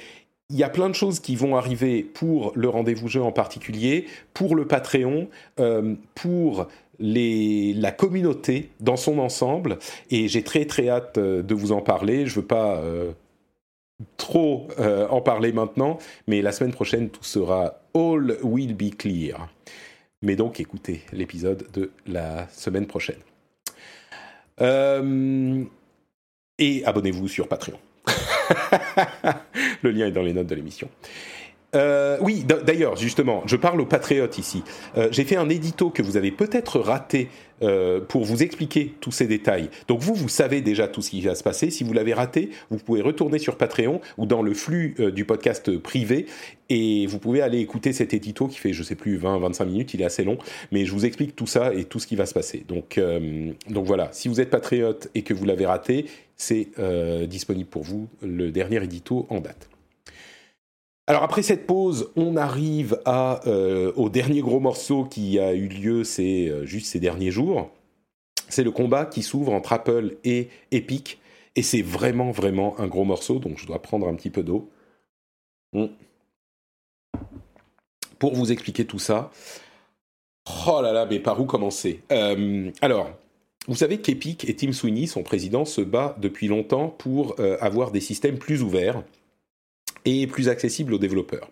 il 0.50 0.56
y 0.56 0.64
a 0.64 0.68
plein 0.68 0.88
de 0.88 0.94
choses 0.94 1.20
qui 1.20 1.36
vont 1.36 1.56
arriver 1.56 2.02
pour 2.02 2.52
le 2.56 2.68
rendez-vous 2.68 3.08
jeu 3.08 3.22
en 3.22 3.32
particulier, 3.32 4.06
pour 4.34 4.56
le 4.56 4.66
Patreon, 4.66 5.28
euh, 5.60 5.94
pour 6.14 6.66
les, 6.98 7.72
la 7.74 7.92
communauté 7.92 8.70
dans 8.80 8.96
son 8.96 9.18
ensemble. 9.18 9.78
Et 10.10 10.28
j'ai 10.28 10.42
très 10.42 10.64
très 10.64 10.88
hâte 10.88 11.18
euh, 11.18 11.42
de 11.42 11.54
vous 11.54 11.72
en 11.72 11.80
parler. 11.80 12.26
Je 12.26 12.34
veux 12.34 12.46
pas 12.46 12.78
euh, 12.78 13.12
trop 14.16 14.68
en 15.10 15.20
parler 15.20 15.52
maintenant, 15.52 15.98
mais 16.26 16.40
la 16.40 16.52
semaine 16.52 16.72
prochaine, 16.72 17.10
tout 17.10 17.22
sera 17.22 17.82
all 17.94 18.38
will 18.42 18.74
be 18.74 18.96
clear. 18.96 19.48
Mais 20.22 20.36
donc, 20.36 20.58
écoutez 20.58 21.02
l'épisode 21.12 21.66
de 21.74 21.90
la 22.06 22.48
semaine 22.48 22.86
prochaine. 22.86 23.20
Et 26.58 26.84
abonnez-vous 26.84 27.28
sur 27.28 27.46
Patreon. 27.46 27.78
le 29.82 29.90
lien 29.90 30.06
est 30.06 30.12
dans 30.12 30.22
les 30.22 30.32
notes 30.32 30.46
de 30.46 30.54
l'émission. 30.54 30.88
Euh, 31.74 32.18
oui, 32.20 32.44
d'ailleurs, 32.44 32.96
justement, 32.96 33.42
je 33.46 33.56
parle 33.56 33.80
aux 33.80 33.86
patriotes 33.86 34.38
ici. 34.38 34.62
Euh, 34.96 35.08
J'ai 35.10 35.24
fait 35.24 35.36
un 35.36 35.48
édito 35.48 35.90
que 35.90 36.02
vous 36.02 36.16
avez 36.16 36.32
peut-être 36.32 36.80
raté 36.80 37.28
euh, 37.62 38.00
pour 38.00 38.24
vous 38.24 38.42
expliquer 38.42 38.94
tous 39.00 39.12
ces 39.12 39.26
détails. 39.26 39.68
Donc 39.86 40.00
vous, 40.00 40.14
vous 40.14 40.28
savez 40.28 40.62
déjà 40.62 40.88
tout 40.88 41.02
ce 41.02 41.10
qui 41.10 41.20
va 41.20 41.34
se 41.34 41.42
passer. 41.42 41.70
Si 41.70 41.84
vous 41.84 41.92
l'avez 41.92 42.14
raté, 42.14 42.50
vous 42.70 42.78
pouvez 42.78 43.02
retourner 43.02 43.38
sur 43.38 43.56
Patreon 43.56 44.00
ou 44.18 44.26
dans 44.26 44.42
le 44.42 44.54
flux 44.54 44.96
du 45.12 45.24
podcast 45.24 45.76
privé 45.78 46.26
et 46.70 47.06
vous 47.06 47.18
pouvez 47.18 47.42
aller 47.42 47.58
écouter 47.58 47.92
cet 47.92 48.14
édito 48.14 48.48
qui 48.48 48.58
fait, 48.58 48.72
je 48.72 48.82
sais 48.82 48.94
plus, 48.94 49.18
20-25 49.18 49.66
minutes, 49.66 49.94
il 49.94 50.00
est 50.00 50.04
assez 50.04 50.24
long, 50.24 50.38
mais 50.72 50.84
je 50.86 50.92
vous 50.92 51.04
explique 51.04 51.36
tout 51.36 51.46
ça 51.46 51.74
et 51.74 51.84
tout 51.84 51.98
ce 51.98 52.06
qui 52.06 52.16
va 52.16 52.26
se 52.26 52.34
passer. 52.34 52.64
Donc, 52.66 53.00
donc 53.68 53.86
voilà, 53.86 54.08
si 54.12 54.28
vous 54.28 54.40
êtes 54.40 54.50
patriote 54.50 55.08
et 55.14 55.22
que 55.22 55.34
vous 55.34 55.44
l'avez 55.44 55.66
raté, 55.66 56.06
c'est 56.40 56.70
euh, 56.78 57.26
disponible 57.26 57.68
pour 57.68 57.82
vous, 57.82 58.08
le 58.22 58.50
dernier 58.50 58.82
édito 58.82 59.26
en 59.28 59.40
date. 59.40 59.68
Alors 61.06 61.22
après 61.22 61.42
cette 61.42 61.66
pause, 61.66 62.10
on 62.16 62.34
arrive 62.34 62.98
à, 63.04 63.46
euh, 63.46 63.92
au 63.94 64.08
dernier 64.08 64.40
gros 64.40 64.58
morceau 64.58 65.04
qui 65.04 65.38
a 65.38 65.52
eu 65.52 65.68
lieu 65.68 66.02
c'est 66.02 66.48
euh, 66.48 66.64
juste 66.64 66.86
ces 66.86 66.98
derniers 66.98 67.30
jours. 67.30 67.70
C'est 68.48 68.64
le 68.64 68.70
combat 68.70 69.04
qui 69.04 69.22
s'ouvre 69.22 69.52
entre 69.52 69.74
Apple 69.74 70.16
et 70.24 70.48
Epic. 70.70 71.20
Et 71.56 71.62
c'est 71.62 71.82
vraiment, 71.82 72.30
vraiment 72.30 72.78
un 72.80 72.86
gros 72.86 73.04
morceau. 73.04 73.38
Donc 73.38 73.58
je 73.58 73.66
dois 73.66 73.82
prendre 73.82 74.08
un 74.08 74.14
petit 74.14 74.30
peu 74.30 74.42
d'eau. 74.42 74.70
Bon. 75.74 75.90
Pour 78.18 78.34
vous 78.34 78.50
expliquer 78.50 78.86
tout 78.86 78.98
ça. 78.98 79.30
Oh 80.66 80.80
là 80.80 80.92
là, 80.94 81.04
mais 81.04 81.20
par 81.20 81.38
où 81.38 81.44
commencer? 81.44 82.00
Alors, 82.80 83.10
vous 83.68 83.76
savez 83.76 83.98
qu'Epic 83.98 84.48
et 84.48 84.56
Tim 84.56 84.72
Sweeney, 84.72 85.06
son 85.06 85.22
président, 85.22 85.64
se 85.64 85.80
bat 85.80 86.16
depuis 86.20 86.48
longtemps 86.48 86.88
pour 86.88 87.36
euh, 87.38 87.56
avoir 87.60 87.90
des 87.90 88.00
systèmes 88.00 88.38
plus 88.38 88.62
ouverts 88.62 89.02
et 90.04 90.26
plus 90.26 90.48
accessible 90.48 90.94
aux 90.94 90.98
développeurs 90.98 91.50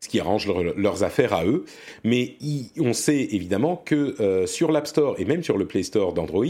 ce 0.00 0.08
qui 0.08 0.20
arrange 0.20 0.46
leur, 0.46 0.62
leurs 0.62 1.02
affaires 1.02 1.32
à 1.32 1.44
eux. 1.44 1.64
Mais 2.04 2.36
on 2.78 2.92
sait 2.92 3.28
évidemment 3.32 3.76
que 3.76 4.20
euh, 4.20 4.46
sur 4.46 4.70
l'App 4.70 4.86
Store 4.86 5.16
et 5.18 5.24
même 5.24 5.42
sur 5.42 5.58
le 5.58 5.66
Play 5.66 5.82
Store 5.82 6.12
d'Android, 6.12 6.44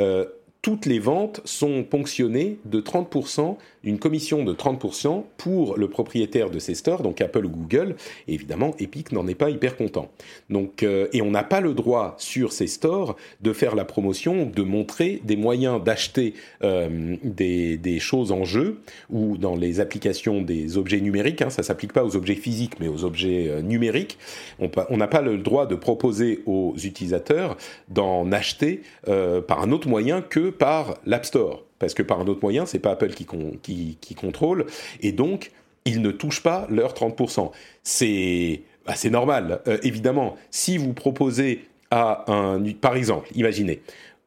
euh, 0.00 0.26
toutes 0.60 0.86
les 0.86 0.98
ventes 0.98 1.40
sont 1.44 1.84
ponctionnées 1.84 2.58
de 2.64 2.80
30%, 2.80 3.56
une 3.84 3.98
commission 3.98 4.42
de 4.42 4.52
30% 4.52 5.24
pour 5.36 5.78
le 5.78 5.88
propriétaire 5.88 6.50
de 6.50 6.58
ces 6.58 6.74
stores, 6.74 7.02
donc 7.02 7.20
Apple 7.20 7.46
ou 7.46 7.48
Google. 7.48 7.94
Évidemment, 8.26 8.74
Epic 8.80 9.12
n'en 9.12 9.28
est 9.28 9.36
pas 9.36 9.50
hyper 9.50 9.76
content. 9.76 10.10
Donc, 10.50 10.82
euh, 10.82 11.06
et 11.12 11.22
on 11.22 11.30
n'a 11.30 11.44
pas 11.44 11.60
le 11.60 11.74
droit 11.74 12.16
sur 12.18 12.52
ces 12.52 12.66
stores 12.66 13.16
de 13.40 13.52
faire 13.52 13.76
la 13.76 13.84
promotion, 13.84 14.46
de 14.46 14.62
montrer 14.62 15.22
des 15.24 15.36
moyens 15.36 15.82
d'acheter 15.82 16.34
euh, 16.64 17.16
des, 17.22 17.98
choses 18.00 18.32
en 18.32 18.44
jeu 18.44 18.80
ou 19.10 19.38
dans 19.38 19.56
les 19.56 19.80
applications 19.80 20.42
des 20.42 20.76
objets 20.76 21.00
numériques. 21.00 21.42
Hein, 21.42 21.50
ça 21.50 21.62
s'applique 21.62 21.92
pas 21.92 22.04
aux 22.04 22.16
objets 22.16 22.34
physiques, 22.34 22.80
mais 22.80 22.88
aux 22.88 23.04
objets 23.04 23.48
euh, 23.48 23.62
numériques. 23.62 24.18
On 24.58 24.96
n'a 24.96 25.08
pas 25.08 25.22
le 25.22 25.38
droit 25.38 25.66
de 25.66 25.76
proposer 25.76 26.42
aux 26.46 26.74
utilisateurs 26.82 27.56
d'en 27.88 28.30
acheter 28.32 28.82
par 29.04 29.62
un 29.62 29.70
autre 29.70 29.88
moyen 29.88 30.20
que 30.20 30.47
par 30.50 30.98
l'App 31.06 31.24
Store, 31.24 31.64
parce 31.78 31.94
que 31.94 32.02
par 32.02 32.20
un 32.20 32.26
autre 32.26 32.40
moyen, 32.42 32.66
c'est 32.66 32.78
pas 32.78 32.92
Apple 32.92 33.10
qui, 33.10 33.96
qui, 34.00 34.14
contrôle, 34.14 34.66
et 35.00 35.12
donc 35.12 35.52
ils 35.84 36.02
ne 36.02 36.10
touchent 36.10 36.42
pas 36.42 36.66
leurs 36.70 36.94
30%. 36.94 37.50
C'est 37.82 38.62
bah, 38.86 38.94
normal, 39.10 39.60
euh, 39.68 39.78
évidemment. 39.82 40.36
Si 40.50 40.76
vous 40.76 40.92
proposez 40.92 41.66
à 41.90 42.30
un, 42.30 42.62
par 42.80 42.96
exemple, 42.96 43.28
imaginez, 43.34 43.80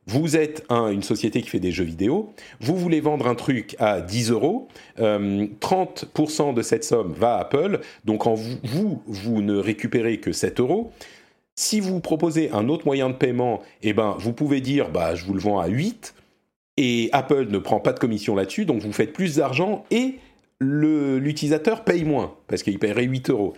vous 0.07 0.35
êtes 0.35 0.65
un, 0.69 0.89
une 0.89 1.03
société 1.03 1.41
qui 1.41 1.49
fait 1.49 1.59
des 1.59 1.71
jeux 1.71 1.83
vidéo, 1.83 2.33
vous 2.59 2.75
voulez 2.75 3.01
vendre 3.01 3.27
un 3.27 3.35
truc 3.35 3.75
à 3.79 4.01
10 4.01 4.31
euros, 4.31 4.67
euh, 4.99 5.47
30% 5.59 6.53
de 6.53 6.61
cette 6.61 6.83
somme 6.83 7.13
va 7.13 7.35
à 7.35 7.41
Apple, 7.41 7.79
donc 8.05 8.25
en 8.25 8.33
vous, 8.33 8.57
vous, 8.63 9.01
vous 9.05 9.41
ne 9.41 9.57
récupérez 9.57 10.19
que 10.19 10.31
7 10.31 10.59
euros. 10.59 10.91
Si 11.55 11.79
vous 11.79 11.99
proposez 11.99 12.49
un 12.51 12.69
autre 12.69 12.85
moyen 12.85 13.09
de 13.09 13.15
paiement, 13.15 13.61
eh 13.81 13.93
ben, 13.93 14.15
vous 14.19 14.33
pouvez 14.33 14.61
dire 14.61 14.89
bah, 14.89 15.15
je 15.15 15.25
vous 15.25 15.33
le 15.33 15.39
vends 15.39 15.59
à 15.59 15.67
8 15.67 16.13
et 16.77 17.09
Apple 17.11 17.47
ne 17.49 17.57
prend 17.57 17.79
pas 17.79 17.93
de 17.93 17.99
commission 17.99 18.35
là-dessus, 18.35 18.65
donc 18.65 18.81
vous 18.81 18.93
faites 18.93 19.13
plus 19.13 19.35
d'argent 19.35 19.85
et 19.91 20.15
l'utilisateur 20.59 21.83
paye 21.83 22.03
moins 22.03 22.35
parce 22.47 22.63
qu'il 22.63 22.79
paierait 22.79 23.03
8 23.03 23.29
euros. 23.29 23.53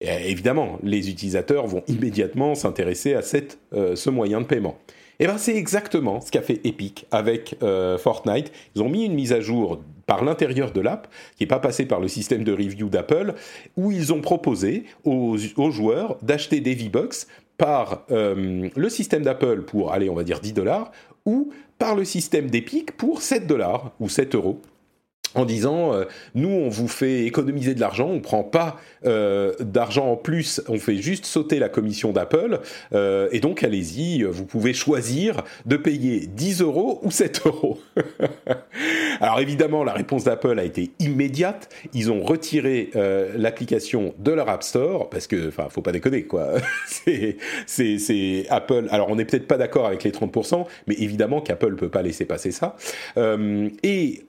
Et 0.00 0.30
évidemment, 0.30 0.78
les 0.82 1.10
utilisateurs 1.10 1.66
vont 1.66 1.82
immédiatement 1.86 2.54
s'intéresser 2.54 3.14
à 3.14 3.22
cette, 3.22 3.58
euh, 3.72 3.96
ce 3.96 4.10
moyen 4.10 4.40
de 4.40 4.46
paiement. 4.46 4.78
Et 5.20 5.24
eh 5.24 5.26
ben 5.28 5.38
c'est 5.38 5.56
exactement 5.56 6.20
ce 6.20 6.32
qu'a 6.32 6.42
fait 6.42 6.60
Epic 6.64 7.06
avec 7.12 7.54
Fortnite. 7.98 8.50
Ils 8.74 8.82
ont 8.82 8.88
mis 8.88 9.04
une 9.04 9.14
mise 9.14 9.32
à 9.32 9.40
jour 9.40 9.80
par 10.06 10.24
l'intérieur 10.24 10.72
de 10.72 10.80
l'app, 10.80 11.08
qui 11.36 11.42
n'est 11.42 11.48
pas 11.48 11.58
passée 11.58 11.86
par 11.86 12.00
le 12.00 12.08
système 12.08 12.44
de 12.44 12.52
review 12.52 12.88
d'Apple, 12.88 13.34
où 13.76 13.92
ils 13.92 14.12
ont 14.12 14.20
proposé 14.20 14.84
aux, 15.04 15.36
joueurs 15.70 16.16
d'acheter 16.22 16.60
des 16.60 16.74
V-Bucks 16.74 17.26
par 17.56 18.04
le 18.08 18.88
système 18.88 19.22
d'Apple 19.22 19.62
pour, 19.62 19.92
allez, 19.92 20.10
on 20.10 20.14
va 20.14 20.24
dire 20.24 20.40
10 20.40 20.52
dollars, 20.52 20.90
ou 21.24 21.50
par 21.78 21.94
le 21.94 22.04
système 22.04 22.50
d'Epic 22.50 22.96
pour 22.96 23.22
7 23.22 23.46
dollars 23.46 23.92
ou 24.00 24.08
7 24.08 24.34
euros 24.34 24.60
en 25.34 25.44
disant 25.44 25.94
euh, 25.94 26.04
nous 26.34 26.48
on 26.48 26.68
vous 26.68 26.88
fait 26.88 27.24
économiser 27.24 27.74
de 27.74 27.80
l'argent, 27.80 28.08
on 28.08 28.20
prend 28.20 28.42
pas 28.42 28.80
euh, 29.04 29.52
d'argent 29.60 30.10
en 30.10 30.16
plus, 30.16 30.62
on 30.68 30.78
fait 30.78 30.96
juste 30.96 31.26
sauter 31.26 31.58
la 31.58 31.68
commission 31.68 32.12
d'Apple 32.12 32.60
euh, 32.92 33.28
et 33.32 33.40
donc 33.40 33.62
allez-y, 33.62 34.22
vous 34.22 34.44
pouvez 34.44 34.72
choisir 34.72 35.42
de 35.66 35.76
payer 35.76 36.26
10 36.26 36.62
euros 36.62 37.00
ou 37.02 37.10
7 37.10 37.42
euros. 37.46 37.78
Alors 39.20 39.40
évidemment 39.40 39.84
la 39.84 39.92
réponse 39.92 40.24
d'Apple 40.24 40.58
a 40.58 40.64
été 40.64 40.90
immédiate, 40.98 41.68
ils 41.92 42.10
ont 42.10 42.22
retiré 42.22 42.90
l'application 43.36 44.14
de 44.18 44.32
leur 44.32 44.48
App 44.48 44.62
Store 44.62 45.08
parce 45.10 45.26
que 45.26 45.48
enfin 45.48 45.68
faut 45.70 45.82
pas 45.82 45.92
déconner 45.92 46.24
quoi, 46.24 46.54
c'est 47.66 48.46
Apple. 48.50 48.88
Alors 48.90 49.10
on 49.10 49.16
n'est 49.16 49.24
peut-être 49.24 49.46
pas 49.46 49.58
d'accord 49.58 49.86
avec 49.86 50.04
les 50.04 50.10
30%, 50.10 50.66
mais 50.86 50.94
évidemment 50.94 51.40
qu'Apple 51.40 51.74
peut 51.76 51.88
pas 51.88 52.02
laisser 52.02 52.24
passer 52.24 52.50
ça 52.50 52.76
et 53.82 54.24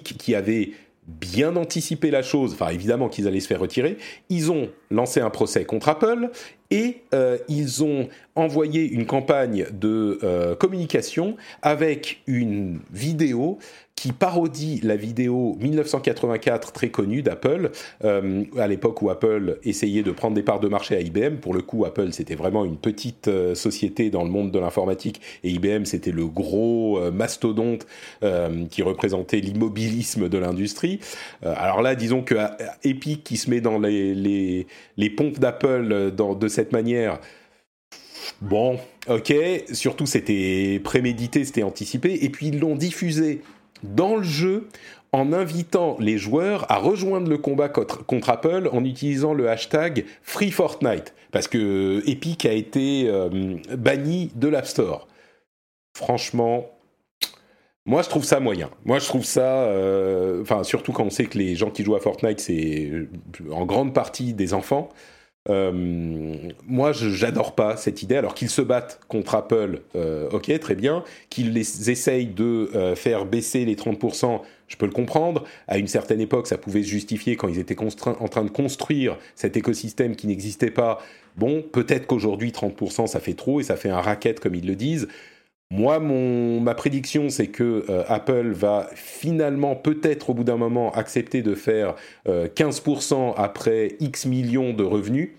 Qui 0.00 0.34
avait 0.34 0.72
bien 1.06 1.56
anticipé 1.56 2.10
la 2.10 2.22
chose, 2.22 2.54
enfin 2.54 2.70
évidemment 2.70 3.08
qu'ils 3.08 3.28
allaient 3.28 3.40
se 3.40 3.46
faire 3.46 3.60
retirer, 3.60 3.98
ils 4.30 4.50
ont 4.50 4.70
lancé 4.90 5.20
un 5.20 5.30
procès 5.30 5.64
contre 5.64 5.90
Apple 5.90 6.30
et 6.70 7.02
euh, 7.12 7.36
ils 7.48 7.84
ont 7.84 8.08
envoyé 8.34 8.88
une 8.88 9.04
campagne 9.04 9.66
de 9.70 10.18
euh, 10.22 10.54
communication 10.54 11.36
avec 11.60 12.22
une 12.26 12.80
vidéo 12.90 13.58
qui 13.96 14.12
parodie 14.12 14.80
la 14.82 14.96
vidéo 14.96 15.56
1984 15.60 16.72
très 16.72 16.88
connue 16.88 17.22
d'Apple, 17.22 17.70
euh, 18.04 18.44
à 18.58 18.66
l'époque 18.66 19.00
où 19.02 19.10
Apple 19.10 19.58
essayait 19.62 20.02
de 20.02 20.10
prendre 20.10 20.34
des 20.34 20.42
parts 20.42 20.60
de 20.60 20.68
marché 20.68 20.96
à 20.96 21.00
IBM. 21.00 21.36
Pour 21.36 21.54
le 21.54 21.62
coup, 21.62 21.84
Apple, 21.84 22.12
c'était 22.12 22.34
vraiment 22.34 22.64
une 22.64 22.76
petite 22.76 23.28
euh, 23.28 23.54
société 23.54 24.10
dans 24.10 24.24
le 24.24 24.30
monde 24.30 24.50
de 24.50 24.58
l'informatique, 24.58 25.20
et 25.42 25.50
IBM, 25.50 25.84
c'était 25.84 26.10
le 26.10 26.26
gros 26.26 26.98
euh, 26.98 27.10
mastodonte 27.10 27.86
qui 28.70 28.82
représentait 28.82 29.40
l'immobilisme 29.40 30.28
de 30.28 30.38
l'industrie. 30.38 31.00
alors 31.42 31.82
là, 31.82 31.94
disons 31.94 32.22
que 32.22 32.34
Epic, 32.82 33.22
qui 33.22 33.36
se 33.36 33.50
met 33.50 33.60
dans 33.60 33.78
les, 33.78 34.66
pompes 35.16 35.38
d'Apple 35.38 36.12
de 36.14 36.48
cette 36.48 36.72
manière, 36.72 37.20
Bon, 38.40 38.78
ok, 39.08 39.34
surtout 39.72 40.06
c'était 40.06 40.80
prémédité, 40.82 41.44
c'était 41.44 41.62
anticipé, 41.62 42.24
et 42.24 42.28
puis 42.30 42.48
ils 42.48 42.58
l'ont 42.58 42.76
diffusé 42.76 43.42
dans 43.84 44.16
le 44.16 44.22
jeu 44.22 44.68
en 45.12 45.32
invitant 45.32 45.96
les 46.00 46.18
joueurs 46.18 46.70
à 46.70 46.78
rejoindre 46.78 47.28
le 47.28 47.38
combat 47.38 47.68
contre, 47.68 48.30
Apple 48.30 48.68
en 48.72 48.84
utilisant 48.84 49.32
le 49.32 49.48
hashtag 49.48 50.06
Free 50.22 50.50
Fortnite, 50.50 51.14
parce 51.30 51.46
que 51.46 52.02
Epic 52.06 52.46
a 52.46 52.52
été 52.52 53.04
euh, 53.06 53.56
banni 53.76 54.32
de 54.34 54.48
l'App 54.48 54.66
Store. 54.66 55.06
Franchement, 55.96 56.66
moi 57.86 58.02
je 58.02 58.08
trouve 58.08 58.24
ça 58.24 58.40
moyen. 58.40 58.70
Moi 58.84 58.98
je 58.98 59.06
trouve 59.06 59.24
ça, 59.24 59.62
euh, 59.64 60.42
enfin 60.42 60.64
surtout 60.64 60.92
quand 60.92 61.04
on 61.04 61.10
sait 61.10 61.26
que 61.26 61.38
les 61.38 61.54
gens 61.54 61.70
qui 61.70 61.84
jouent 61.84 61.94
à 61.94 62.00
Fortnite 62.00 62.40
c'est 62.40 62.90
en 63.52 63.66
grande 63.66 63.94
partie 63.94 64.34
des 64.34 64.52
enfants. 64.52 64.88
Euh, 65.50 66.50
moi, 66.66 66.92
j'adore 66.92 67.54
pas 67.54 67.76
cette 67.76 68.02
idée. 68.02 68.16
Alors 68.16 68.34
qu'ils 68.34 68.50
se 68.50 68.62
battent 68.62 69.00
contre 69.08 69.34
Apple, 69.34 69.80
euh, 69.94 70.28
ok, 70.30 70.58
très 70.58 70.74
bien. 70.74 71.04
Qu'ils 71.30 71.56
essayent 71.58 72.26
de 72.26 72.70
euh, 72.74 72.94
faire 72.94 73.26
baisser 73.26 73.64
les 73.64 73.74
30%, 73.74 74.40
je 74.68 74.76
peux 74.76 74.86
le 74.86 74.92
comprendre. 74.92 75.44
À 75.68 75.78
une 75.78 75.88
certaine 75.88 76.20
époque, 76.20 76.46
ça 76.46 76.58
pouvait 76.58 76.82
se 76.82 76.88
justifier 76.88 77.36
quand 77.36 77.48
ils 77.48 77.58
étaient 77.58 77.76
en 77.80 78.28
train 78.28 78.44
de 78.44 78.50
construire 78.50 79.18
cet 79.34 79.56
écosystème 79.56 80.16
qui 80.16 80.26
n'existait 80.26 80.70
pas. 80.70 80.98
Bon, 81.36 81.62
peut-être 81.62 82.06
qu'aujourd'hui, 82.06 82.50
30%, 82.50 83.06
ça 83.06 83.20
fait 83.20 83.34
trop 83.34 83.60
et 83.60 83.64
ça 83.64 83.76
fait 83.76 83.90
un 83.90 84.00
racket, 84.00 84.40
comme 84.40 84.54
ils 84.54 84.66
le 84.66 84.76
disent. 84.76 85.08
Moi, 85.70 85.98
ma 85.98 86.74
prédiction, 86.74 87.30
c'est 87.30 87.48
que 87.48 87.84
euh, 87.88 88.04
Apple 88.08 88.52
va 88.52 88.88
finalement, 88.94 89.74
peut-être 89.74 90.30
au 90.30 90.34
bout 90.34 90.44
d'un 90.44 90.56
moment, 90.56 90.92
accepter 90.92 91.42
de 91.42 91.54
faire 91.54 91.96
15% 92.26 93.14
euh, 93.14 93.32
après 93.36 93.96
X 93.98 94.26
millions 94.26 94.72
de 94.72 94.84
revenus. 94.84 95.30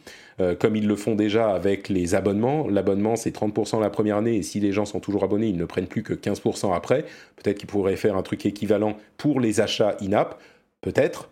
Euh, 0.42 0.54
comme 0.54 0.76
ils 0.76 0.86
le 0.86 0.98
font 0.98 1.16
déjà 1.16 1.52
avec 1.52 1.88
les 1.88 2.14
abonnements. 2.14 2.68
L'abonnement, 2.68 3.16
c'est 3.16 3.34
30% 3.34 3.80
la 3.80 3.90
première 3.90 4.18
année, 4.18 4.36
et 4.36 4.44
si 4.44 4.60
les 4.60 4.74
gens 4.74 4.84
sont 4.84 5.00
toujours 5.00 5.24
abonnés, 5.24 5.48
ils 5.48 5.58
ne 5.58 5.64
prennent 5.64 5.88
plus 5.88 6.04
que 6.04 6.14
15% 6.14 6.76
après. 6.76 7.06
Peut-être 7.38 7.58
qu'ils 7.58 7.70
pourraient 7.70 7.96
faire 7.96 8.18
un 8.18 8.22
truc 8.22 8.46
équivalent 8.46 8.98
pour 9.18 9.40
les 9.40 9.62
achats 9.62 9.96
in-app, 10.02 10.42
peut-être. 10.82 11.30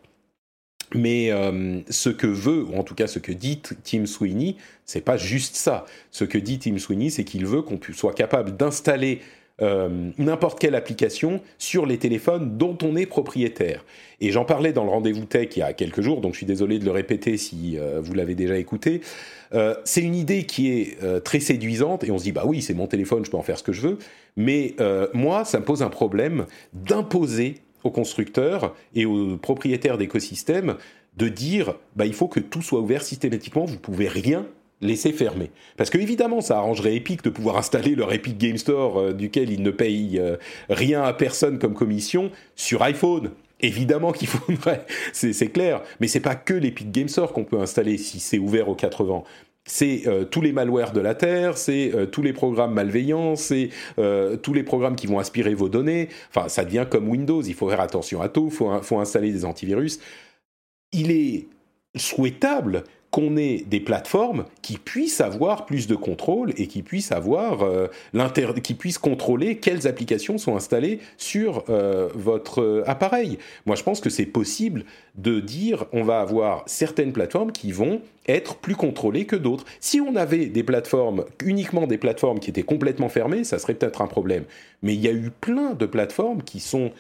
Mais 0.94 1.32
euh, 1.32 1.80
ce 1.90 2.10
que 2.10 2.28
veut, 2.28 2.64
ou 2.64 2.76
en 2.76 2.84
tout 2.84 2.96
cas 2.96 3.08
ce 3.08 3.20
que 3.20 3.32
dit 3.32 3.62
Tim 3.84 4.06
Sweeney, 4.06 4.56
c'est 4.86 5.02
pas 5.02 5.18
juste 5.18 5.56
ça. 5.56 5.86
Ce 6.12 6.24
que 6.24 6.38
dit 6.38 6.60
Tim 6.60 6.78
Sweeney, 6.78 7.10
c'est 7.10 7.24
qu'il 7.24 7.46
veut 7.46 7.62
qu'on 7.62 7.80
soit 7.94 8.14
capable 8.14 8.56
d'installer 8.56 9.22
euh, 9.62 10.10
n'importe 10.18 10.60
quelle 10.60 10.74
application 10.74 11.40
sur 11.60 11.86
les 11.86 11.98
téléphones 11.98 12.58
dont 12.58 12.78
on 12.82 12.96
est 12.96 13.06
propriétaire. 13.06 13.86
Et 14.20 14.32
j'en 14.32 14.46
parlais 14.46 14.74
dans 14.74 14.84
le 14.84 14.90
rendez-vous 14.90 15.26
tech 15.26 15.50
il 15.56 15.60
y 15.60 15.62
a 15.62 15.74
quelques 15.74 16.02
jours, 16.02 16.22
donc 16.22 16.34
je 16.34 16.38
suis 16.38 16.46
désolé 16.46 16.80
de 16.80 16.86
le 16.86 16.92
répéter 16.92 17.38
si 17.38 17.78
euh, 17.78 18.02
vous 18.02 18.14
l'avez 18.14 18.36
déjà 18.36 18.58
écouté. 18.58 19.02
c'est 19.84 20.02
une 20.02 20.16
idée 20.16 20.46
qui 20.46 20.72
est 20.72 21.24
très 21.24 21.40
séduisante 21.40 22.04
et 22.04 22.10
on 22.10 22.18
se 22.18 22.24
dit 22.24 22.32
bah 22.32 22.42
oui 22.44 22.64
c'est 22.64 22.74
mon 22.74 22.88
téléphone, 22.88 23.24
je 23.24 23.30
peux 23.30 23.38
en 23.38 23.44
faire 23.44 23.60
ce 23.60 23.64
que 23.64 23.72
je 23.72 23.82
veux. 23.82 23.98
Mais 24.36 24.76
moi 25.14 25.46
ça 25.46 25.60
me 25.60 25.64
pose 25.66 25.84
un 25.84 25.90
problème 25.90 26.48
d'imposer 26.74 27.62
aux 27.84 27.92
constructeurs 27.92 28.76
et 28.96 29.06
aux 29.06 29.38
propriétaires 29.38 29.98
d'écosystèmes 29.98 30.76
de 31.18 31.28
dire 31.28 31.76
bah, 31.96 32.06
il 32.06 32.14
faut 32.14 32.28
que 32.28 32.40
tout 32.40 32.62
soit 32.62 32.80
ouvert 32.80 33.04
systématiquement, 33.04 33.66
vous 33.66 33.78
pouvez 33.78 34.08
rien 34.08 34.48
laisser 34.82 35.14
fermer. 35.14 35.52
Parce 35.78 35.90
que 35.90 35.98
évidemment, 35.98 36.42
ça 36.42 36.58
arrangerait 36.58 36.96
Epic 36.96 37.24
de 37.24 37.30
pouvoir 37.30 37.58
installer 37.58 37.96
leur 37.96 38.14
Epic 38.14 38.38
Game 38.38 38.58
Store, 38.58 39.00
euh, 39.00 39.14
duquel 39.14 39.50
ils 39.52 39.64
ne 39.64 39.72
payent 39.72 40.20
euh, 40.20 40.36
rien 40.70 41.04
à 41.04 41.14
personne 41.14 41.58
comme 41.58 41.74
commission, 41.74 42.32
sur 42.56 42.82
iPhone. 42.84 43.32
Évidemment 43.62 44.12
qu'il 44.12 44.28
faudrait, 44.28 44.86
c'est 45.14 45.48
clair. 45.48 45.82
Mais 46.02 46.08
c'est 46.08 46.20
pas 46.20 46.36
que 46.36 46.54
l'Epic 46.54 46.92
Game 46.92 47.08
Store 47.08 47.32
qu'on 47.32 47.46
peut 47.46 47.60
installer 47.60 47.98
si 47.98 48.20
c'est 48.20 48.40
ouvert 48.40 48.68
aux 48.68 48.76
80 48.76 49.24
c'est 49.66 50.08
euh, 50.08 50.26
tous 50.26 50.42
les 50.42 50.52
malwares 50.52 50.92
de 50.92 51.00
la 51.00 51.16
Terre, 51.16 51.58
c'est 51.58 51.94
euh, 51.94 52.06
tous 52.06 52.22
les 52.22 52.34
programmes 52.34 52.74
malveillants, 52.74 53.36
c'est 53.36 53.70
euh, 53.98 54.36
tous 54.36 54.54
les 54.54 54.64
programmes 54.64 54.96
qui 54.96 55.08
vont 55.08 55.20
aspirer 55.20 55.54
vos 55.54 55.70
données. 55.70 56.10
Enfin, 56.30 56.50
ça 56.50 56.66
devient 56.66 56.86
comme 56.90 57.08
Windows, 57.10 57.42
il 57.42 57.54
faut 57.54 57.70
faire 57.70 57.80
attention 57.80 58.22
à 58.22 58.30
tout, 58.30 58.50
il 58.52 58.56
faut, 58.56 58.82
faut 58.82 59.00
installer 59.00 59.32
des 59.32 59.46
antivirus. 59.46 60.00
Il 60.92 61.12
est 61.12 61.48
souhaitable 61.96 62.84
qu'on 63.14 63.38
ait 63.38 63.64
des 63.68 63.80
plateformes 63.80 64.46
qui 64.64 64.80
puissent 64.80 65.22
avoir 65.22 65.68
plus 65.68 65.86
de 65.86 65.94
contrôle 65.94 66.52
et 66.58 66.66
qui 66.66 66.82
puissent 66.82 67.12
avoir 67.12 67.62
euh, 67.62 67.88
qui 68.64 68.74
puissent 68.74 68.98
contrôler 68.98 69.58
quelles 69.58 69.88
applications 69.88 70.40
sont 70.40 70.56
installées 70.56 71.00
sur 71.18 71.64
euh, 71.70 72.10
votre 72.16 72.64
euh, 72.64 72.84
appareil. 72.88 73.38
Moi, 73.68 73.76
je 73.76 73.84
pense 73.84 74.02
que 74.02 74.10
c'est 74.10 74.26
possible 74.26 74.84
de 75.14 75.40
dire 75.40 75.86
on 75.94 76.04
va 76.04 76.22
avoir 76.22 76.64
certaines 76.66 77.14
plateformes 77.14 77.52
qui 77.52 77.72
vont 77.72 78.02
être 78.28 78.56
plus 78.56 78.76
contrôlées 78.76 79.26
que 79.26 79.36
d'autres. 79.36 79.66
Si 79.80 80.02
on 80.02 80.16
avait 80.16 80.48
des 80.48 80.64
plateformes 80.64 81.26
uniquement 81.44 81.86
des 81.86 82.00
plateformes 82.00 82.40
qui 82.40 82.50
étaient 82.50 82.64
complètement 82.64 83.10
fermées, 83.10 83.44
ça 83.44 83.60
serait 83.60 83.76
peut-être 83.76 84.02
un 84.02 84.08
problème. 84.08 84.46
Mais 84.82 84.96
il 84.96 85.02
y 85.02 85.08
a 85.08 85.12
eu 85.12 85.30
plein 85.30 85.76
de 85.76 85.86
plateformes 85.86 86.42
qui 86.42 86.62
sont 86.62 86.92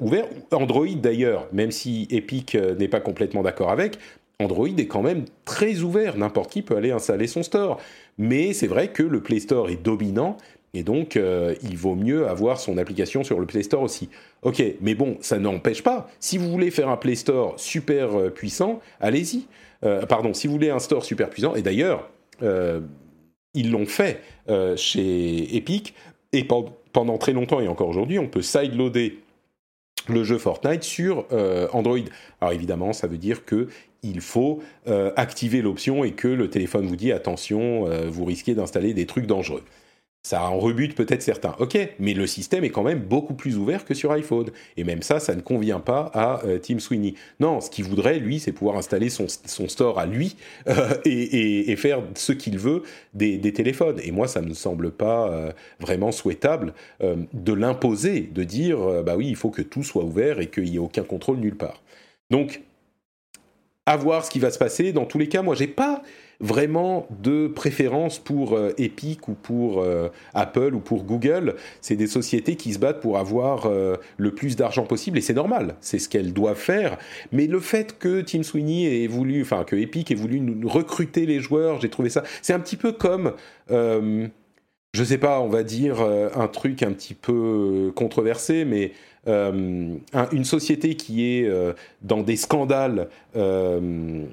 ouvertes. 0.00 0.32
Android 0.50 0.88
d'ailleurs, 0.96 1.46
même 1.52 1.70
si 1.70 2.08
Epic 2.10 2.56
n'est 2.56 2.88
pas 2.88 3.00
complètement 3.00 3.42
d'accord 3.42 3.70
avec, 3.70 3.96
Android 4.42 4.68
est 4.68 4.86
quand 4.86 5.02
même 5.02 5.24
très 5.44 5.80
ouvert, 5.80 6.16
n'importe 6.16 6.50
qui 6.50 6.62
peut 6.62 6.76
aller 6.76 6.90
installer 6.90 7.26
son 7.26 7.42
store. 7.42 7.80
Mais 8.18 8.52
c'est 8.52 8.66
vrai 8.66 8.88
que 8.88 9.02
le 9.02 9.20
Play 9.20 9.40
Store 9.40 9.70
est 9.70 9.82
dominant 9.82 10.36
et 10.74 10.82
donc 10.82 11.16
euh, 11.16 11.54
il 11.62 11.76
vaut 11.76 11.94
mieux 11.94 12.28
avoir 12.28 12.58
son 12.58 12.78
application 12.78 13.24
sur 13.24 13.38
le 13.38 13.46
Play 13.46 13.62
Store 13.62 13.82
aussi. 13.82 14.08
Ok, 14.42 14.62
mais 14.80 14.94
bon, 14.94 15.18
ça 15.20 15.38
n'empêche 15.38 15.82
pas. 15.82 16.08
Si 16.18 16.38
vous 16.38 16.50
voulez 16.50 16.70
faire 16.70 16.88
un 16.88 16.96
Play 16.96 17.14
Store 17.14 17.58
super 17.58 18.18
euh, 18.18 18.30
puissant, 18.30 18.80
allez-y. 19.00 19.46
Euh, 19.84 20.06
pardon, 20.06 20.32
si 20.32 20.46
vous 20.46 20.54
voulez 20.54 20.70
un 20.70 20.78
store 20.78 21.04
super 21.04 21.28
puissant, 21.28 21.54
et 21.54 21.62
d'ailleurs, 21.62 22.08
ils 23.54 23.70
l'ont 23.70 23.86
fait 23.86 24.20
chez 24.76 25.56
Epic, 25.56 25.94
et 26.32 26.44
pendant 26.44 27.18
très 27.18 27.32
longtemps 27.32 27.60
et 27.60 27.68
encore 27.68 27.88
aujourd'hui, 27.88 28.18
on 28.18 28.28
peut 28.28 28.42
sideloader 28.42 29.21
le 30.08 30.24
jeu 30.24 30.38
Fortnite 30.38 30.82
sur 30.82 31.26
Android. 31.72 31.98
Alors 32.40 32.52
évidemment, 32.52 32.92
ça 32.92 33.06
veut 33.06 33.18
dire 33.18 33.44
que 33.44 33.68
il 34.02 34.20
faut 34.20 34.60
euh, 34.88 35.12
activer 35.16 35.62
l'option 35.62 36.04
et 36.04 36.12
que 36.12 36.28
le 36.28 36.50
téléphone 36.50 36.86
vous 36.86 36.96
dit 36.96 37.12
attention, 37.12 37.86
euh, 37.86 38.08
vous 38.08 38.24
risquez 38.24 38.54
d'installer 38.54 38.94
des 38.94 39.06
trucs 39.06 39.26
dangereux. 39.26 39.62
Ça 40.24 40.44
en 40.44 40.56
rebute 40.56 40.94
peut-être 40.94 41.20
certains. 41.20 41.56
Ok, 41.58 41.76
mais 41.98 42.14
le 42.14 42.28
système 42.28 42.62
est 42.62 42.70
quand 42.70 42.84
même 42.84 43.00
beaucoup 43.00 43.34
plus 43.34 43.56
ouvert 43.56 43.84
que 43.84 43.92
sur 43.92 44.12
iPhone. 44.12 44.50
Et 44.76 44.84
même 44.84 45.02
ça, 45.02 45.18
ça 45.18 45.34
ne 45.34 45.40
convient 45.40 45.80
pas 45.80 46.12
à 46.14 46.44
euh, 46.44 46.58
Tim 46.58 46.78
Sweeney. 46.78 47.14
Non, 47.40 47.60
ce 47.60 47.68
qu'il 47.70 47.84
voudrait, 47.84 48.20
lui, 48.20 48.38
c'est 48.38 48.52
pouvoir 48.52 48.76
installer 48.76 49.10
son, 49.10 49.26
store 49.26 49.98
à 49.98 50.06
lui 50.06 50.36
euh, 50.68 50.94
et, 51.04 51.74
faire 51.74 52.04
ce 52.14 52.30
qu'il 52.30 52.56
veut 52.56 52.84
des, 53.14 53.40
téléphones. 53.52 53.98
Et 54.04 54.12
moi, 54.12 54.28
ça 54.28 54.40
ne 54.42 54.48
me 54.48 54.54
semble 54.54 54.92
pas 54.92 55.28
euh, 55.28 55.50
vraiment 55.80 56.12
souhaitable 56.12 56.72
de 57.00 57.52
l'imposer, 57.52 58.20
de 58.20 58.44
dire, 58.44 59.02
bah 59.02 59.16
oui, 59.16 59.26
il 59.28 59.36
faut 59.36 59.50
que 59.50 59.62
tout 59.62 59.82
soit 59.82 60.04
ouvert 60.04 60.38
et 60.38 60.46
qu'il 60.46 60.64
n'y 60.64 60.76
ait 60.76 60.78
aucun 60.78 61.02
contrôle 61.02 61.38
nulle 61.38 61.56
part. 61.56 61.82
Donc, 62.30 62.62
à 63.86 63.96
voir 63.96 64.24
ce 64.24 64.30
qui 64.30 64.38
va 64.38 64.50
se 64.50 64.58
passer. 64.58 64.92
Dans 64.92 65.04
tous 65.04 65.18
les 65.18 65.28
cas, 65.28 65.42
moi, 65.42 65.54
j'ai 65.54 65.66
pas 65.66 66.02
vraiment 66.42 67.06
de 67.22 67.46
préférence 67.46 68.18
pour 68.18 68.54
euh, 68.54 68.74
Epic 68.76 69.28
ou 69.28 69.32
pour 69.32 69.80
euh, 69.80 70.08
Apple 70.34 70.74
ou 70.74 70.80
pour 70.80 71.04
Google. 71.04 71.54
C'est 71.80 71.96
des 71.96 72.08
sociétés 72.08 72.56
qui 72.56 72.74
se 72.74 72.78
battent 72.78 73.00
pour 73.00 73.16
avoir 73.16 73.66
euh, 73.66 73.96
le 74.18 74.34
plus 74.34 74.56
d'argent 74.56 74.84
possible 74.84 75.16
et 75.18 75.20
c'est 75.20 75.34
normal, 75.34 75.76
c'est 75.80 75.98
ce 75.98 76.08
qu'elles 76.08 76.32
doivent 76.32 76.58
faire. 76.58 76.98
Mais 77.30 77.46
le 77.46 77.60
fait 77.60 77.98
que 77.98 78.20
Tim 78.20 78.42
Sweeney 78.42 79.04
ait 79.04 79.06
voulu, 79.06 79.40
enfin 79.42 79.64
que 79.64 79.76
Epic 79.76 80.10
ait 80.10 80.16
voulu 80.16 80.40
nous 80.40 80.68
recruter 80.68 81.24
les 81.24 81.40
joueurs, 81.40 81.80
j'ai 81.80 81.88
trouvé 81.88 82.10
ça. 82.10 82.24
C'est 82.42 82.52
un 82.52 82.60
petit 82.60 82.76
peu 82.76 82.92
comme 82.92 83.32
je 84.92 85.04
sais 85.04 85.18
pas, 85.18 85.40
on 85.40 85.48
va 85.48 85.62
dire 85.62 86.00
un 86.02 86.48
truc 86.48 86.82
un 86.82 86.92
petit 86.92 87.14
peu 87.14 87.92
controversé, 87.94 88.64
mais 88.64 88.92
euh, 89.28 89.98
une 90.32 90.44
société 90.44 90.96
qui 90.96 91.24
est 91.24 91.44
euh, 91.46 91.74
dans 92.02 92.22
des 92.22 92.36
scandales, 92.36 93.08
euh, 93.36 94.24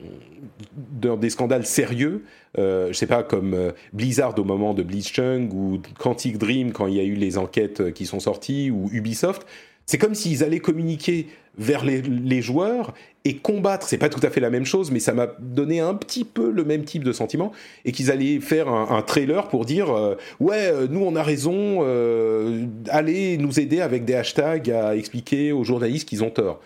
dans 0.99 1.16
des 1.16 1.30
scandales 1.30 1.66
sérieux, 1.66 2.24
je 2.57 2.91
sais 2.93 3.05
pas 3.05 3.22
comme 3.22 3.72
Blizzard 3.93 4.38
au 4.39 4.43
moment 4.43 4.74
de 4.74 4.82
Blitzchung 4.82 5.51
ou 5.53 5.80
Quantic 5.99 6.39
Dream 6.39 6.72
quand 6.72 6.88
il 6.88 6.95
y 6.95 6.99
a 6.99 7.03
eu 7.03 7.14
les 7.14 7.38
enquêtes 7.38 7.93
qui 7.93 8.07
sont 8.07 8.20
sorties 8.20 8.72
ou 8.72 8.89
Ubisoft, 8.91 9.45
c'est 9.90 9.98
comme 9.98 10.14
s'ils 10.14 10.44
allaient 10.44 10.60
communiquer 10.60 11.26
vers 11.58 11.84
les, 11.84 12.42
joueurs 12.44 12.94
et 13.26 13.38
combattre. 13.38 13.88
C'est 13.88 13.98
pas 13.98 14.08
tout 14.08 14.20
à 14.22 14.30
fait 14.30 14.40
la 14.40 14.52
même 14.52 14.64
chose, 14.64 14.92
mais 14.92 15.00
ça 15.00 15.16
m'a 15.16 15.26
donné 15.40 15.80
un 15.80 15.96
petit 15.96 16.26
peu 16.26 16.52
le 16.52 16.64
même 16.64 16.84
type 16.84 17.04
de 17.04 17.12
sentiment 17.12 17.52
et 17.86 17.92
qu'ils 17.92 18.12
allaient 18.12 18.40
faire 18.40 18.68
un, 18.68 19.02
trailer 19.02 19.48
pour 19.48 19.66
dire 19.66 19.90
euh, 19.90 20.14
ouais, 20.40 20.70
euh, 20.72 20.88
nous 20.88 21.00
on 21.00 21.16
a 21.16 21.24
raison, 21.24 21.80
euh, 21.82 22.68
allez 22.90 23.40
nous 23.40 23.60
aider 23.60 23.82
avec 23.82 24.06
des 24.06 24.14
hashtags 24.14 24.70
à 24.70 24.96
expliquer 24.96 25.54
aux 25.54 25.64
journalistes 25.64 26.08
qu'ils 26.08 26.24
ont 26.24 26.30
tort. 26.30 26.62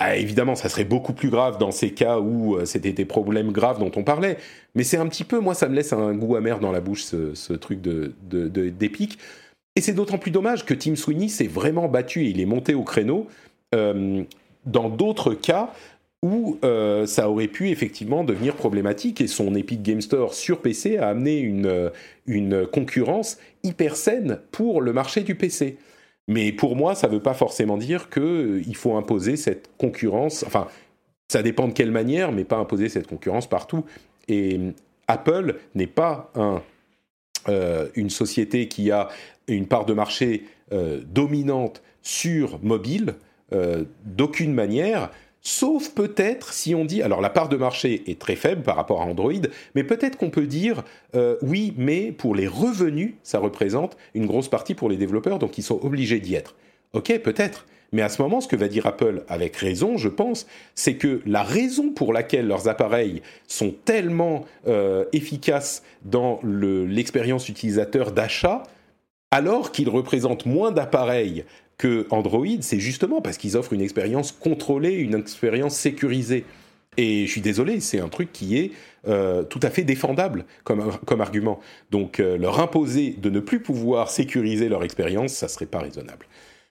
Ah, 0.00 0.16
évidemment, 0.16 0.56
ça 0.56 0.68
serait 0.68 0.82
beaucoup 0.82 1.12
plus 1.12 1.30
grave 1.30 1.56
dans 1.56 1.70
ces 1.70 1.92
cas 1.92 2.18
où 2.18 2.58
c'était 2.64 2.92
des 2.92 3.04
problèmes 3.04 3.52
graves 3.52 3.78
dont 3.78 3.92
on 3.94 4.02
parlait. 4.02 4.38
Mais 4.74 4.82
c'est 4.82 4.96
un 4.96 5.06
petit 5.06 5.24
peu, 5.24 5.38
moi, 5.38 5.54
ça 5.54 5.68
me 5.68 5.76
laisse 5.76 5.92
un 5.92 6.14
goût 6.14 6.34
amer 6.34 6.58
dans 6.58 6.72
la 6.72 6.80
bouche, 6.80 7.04
ce, 7.04 7.52
truc 7.52 7.80
de, 7.80 8.12
d'épique. 8.70 9.18
Et 9.76 9.80
c'est 9.80 9.92
d'autant 9.92 10.18
plus 10.18 10.30
dommage 10.30 10.64
que 10.64 10.74
Tim 10.74 10.96
Sweeney 10.96 11.28
s'est 11.28 11.46
vraiment 11.46 11.88
battu 11.88 12.24
et 12.24 12.30
il 12.30 12.40
est 12.40 12.46
monté 12.46 12.74
au 12.74 12.82
créneau 12.82 13.28
euh, 13.74 14.24
dans 14.66 14.88
d'autres 14.88 15.34
cas 15.34 15.72
où 16.22 16.58
euh, 16.64 17.06
ça 17.06 17.30
aurait 17.30 17.46
pu 17.46 17.70
effectivement 17.70 18.24
devenir 18.24 18.54
problématique 18.56 19.20
et 19.20 19.26
son 19.26 19.54
Epic 19.54 19.82
Game 19.82 20.00
Store 20.02 20.34
sur 20.34 20.60
PC 20.60 20.98
a 20.98 21.08
amené 21.08 21.38
une, 21.38 21.66
euh, 21.66 21.90
une 22.26 22.66
concurrence 22.66 23.38
hyper 23.62 23.96
saine 23.96 24.40
pour 24.50 24.82
le 24.82 24.92
marché 24.92 25.22
du 25.22 25.34
PC. 25.34 25.78
Mais 26.28 26.52
pour 26.52 26.76
moi, 26.76 26.94
ça 26.94 27.08
ne 27.08 27.14
veut 27.14 27.22
pas 27.22 27.32
forcément 27.32 27.78
dire 27.78 28.10
qu'il 28.10 28.76
faut 28.76 28.96
imposer 28.96 29.36
cette 29.36 29.70
concurrence. 29.78 30.44
Enfin, 30.46 30.68
ça 31.28 31.42
dépend 31.42 31.68
de 31.68 31.72
quelle 31.72 31.90
manière, 31.90 32.32
mais 32.32 32.44
pas 32.44 32.58
imposer 32.58 32.88
cette 32.88 33.06
concurrence 33.06 33.48
partout. 33.48 33.84
Et 34.28 34.60
Apple 35.08 35.56
n'est 35.74 35.86
pas 35.86 36.30
un, 36.34 36.62
une 37.96 38.10
société 38.10 38.68
qui 38.68 38.92
a 38.92 39.08
une 39.54 39.66
part 39.66 39.86
de 39.86 39.92
marché 39.92 40.44
dominante 41.12 41.82
sur 42.02 42.60
mobile. 42.62 43.14
Euh, 43.52 43.84
d'aucune 44.04 44.54
manière, 44.54 45.10
sauf 45.42 45.88
peut-être 45.90 46.52
si 46.52 46.72
on 46.76 46.84
dit, 46.84 47.02
alors 47.02 47.20
la 47.20 47.30
part 47.30 47.48
de 47.48 47.56
marché 47.56 48.04
est 48.06 48.20
très 48.20 48.36
faible 48.36 48.62
par 48.62 48.76
rapport 48.76 49.02
à 49.02 49.04
Android, 49.06 49.32
mais 49.74 49.82
peut-être 49.82 50.16
qu'on 50.16 50.30
peut 50.30 50.46
dire, 50.46 50.84
euh, 51.16 51.36
oui, 51.42 51.74
mais 51.76 52.12
pour 52.12 52.36
les 52.36 52.46
revenus, 52.46 53.14
ça 53.24 53.40
représente 53.40 53.96
une 54.14 54.26
grosse 54.26 54.48
partie 54.48 54.74
pour 54.74 54.88
les 54.88 54.96
développeurs, 54.96 55.40
donc 55.40 55.58
ils 55.58 55.64
sont 55.64 55.84
obligés 55.84 56.20
d'y 56.20 56.36
être. 56.36 56.54
Ok, 56.92 57.18
peut-être. 57.18 57.66
Mais 57.90 58.02
à 58.02 58.08
ce 58.08 58.22
moment, 58.22 58.40
ce 58.40 58.46
que 58.46 58.54
va 58.54 58.68
dire 58.68 58.86
Apple, 58.86 59.24
avec 59.26 59.56
raison, 59.56 59.96
je 59.96 60.08
pense, 60.08 60.46
c'est 60.76 60.94
que 60.94 61.20
la 61.26 61.42
raison 61.42 61.90
pour 61.90 62.12
laquelle 62.12 62.46
leurs 62.46 62.68
appareils 62.68 63.20
sont 63.48 63.74
tellement 63.84 64.44
euh, 64.68 65.06
efficaces 65.12 65.82
dans 66.04 66.38
l'expérience 66.44 67.48
utilisateur 67.48 68.12
d'achat, 68.12 68.62
alors 69.30 69.72
qu'ils 69.72 69.88
représentent 69.88 70.46
moins 70.46 70.72
d'appareils 70.72 71.44
que 71.78 72.06
Android, 72.10 72.46
c'est 72.60 72.78
justement 72.78 73.22
parce 73.22 73.38
qu'ils 73.38 73.56
offrent 73.56 73.72
une 73.72 73.80
expérience 73.80 74.32
contrôlée, 74.32 74.94
une 74.94 75.14
expérience 75.14 75.74
sécurisée. 75.74 76.44
Et 76.96 77.26
je 77.26 77.30
suis 77.30 77.40
désolé, 77.40 77.80
c'est 77.80 78.00
un 78.00 78.08
truc 78.08 78.32
qui 78.32 78.58
est 78.58 78.72
euh, 79.08 79.44
tout 79.44 79.60
à 79.62 79.70
fait 79.70 79.84
défendable 79.84 80.44
comme, 80.64 81.20
argument. 81.20 81.60
Donc 81.90 82.20
euh, 82.20 82.36
leur 82.36 82.60
imposer 82.60 83.16
de 83.16 83.30
ne 83.30 83.40
plus 83.40 83.60
pouvoir 83.60 84.10
sécuriser 84.10 84.68
leur 84.68 84.84
expérience, 84.84 85.32
ça 85.32 85.48
serait 85.48 85.66
pas 85.66 85.78
raisonnable. 85.78 86.26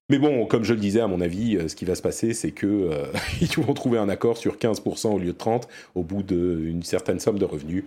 Mais 0.09 0.19
bon, 0.19 0.45
comme 0.45 0.63
je 0.63 0.73
le 0.73 0.79
disais, 0.79 0.99
à 0.99 1.07
mon 1.07 1.21
avis, 1.21 1.55
euh, 1.55 1.67
ce 1.67 1.75
qui 1.75 1.85
va 1.85 1.95
se 1.95 2.01
passer, 2.01 2.33
c'est 2.33 2.51
que 2.51 2.91
ils 3.41 3.63
vont 3.63 3.73
trouver 3.73 3.97
un 3.97 4.09
accord 4.09 4.37
sur 4.37 4.57
15% 4.57 5.07
au 5.07 5.17
lieu 5.17 5.27
de 5.27 5.31
30 5.31 5.67
au 5.95 6.03
bout 6.03 6.21
d'une 6.21 6.83
certaine 6.83 7.19
somme 7.19 7.39
de 7.39 7.45
revenus. 7.45 7.85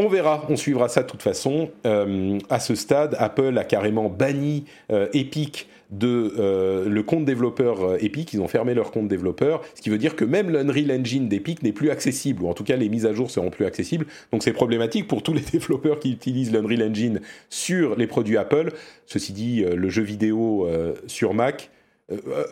On 0.00 0.06
verra, 0.06 0.46
on 0.48 0.54
suivra 0.54 0.88
ça 0.88 1.02
de 1.02 1.08
toute 1.08 1.22
façon. 1.22 1.70
Euh, 1.84 2.38
à 2.50 2.60
ce 2.60 2.76
stade, 2.76 3.16
Apple 3.18 3.58
a 3.58 3.64
carrément 3.64 4.08
banni 4.08 4.64
euh, 4.92 5.08
Epic 5.12 5.68
de 5.90 6.34
euh, 6.38 6.88
le 6.88 7.02
compte 7.02 7.24
développeur 7.24 8.00
Epic. 8.00 8.32
Ils 8.32 8.40
ont 8.40 8.46
fermé 8.46 8.74
leur 8.74 8.92
compte 8.92 9.08
développeur, 9.08 9.60
ce 9.74 9.82
qui 9.82 9.90
veut 9.90 9.98
dire 9.98 10.14
que 10.14 10.24
même 10.24 10.50
l'Unreal 10.50 10.92
Engine 11.00 11.28
d'Epic 11.28 11.64
n'est 11.64 11.72
plus 11.72 11.90
accessible, 11.90 12.44
ou 12.44 12.48
en 12.48 12.54
tout 12.54 12.62
cas 12.62 12.76
les 12.76 12.88
mises 12.88 13.06
à 13.06 13.12
jour 13.12 13.28
seront 13.28 13.50
plus 13.50 13.64
accessibles. 13.64 14.06
Donc 14.30 14.44
c'est 14.44 14.52
problématique 14.52 15.08
pour 15.08 15.24
tous 15.24 15.32
les 15.32 15.40
développeurs 15.52 15.98
qui 15.98 16.12
utilisent 16.12 16.52
l'Unreal 16.52 16.90
Engine 16.90 17.20
sur 17.50 17.96
les 17.96 18.06
produits 18.06 18.36
Apple. 18.36 18.70
Ceci 19.04 19.32
dit, 19.32 19.64
le 19.64 19.88
jeu 19.88 20.04
vidéo 20.04 20.68
sur 21.08 21.34
Mac. 21.34 21.70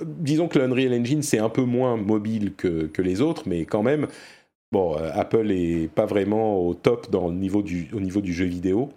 disons 0.05 0.49
que 0.49 0.59
l'Unreal 0.59 1.01
Engine 1.01 1.22
c'est 1.22 1.38
un 1.38 1.51
peu 1.51 1.62
moins 1.62 1.97
mobile 1.97 2.55
que, 2.57 2.86
que 2.86 3.03
les 3.03 3.20
autres, 3.20 3.44
mais 3.47 3.66
quand 3.66 3.84
même, 3.84 4.09
Bon, 4.73 4.97
euh, 4.97 5.11
Apple 5.14 5.51
est 5.51 5.89
pas 5.89 6.07
vraiment 6.07 6.59
au 6.67 6.75
top 6.75 7.11
dans 7.11 7.29
le 7.29 7.35
niveau 7.35 7.62
du, 7.62 7.89
au 7.93 8.01
niveau 8.01 8.21
du 8.21 8.33
jeu 8.33 8.47
vidéo. 8.47 8.91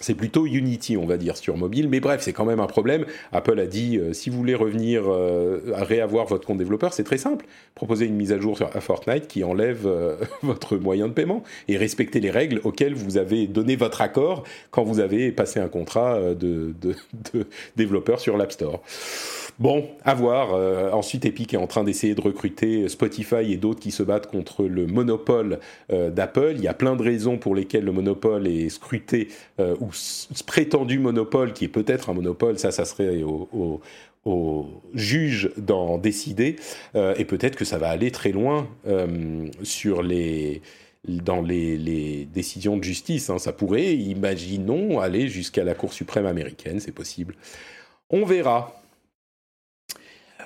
C'est 0.00 0.14
plutôt 0.14 0.46
Unity, 0.46 0.96
on 0.96 1.06
va 1.06 1.16
dire, 1.16 1.36
sur 1.36 1.56
mobile. 1.56 1.88
Mais 1.88 1.98
bref, 1.98 2.22
c'est 2.22 2.32
quand 2.32 2.44
même 2.44 2.60
un 2.60 2.68
problème. 2.68 3.04
Apple 3.32 3.58
a 3.58 3.66
dit, 3.66 3.98
euh, 3.98 4.12
si 4.12 4.30
vous 4.30 4.38
voulez 4.38 4.54
revenir 4.54 5.02
euh, 5.06 5.72
à 5.74 5.82
réavoir 5.84 6.26
votre 6.26 6.46
compte 6.46 6.56
développeur, 6.56 6.94
c'est 6.94 7.02
très 7.04 7.18
simple. 7.18 7.46
Proposez 7.74 8.06
une 8.06 8.14
mise 8.14 8.32
à 8.32 8.38
jour 8.38 8.58
à 8.62 8.80
Fortnite 8.80 9.26
qui 9.26 9.44
enlève 9.44 9.88
votre 10.42 10.76
moyen 10.76 11.08
de 11.08 11.12
paiement 11.12 11.42
et 11.66 11.76
respectez 11.76 12.20
les 12.20 12.30
règles 12.30 12.60
auxquelles 12.64 12.94
vous 12.94 13.18
avez 13.18 13.46
donné 13.46 13.76
votre 13.76 14.00
accord 14.00 14.44
quand 14.70 14.84
vous 14.84 15.00
avez 15.00 15.32
passé 15.32 15.60
un 15.60 15.68
contrat 15.68 16.34
de, 16.34 16.74
de, 16.80 16.94
de 17.34 17.46
développeur 17.76 18.20
sur 18.20 18.36
l'App 18.36 18.52
Store. 18.52 18.82
Bon, 19.58 19.88
à 20.04 20.14
voir. 20.14 20.54
Euh, 20.54 20.92
ensuite, 20.92 21.24
Epic 21.24 21.52
est 21.52 21.56
en 21.56 21.66
train 21.66 21.82
d'essayer 21.82 22.14
de 22.14 22.20
recruter 22.20 22.88
Spotify 22.88 23.52
et 23.52 23.56
d'autres 23.56 23.80
qui 23.80 23.90
se 23.90 24.04
battent 24.04 24.28
contre 24.28 24.64
le 24.64 24.86
monopole 24.86 25.58
euh, 25.90 26.10
d'Apple. 26.10 26.52
Il 26.54 26.62
y 26.62 26.68
a 26.68 26.74
plein 26.74 26.94
de 26.94 27.02
raisons 27.02 27.38
pour 27.38 27.56
lesquelles 27.56 27.84
le 27.84 27.90
monopole 27.90 28.46
est 28.46 28.68
scruté, 28.68 29.28
euh, 29.58 29.74
ou 29.80 29.90
prétendu 30.46 31.00
monopole, 31.00 31.52
qui 31.54 31.64
est 31.64 31.68
peut-être 31.68 32.08
un 32.08 32.14
monopole, 32.14 32.56
ça, 32.60 32.70
ça 32.70 32.84
serait 32.84 33.24
au, 33.24 33.80
juge 34.94 35.50
d'en 35.56 35.96
décider. 35.96 36.56
et 36.94 37.24
peut-être 37.24 37.56
que 37.56 37.64
ça 37.64 37.78
va 37.78 37.88
aller 37.88 38.10
très 38.10 38.30
loin 38.30 38.68
dans 41.06 41.40
les, 41.40 42.28
décisions 42.34 42.76
de 42.76 42.84
justice. 42.84 43.30
Hein. 43.30 43.38
Ça 43.38 43.52
pourrait, 43.52 43.96
imaginons, 43.96 45.00
aller 45.00 45.28
jusqu'à 45.28 45.64
la 45.64 45.72
Cour 45.72 45.94
suprême 45.94 46.26
américaine, 46.26 46.78
c'est 46.78 46.92
possible. 46.92 47.36
On 48.10 48.26
verra. 48.26 48.78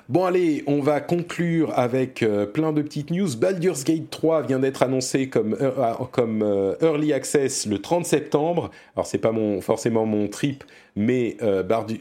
Bon 0.09 0.25
allez, 0.25 0.65
on 0.67 0.81
va 0.81 1.01
conclure 1.01 1.79
avec 1.79 2.25
euh, 2.25 2.45
plein 2.45 2.73
de 2.73 2.83
petites 2.83 3.11
news. 3.11 3.37
Baldur's 3.37 3.85
Gate 3.85 4.11
3 4.11 4.43
vient 4.43 4.59
d'être 4.59 4.83
annoncé 4.83 5.29
comme, 5.29 5.57
euh, 5.61 5.71
ah, 5.79 5.97
euh, 6.19 6.75
Early 6.83 7.13
Access 7.13 7.67
le 7.67 7.79
30 7.79 8.05
septembre. 8.05 8.73
Alors 8.97 9.07
c'est 9.07 9.19
pas 9.19 9.33
forcément 9.61 10.05
mon 10.05 10.27
trip, 10.27 10.65
mais 10.97 11.37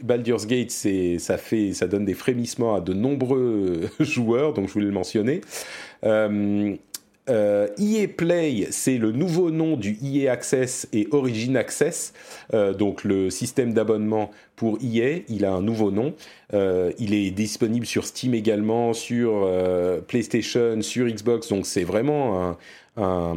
Baldur's 0.02 0.46
Gate, 0.46 0.72
ça, 0.72 1.38
fait, 1.38 1.72
ça 1.74 1.86
donne 1.86 2.04
des 2.04 2.14
frémissements 2.14 2.74
à 2.74 2.80
de 2.80 2.92
nombreux 2.92 3.88
joueurs, 4.00 4.52
donc 4.52 4.68
je 4.68 4.72
voulais 4.74 4.86
le 4.86 4.92
mentionner. 4.92 5.40
Euh, 7.30 7.68
EA 7.78 8.08
Play, 8.08 8.66
c'est 8.70 8.98
le 8.98 9.12
nouveau 9.12 9.52
nom 9.52 9.76
du 9.76 9.96
EA 10.02 10.32
Access 10.32 10.88
et 10.92 11.06
Origin 11.12 11.56
Access, 11.56 12.12
euh, 12.52 12.74
donc 12.74 13.04
le 13.04 13.30
système 13.30 13.72
d'abonnement 13.72 14.30
pour 14.56 14.78
EA. 14.82 15.22
Il 15.28 15.44
a 15.44 15.52
un 15.52 15.62
nouveau 15.62 15.92
nom. 15.92 16.14
Euh, 16.52 16.92
il 16.98 17.14
est 17.14 17.30
disponible 17.30 17.86
sur 17.86 18.06
Steam 18.06 18.34
également, 18.34 18.92
sur 18.92 19.48
PlayStation, 20.08 20.80
sur 20.82 21.06
Xbox. 21.06 21.48
Donc 21.48 21.66
c'est 21.66 21.84
vraiment 21.84 22.56
un, 22.96 23.36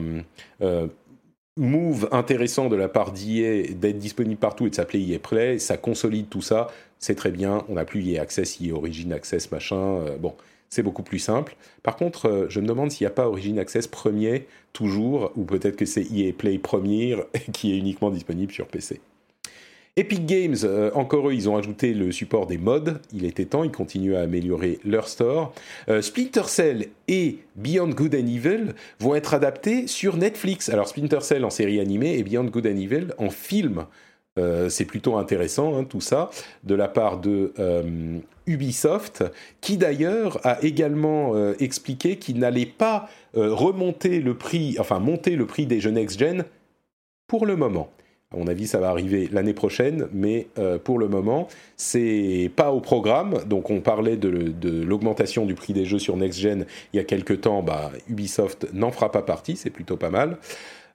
move 1.58 2.10
intéressant 2.12 2.68
de 2.68 2.76
la 2.76 2.90
part 2.90 3.12
d'EA 3.14 3.74
d'être 3.76 3.98
disponible 3.98 4.40
partout 4.40 4.68
et 4.68 4.70
de 4.70 4.76
s'appeler 4.76 5.14
EA 5.14 5.20
Play, 5.20 5.58
ça 5.58 5.78
consolide 5.78 6.28
tout 6.28 6.42
ça, 6.42 6.68
c'est 7.00 7.16
très 7.16 7.32
bien, 7.32 7.64
on 7.70 7.76
n'a 7.76 7.86
plus 7.86 8.06
EA 8.06 8.22
Access, 8.22 8.60
EA 8.60 8.74
Origin 8.74 9.14
Access, 9.14 9.50
machin, 9.54 10.02
bon, 10.20 10.34
c'est 10.70 10.84
beaucoup 10.84 11.04
plus 11.04 11.20
simple. 11.20 11.56
Par 11.84 11.96
contre, 11.96 12.48
je 12.50 12.60
me 12.60 12.68
demande 12.68 12.92
s'il 12.92 13.06
n'y 13.06 13.12
a 13.12 13.16
pas 13.16 13.28
Origin 13.28 13.60
Access 13.60 13.88
premier, 13.88 14.48
toujours, 14.74 15.32
ou 15.36 15.44
peut-être 15.44 15.76
que 15.76 15.86
c'est 15.86 16.06
EA 16.12 16.34
Play 16.34 16.58
premier 16.58 17.16
qui 17.54 17.74
est 17.74 17.78
uniquement 17.78 18.12
disponible 18.12 18.52
sur 18.52 18.68
PC. 18.68 19.00
Epic 19.98 20.26
Games, 20.26 20.58
euh, 20.66 20.92
encore 20.94 21.30
eux, 21.30 21.34
ils 21.34 21.48
ont 21.48 21.56
ajouté 21.56 21.94
le 21.94 22.12
support 22.12 22.48
des 22.48 22.58
mods. 22.58 23.00
Il 23.14 23.24
était 23.24 23.46
temps, 23.46 23.64
ils 23.64 23.72
continuent 23.72 24.16
à 24.16 24.24
améliorer 24.24 24.80
leur 24.84 25.08
store. 25.08 25.54
Euh, 25.88 26.02
Splinter 26.02 26.44
Cell 26.48 26.88
et 27.08 27.40
Beyond 27.56 27.92
Good 27.92 28.14
and 28.14 28.28
Evil 28.28 28.74
vont 29.00 29.16
être 29.16 29.34
adaptés 29.34 29.88
sur 29.88 30.18
Netflix. 30.18 30.68
Alors 30.68 30.90
Splinter 30.90 31.22
Cell 31.22 31.46
en 31.46 31.50
série 31.50 31.80
animée 31.80 32.18
et 32.18 32.24
Beyond 32.24 32.48
Good 32.48 32.68
and 32.68 32.76
Evil 32.76 33.08
en 33.20 33.30
film. 33.30 33.86
Euh, 34.38 34.68
c'est 34.68 34.86
plutôt 34.86 35.18
intéressant 35.18 35.78
hein, 35.78 35.86
tout 35.86 36.02
ça 36.02 36.30
de 36.64 36.76
la 36.76 36.88
part 36.88 37.20
de 37.20 37.54
Ubisoft, 38.48 39.24
qui 39.62 39.78
d'ailleurs 39.78 40.40
a 40.46 40.62
également 40.64 41.54
expliqué 41.60 42.18
qu'il 42.18 42.40
n'allait 42.40 42.66
pas 42.66 43.10
remonter 43.34 44.20
le 44.20 44.36
prix, 44.36 44.76
enfin 44.80 45.00
monter 45.00 45.36
le 45.36 45.46
prix 45.46 45.66
des 45.66 45.80
jeux 45.80 45.92
next-gen 45.92 46.46
pour 47.28 47.46
le 47.46 47.56
moment. 47.56 47.90
À 48.36 48.38
mon 48.38 48.48
avis, 48.48 48.68
ça 48.68 48.80
va 48.80 48.90
arriver 48.90 49.30
l'année 49.32 49.54
prochaine, 49.54 50.08
mais 50.12 50.48
euh, 50.58 50.78
pour 50.78 51.00
le 51.00 51.08
moment, 51.08 51.48
c'est 51.78 52.52
pas 52.56 52.72
au 52.72 52.82
programme. 52.82 53.44
Donc, 53.46 53.70
on 53.70 53.82
parlait 53.82 54.18
de, 54.18 54.84
l'augmentation 54.84 55.46
du 55.46 55.54
prix 55.54 55.74
des 55.74 55.86
jeux 55.86 56.00
sur 56.00 56.18
Next 56.18 56.40
Gen 56.40 56.66
il 56.92 56.98
y 56.98 57.00
a 57.00 57.04
quelques 57.04 57.42
temps. 57.42 57.62
Bah, 57.62 57.92
Ubisoft 58.10 58.68
n'en 58.74 58.92
fera 58.92 59.12
pas 59.12 59.22
partie, 59.22 59.56
c'est 59.56 59.70
plutôt 59.70 59.96
pas 59.96 60.10
mal. 60.10 60.38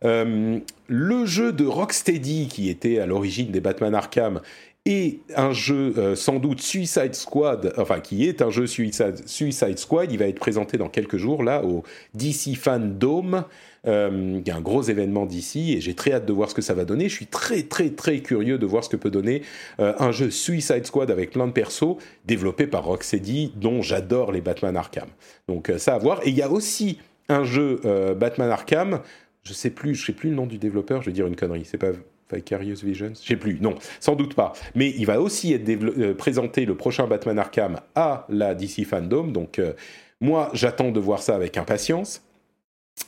Euh, 0.04 0.58
le 0.88 1.24
jeu 1.26 1.52
de 1.52 1.66
Rocksteady, 1.66 2.48
qui 2.48 2.68
était 2.68 2.98
à 2.98 3.06
l'origine 3.06 3.50
des 3.50 3.60
Batman 3.60 3.94
Arkham, 3.94 4.40
et 4.86 5.20
un 5.36 5.52
jeu 5.52 5.94
euh, 5.98 6.16
sans 6.16 6.38
doute 6.38 6.62
Suicide 6.62 7.14
Squad, 7.14 7.74
enfin 7.76 8.00
qui 8.00 8.26
est 8.26 8.40
un 8.40 8.48
jeu 8.50 8.66
Suicide, 8.66 9.16
Suicide 9.26 9.78
Squad, 9.78 10.10
il 10.10 10.18
va 10.18 10.26
être 10.26 10.38
présenté 10.38 10.78
dans 10.78 10.88
quelques 10.88 11.18
jours 11.18 11.42
là 11.42 11.62
au 11.64 11.84
DC 12.14 12.56
Fan 12.56 12.98
Dome. 12.98 13.44
Euh, 13.86 14.40
un 14.46 14.60
gros 14.60 14.82
événement 14.82 15.24
d'ici 15.24 15.72
et 15.72 15.80
j'ai 15.80 15.94
très 15.94 16.12
hâte 16.12 16.26
de 16.26 16.32
voir 16.34 16.50
ce 16.50 16.54
que 16.54 16.62
ça 16.62 16.74
va 16.74 16.84
donner. 16.84 17.08
Je 17.08 17.14
suis 17.14 17.26
très 17.26 17.62
très 17.62 17.90
très 17.90 18.20
curieux 18.20 18.58
de 18.58 18.66
voir 18.66 18.84
ce 18.84 18.88
que 18.90 18.96
peut 18.96 19.10
donner 19.10 19.42
euh, 19.80 19.94
un 19.98 20.12
jeu 20.12 20.30
Suicide 20.30 20.86
Squad 20.86 21.10
avec 21.10 21.30
plein 21.30 21.46
de 21.46 21.52
persos 21.52 21.96
développé 22.24 22.66
par 22.66 22.84
Rocksteady 22.84 23.52
dont 23.56 23.82
j'adore 23.82 24.32
les 24.32 24.40
Batman 24.40 24.76
Arkham. 24.76 25.08
Donc 25.48 25.72
ça 25.78 25.94
à 25.94 25.98
voir. 25.98 26.20
Et 26.26 26.30
il 26.30 26.36
y 26.36 26.42
a 26.42 26.50
aussi 26.50 26.98
un 27.28 27.44
jeu 27.44 27.80
Batman 28.18 28.50
Arkham. 28.50 29.00
Je 29.42 29.52
sais 29.52 29.70
plus, 29.70 29.94
je 29.94 30.06
sais 30.06 30.12
plus 30.12 30.30
le 30.30 30.36
nom 30.36 30.46
du 30.46 30.58
développeur. 30.58 31.02
Je 31.02 31.06
vais 31.06 31.12
dire 31.12 31.26
une 31.26 31.36
connerie. 31.36 31.64
C'est 31.64 31.78
pas 31.78 31.92
Vicarious 32.36 32.76
Visions? 32.82 33.12
Je 33.14 33.28
sais 33.28 33.36
plus, 33.36 33.58
non, 33.60 33.74
sans 34.00 34.14
doute 34.14 34.34
pas. 34.34 34.52
Mais 34.74 34.90
il 34.96 35.06
va 35.06 35.20
aussi 35.20 35.52
être 35.52 35.68
euh, 35.68 36.14
présenté 36.14 36.64
le 36.64 36.76
prochain 36.76 37.06
Batman 37.06 37.38
Arkham 37.38 37.80
à 37.94 38.26
la 38.28 38.54
DC 38.54 38.84
Fandom, 38.86 39.28
donc 39.28 39.58
euh, 39.58 39.72
moi 40.20 40.50
j'attends 40.52 40.90
de 40.90 41.00
voir 41.00 41.22
ça 41.22 41.34
avec 41.34 41.56
impatience. 41.56 42.22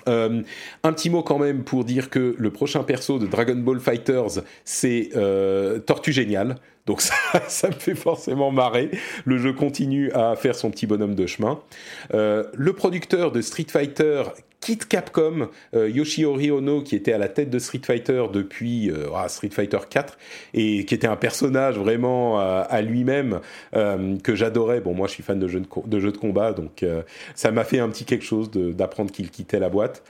Euh, 0.09 0.43
un 0.85 0.93
petit 0.93 1.11
mot 1.11 1.23
quand 1.23 1.39
même 1.39 1.65
pour 1.65 1.85
dire 1.85 2.09
que 2.09 2.35
le 2.39 2.51
prochain 2.51 2.83
perso 2.83 3.19
de 3.19 3.27
Dragon 3.27 3.57
Ball 3.57 3.79
Fighters, 3.79 4.43
c'est 4.65 5.11
Tortue 5.87 6.13
Génial. 6.13 6.57
Donc 6.87 7.01
ça, 7.49 7.69
me 7.69 7.75
fait 7.75 7.95
forcément 7.95 8.51
marrer. 8.51 8.91
Le 9.25 9.39
jeu 9.39 9.53
continue 9.53 10.11
à 10.13 10.37
faire 10.37 10.55
son 10.55 10.71
petit 10.71 10.87
bonhomme 10.87 11.15
de 11.15 11.27
chemin. 11.27 11.61
le 12.13 12.73
producteur 12.73 13.33
de 13.33 13.41
Street 13.41 13.67
Fighter 13.69 14.23
quitte 14.63 14.87
Capcom, 14.89 15.49
euh, 15.75 15.91
Yoshihori 15.91 16.51
Ono, 16.51 16.81
qui 16.81 16.97
était 16.97 17.13
à 17.13 17.19
la 17.19 17.29
tête 17.29 17.51
de 17.51 17.59
Street 17.59 17.83
Fighter 17.85 18.25
depuis 18.33 18.91
euh, 18.91 19.09
ah, 19.15 19.29
Street 19.29 19.51
Fighter 19.51 19.79
4 19.91 20.17
et 20.55 20.87
qui 20.87 20.95
était 20.95 21.09
un 21.09 21.17
personnage 21.17 21.77
vraiment 21.79 22.41
euh, 22.41 22.63
à 22.67 22.81
lui-même 22.81 23.41
que 23.73 24.35
j'adorais. 24.35 24.81
Bon, 24.81 24.95
moi, 24.95 25.09
je 25.09 25.15
suis 25.15 25.23
fan 25.23 25.39
de 25.39 25.49
jeux 25.49 25.63
de, 25.85 26.01
jeux 26.01 26.13
de 26.13 26.17
combat, 26.17 26.53
donc 26.53 26.85
ça 27.35 27.51
m'a 27.51 27.65
fait 27.65 27.81
un 27.81 27.89
petit 27.89 28.05
quelque 28.05 28.25
chose 28.25 28.51
d'apprendre 28.51 29.11
qu'il 29.11 29.31
quittait 29.31 29.59
la 29.59 29.69
boîte 29.69 30.05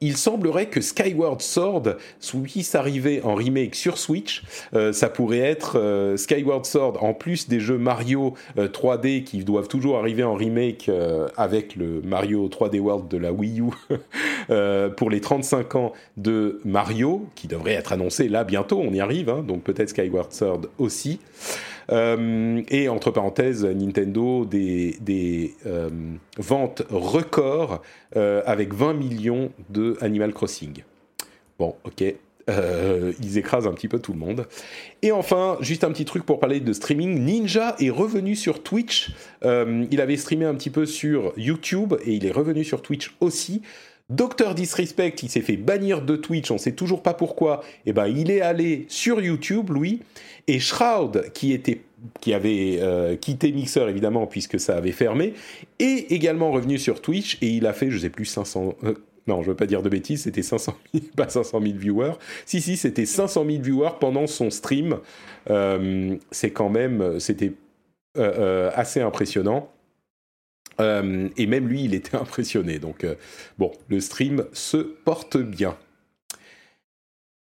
il 0.00 0.16
semblerait 0.16 0.66
que 0.66 0.80
Skyward 0.80 1.42
Sword 1.42 1.96
puisse 2.44 2.74
arriver 2.74 3.20
en 3.24 3.34
remake 3.34 3.74
sur 3.74 3.98
Switch. 3.98 4.42
Euh, 4.74 4.92
ça 4.92 5.08
pourrait 5.08 5.38
être 5.38 5.78
euh, 5.78 6.16
Skyward 6.16 6.64
Sword 6.66 7.02
en 7.02 7.14
plus 7.14 7.48
des 7.48 7.60
jeux 7.60 7.78
Mario 7.78 8.34
3D 8.56 9.20
euh, 9.20 9.24
qui 9.24 9.44
doivent 9.44 9.68
toujours 9.68 9.98
arriver 9.98 10.22
en 10.22 10.34
remake 10.34 10.90
avec 11.36 11.76
le 11.76 12.00
Mario 12.02 12.48
3D 12.48 12.78
World 12.80 13.08
de 13.08 13.18
la 13.18 13.32
Wii 13.32 13.60
U 13.60 13.70
pour 14.96 15.10
les 15.10 15.20
35 15.20 15.74
ans 15.74 15.92
de 16.16 16.60
Mario 16.64 17.26
qui 17.34 17.48
devrait 17.48 17.74
être 17.74 17.92
annoncé 17.92 18.28
là 18.28 18.44
bientôt. 18.44 18.80
On 18.80 18.92
y 18.92 19.00
arrive, 19.00 19.28
hein, 19.28 19.44
donc 19.46 19.62
peut-être 19.62 19.90
Skyward 19.90 20.32
Sword 20.32 20.62
aussi. 20.78 21.20
Euh, 21.90 22.62
et 22.68 22.88
entre 22.88 23.10
parenthèses, 23.10 23.64
Nintendo, 23.64 24.44
des, 24.44 25.54
euh, 25.66 25.88
ventes 26.36 26.82
records 26.90 27.82
euh, 28.16 28.42
avec 28.46 28.74
20 28.74 28.94
millions 28.94 29.50
de 29.70 29.96
Animal 30.00 30.32
Crossing. 30.32 30.82
Bon, 31.58 31.74
ok. 31.84 32.02
ils 33.20 33.38
écrasent 33.38 33.66
un 33.66 33.72
petit 33.72 33.88
peu 33.88 33.98
tout 33.98 34.12
le 34.12 34.18
monde. 34.18 34.46
Et 35.02 35.12
enfin, 35.12 35.58
juste 35.60 35.84
un 35.84 35.90
petit 35.90 36.04
truc 36.04 36.24
pour 36.24 36.40
parler 36.40 36.60
de 36.60 36.72
streaming. 36.72 37.22
Ninja 37.22 37.76
est 37.78 37.90
revenu 37.90 38.36
sur 38.36 38.62
Twitch. 38.62 39.10
il 39.42 40.00
avait 40.00 40.16
streamé 40.16 40.46
un 40.46 40.54
petit 40.54 40.70
peu 40.70 40.86
sur 40.86 41.32
YouTube 41.36 41.94
et 42.04 42.14
il 42.14 42.24
est 42.24 42.30
revenu 42.30 42.64
sur 42.64 42.80
Twitch 42.80 43.14
aussi. 43.20 43.62
Docteur 44.10 44.54
Disrespect, 44.54 45.12
qui 45.12 45.28
s'est 45.28 45.42
fait 45.42 45.58
bannir 45.58 46.00
de 46.00 46.16
Twitch, 46.16 46.50
on 46.50 46.56
sait 46.56 46.72
toujours 46.72 47.02
pas 47.02 47.12
pourquoi, 47.12 47.60
et 47.84 47.90
eh 47.90 47.92
ben, 47.92 48.06
il 48.06 48.30
est 48.30 48.40
allé 48.40 48.86
sur 48.88 49.20
YouTube, 49.20 49.68
lui, 49.70 50.00
et 50.46 50.60
Shroud, 50.60 51.30
qui, 51.34 51.52
était, 51.52 51.82
qui 52.22 52.32
avait 52.32 52.78
euh, 52.80 53.16
quitté 53.16 53.52
Mixer, 53.52 53.86
évidemment, 53.86 54.26
puisque 54.26 54.58
ça 54.58 54.78
avait 54.78 54.92
fermé, 54.92 55.34
est 55.78 56.10
également 56.10 56.50
revenu 56.50 56.78
sur 56.78 57.02
Twitch, 57.02 57.36
et 57.42 57.48
il 57.48 57.66
a 57.66 57.74
fait, 57.74 57.90
je 57.90 57.98
sais 57.98 58.08
plus, 58.08 58.24
500... 58.24 58.76
Euh, 58.84 58.94
non, 59.26 59.42
je 59.42 59.48
ne 59.48 59.50
veux 59.50 59.56
pas 59.56 59.66
dire 59.66 59.82
de 59.82 59.90
bêtises, 59.90 60.22
c'était 60.22 60.40
500 60.40 60.74
000, 60.94 61.04
pas 61.16 61.28
500 61.28 61.60
000 61.60 61.74
viewers. 61.76 62.14
Si, 62.46 62.62
si, 62.62 62.78
c'était 62.78 63.04
500 63.04 63.44
000 63.44 63.62
viewers 63.62 63.98
pendant 64.00 64.26
son 64.26 64.48
stream. 64.48 65.00
Euh, 65.50 66.16
c'est 66.30 66.50
quand 66.50 66.70
même, 66.70 67.20
c'était 67.20 67.52
assez 68.74 69.00
impressionnant. 69.00 69.70
Euh, 70.80 71.28
et 71.36 71.46
même 71.46 71.68
lui, 71.68 71.84
il 71.84 71.94
était 71.94 72.16
impressionné. 72.20 72.78
Donc, 72.78 73.04
euh, 73.04 73.14
bon, 73.58 73.72
le 73.88 74.00
stream 74.00 74.44
se 74.52 74.76
porte 74.76 75.36
bien. 75.36 75.76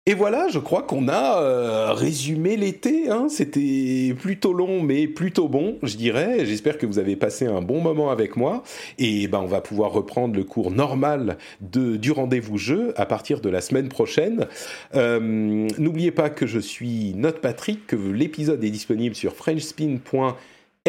Et 0.08 0.14
voilà, 0.14 0.46
je 0.48 0.60
crois 0.60 0.84
qu'on 0.84 1.08
a 1.08 1.42
euh, 1.42 1.92
résumé 1.92 2.56
l'été. 2.56 3.10
Hein. 3.10 3.26
C'était 3.28 4.14
plutôt 4.16 4.52
long, 4.52 4.80
mais 4.80 5.08
plutôt 5.08 5.48
bon, 5.48 5.78
je 5.82 5.96
dirais. 5.96 6.46
J'espère 6.46 6.78
que 6.78 6.86
vous 6.86 7.00
avez 7.00 7.16
passé 7.16 7.44
un 7.46 7.60
bon 7.60 7.80
moment 7.80 8.12
avec 8.12 8.36
moi. 8.36 8.62
Et 8.98 9.26
ben, 9.26 9.40
on 9.40 9.46
va 9.46 9.60
pouvoir 9.60 9.90
reprendre 9.90 10.36
le 10.36 10.44
cours 10.44 10.70
normal 10.70 11.38
de, 11.60 11.96
du 11.96 12.12
rendez-vous 12.12 12.56
jeu 12.56 12.94
à 12.96 13.04
partir 13.04 13.40
de 13.40 13.48
la 13.48 13.60
semaine 13.60 13.88
prochaine. 13.88 14.46
N'oubliez 14.94 16.12
pas 16.12 16.30
que 16.30 16.46
je 16.46 16.60
suis 16.60 17.12
Note 17.16 17.40
Patrick, 17.40 17.88
que 17.88 17.96
l'épisode 17.96 18.62
est 18.62 18.70
disponible 18.70 19.16
sur 19.16 19.34
frenchspin.fr 19.34 20.36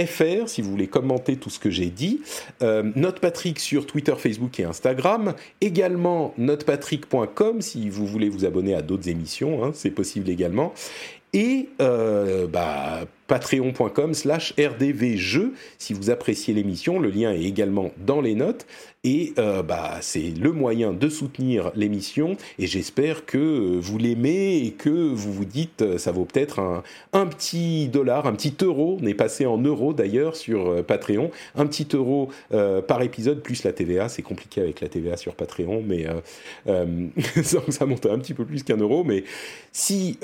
fr 0.05 0.47
si 0.47 0.61
vous 0.61 0.69
voulez 0.69 0.87
commenter 0.87 1.37
tout 1.37 1.49
ce 1.49 1.59
que 1.59 1.69
j'ai 1.69 1.89
dit. 1.89 2.21
Euh, 2.61 2.83
Notepatrick 2.95 3.59
sur 3.59 3.85
Twitter, 3.85 4.13
Facebook 4.17 4.59
et 4.59 4.63
Instagram. 4.63 5.33
Également 5.61 6.33
notepatrick.com 6.37 7.61
si 7.61 7.89
vous 7.89 8.05
voulez 8.05 8.29
vous 8.29 8.45
abonner 8.45 8.75
à 8.75 8.81
d'autres 8.81 9.09
émissions, 9.09 9.63
hein, 9.63 9.71
c'est 9.73 9.91
possible 9.91 10.29
également. 10.29 10.73
Et 11.33 11.69
euh, 11.81 12.47
bah, 12.47 13.05
patreon.com 13.27 14.13
slash 14.13 14.53
rdvjeux 14.57 15.53
si 15.77 15.93
vous 15.93 16.09
appréciez 16.09 16.53
l'émission. 16.53 16.99
Le 16.99 17.09
lien 17.09 17.31
est 17.31 17.43
également 17.43 17.91
dans 18.05 18.21
les 18.21 18.35
notes. 18.35 18.65
Et 19.03 19.33
euh, 19.37 19.63
bah, 19.63 19.99
c'est 20.01 20.31
le 20.31 20.51
moyen 20.51 20.91
de 20.91 21.07
soutenir 21.07 21.71
l'émission. 21.75 22.35
Et 22.59 22.67
j'espère 22.67 23.25
que 23.25 23.77
vous 23.79 23.97
l'aimez 23.97 24.57
et 24.57 24.71
que 24.71 24.89
vous 24.89 25.31
vous 25.31 25.45
dites, 25.45 25.81
euh, 25.81 25.97
ça 25.97 26.11
vaut 26.11 26.25
peut-être 26.25 26.59
un, 27.13 27.25
petit 27.27 27.87
dollar, 27.87 28.25
un 28.27 28.33
petit 28.33 28.53
euro. 28.61 28.97
On 29.01 29.05
est 29.05 29.13
passé 29.13 29.45
en 29.45 29.59
euros 29.59 29.93
d'ailleurs 29.93 30.35
sur 30.35 30.67
euh, 30.67 30.83
Patreon. 30.83 31.31
Un 31.55 31.67
petit 31.67 31.87
euro 31.93 32.29
par 32.49 33.01
épisode 33.01 33.41
plus 33.41 33.63
la 33.63 33.71
TVA. 33.71 34.09
C'est 34.09 34.23
compliqué 34.23 34.59
avec 34.59 34.81
la 34.81 34.89
TVA 34.89 35.15
sur 35.15 35.35
Patreon, 35.35 35.83
mais 35.85 36.05
ça, 37.43 37.85
monte 37.85 38.05
un 38.05 38.19
petit 38.19 38.33
peu 38.33 38.45
plus 38.45 38.63
qu'un 38.63 38.77
euro. 38.77 39.03
Mais 39.03 39.23
si 39.71 40.17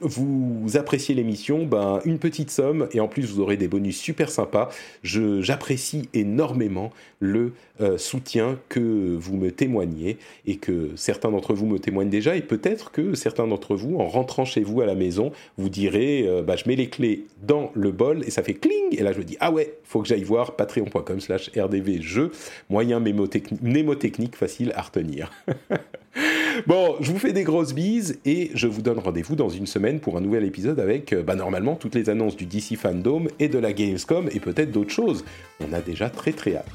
vous 0.00 0.70
appréciez 0.74 1.14
l'émission, 1.14 1.66
ben, 1.66 2.00
une 2.04 2.18
petite 2.18 2.41
somme 2.50 2.88
et 2.92 3.00
en 3.00 3.08
plus 3.08 3.22
vous 3.26 3.40
aurez 3.40 3.56
des 3.56 3.68
bonus 3.68 3.98
super 3.98 4.30
sympas. 4.30 4.70
J'apprécie 5.02 6.08
énormément 6.14 6.90
le 7.20 7.52
euh, 7.80 7.98
soutien 7.98 8.58
que 8.68 9.16
vous 9.16 9.36
me 9.36 9.50
témoignez 9.50 10.18
et 10.46 10.56
que 10.56 10.90
certains 10.96 11.30
d'entre 11.30 11.54
vous 11.54 11.66
me 11.66 11.78
témoignent 11.78 12.10
déjà 12.10 12.36
et 12.36 12.42
peut-être 12.42 12.90
que 12.90 13.14
certains 13.14 13.46
d'entre 13.46 13.76
vous, 13.76 13.96
en 13.98 14.08
rentrant 14.08 14.44
chez 14.44 14.62
vous 14.62 14.80
à 14.80 14.86
la 14.86 14.94
maison, 14.94 15.32
vous 15.56 15.68
direz 15.68 16.24
euh, 16.26 16.42
bah, 16.42 16.56
je 16.56 16.68
mets 16.68 16.76
les 16.76 16.88
clés 16.88 17.26
dans 17.42 17.70
le 17.74 17.90
bol 17.90 18.24
et 18.26 18.30
ça 18.30 18.42
fait 18.42 18.54
cling 18.54 18.96
et 18.98 19.02
là 19.02 19.12
je 19.12 19.18
me 19.18 19.24
dis 19.24 19.36
ah 19.40 19.50
ouais, 19.50 19.74
faut 19.84 20.00
que 20.00 20.08
j'aille 20.08 20.24
voir 20.24 20.56
patreon.com 20.56 21.20
slash 21.20 21.50
rdvjeux, 21.56 22.32
moyen 22.70 23.00
mnémotechnique 23.00 24.36
facile 24.36 24.72
à 24.74 24.82
retenir. 24.82 25.30
Bon, 26.66 26.96
je 27.00 27.10
vous 27.10 27.18
fais 27.18 27.32
des 27.32 27.44
grosses 27.44 27.74
bises 27.74 28.18
et 28.24 28.50
je 28.54 28.66
vous 28.66 28.82
donne 28.82 28.98
rendez-vous 28.98 29.36
dans 29.36 29.48
une 29.48 29.66
semaine 29.66 30.00
pour 30.00 30.16
un 30.16 30.20
nouvel 30.20 30.44
épisode 30.44 30.80
avec, 30.80 31.14
bah, 31.14 31.34
normalement, 31.34 31.76
toutes 31.76 31.94
les 31.94 32.10
annonces 32.10 32.36
du 32.36 32.46
DC 32.46 32.76
Fandom 32.76 33.24
et 33.38 33.48
de 33.48 33.58
la 33.58 33.72
Gamescom 33.72 34.28
et 34.32 34.40
peut-être 34.40 34.70
d'autres 34.70 34.90
choses. 34.90 35.24
On 35.60 35.72
a 35.72 35.80
déjà 35.80 36.10
très 36.10 36.32
très 36.32 36.56
hâte. 36.56 36.68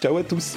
Ciao 0.00 0.16
à 0.16 0.22
tous! 0.22 0.56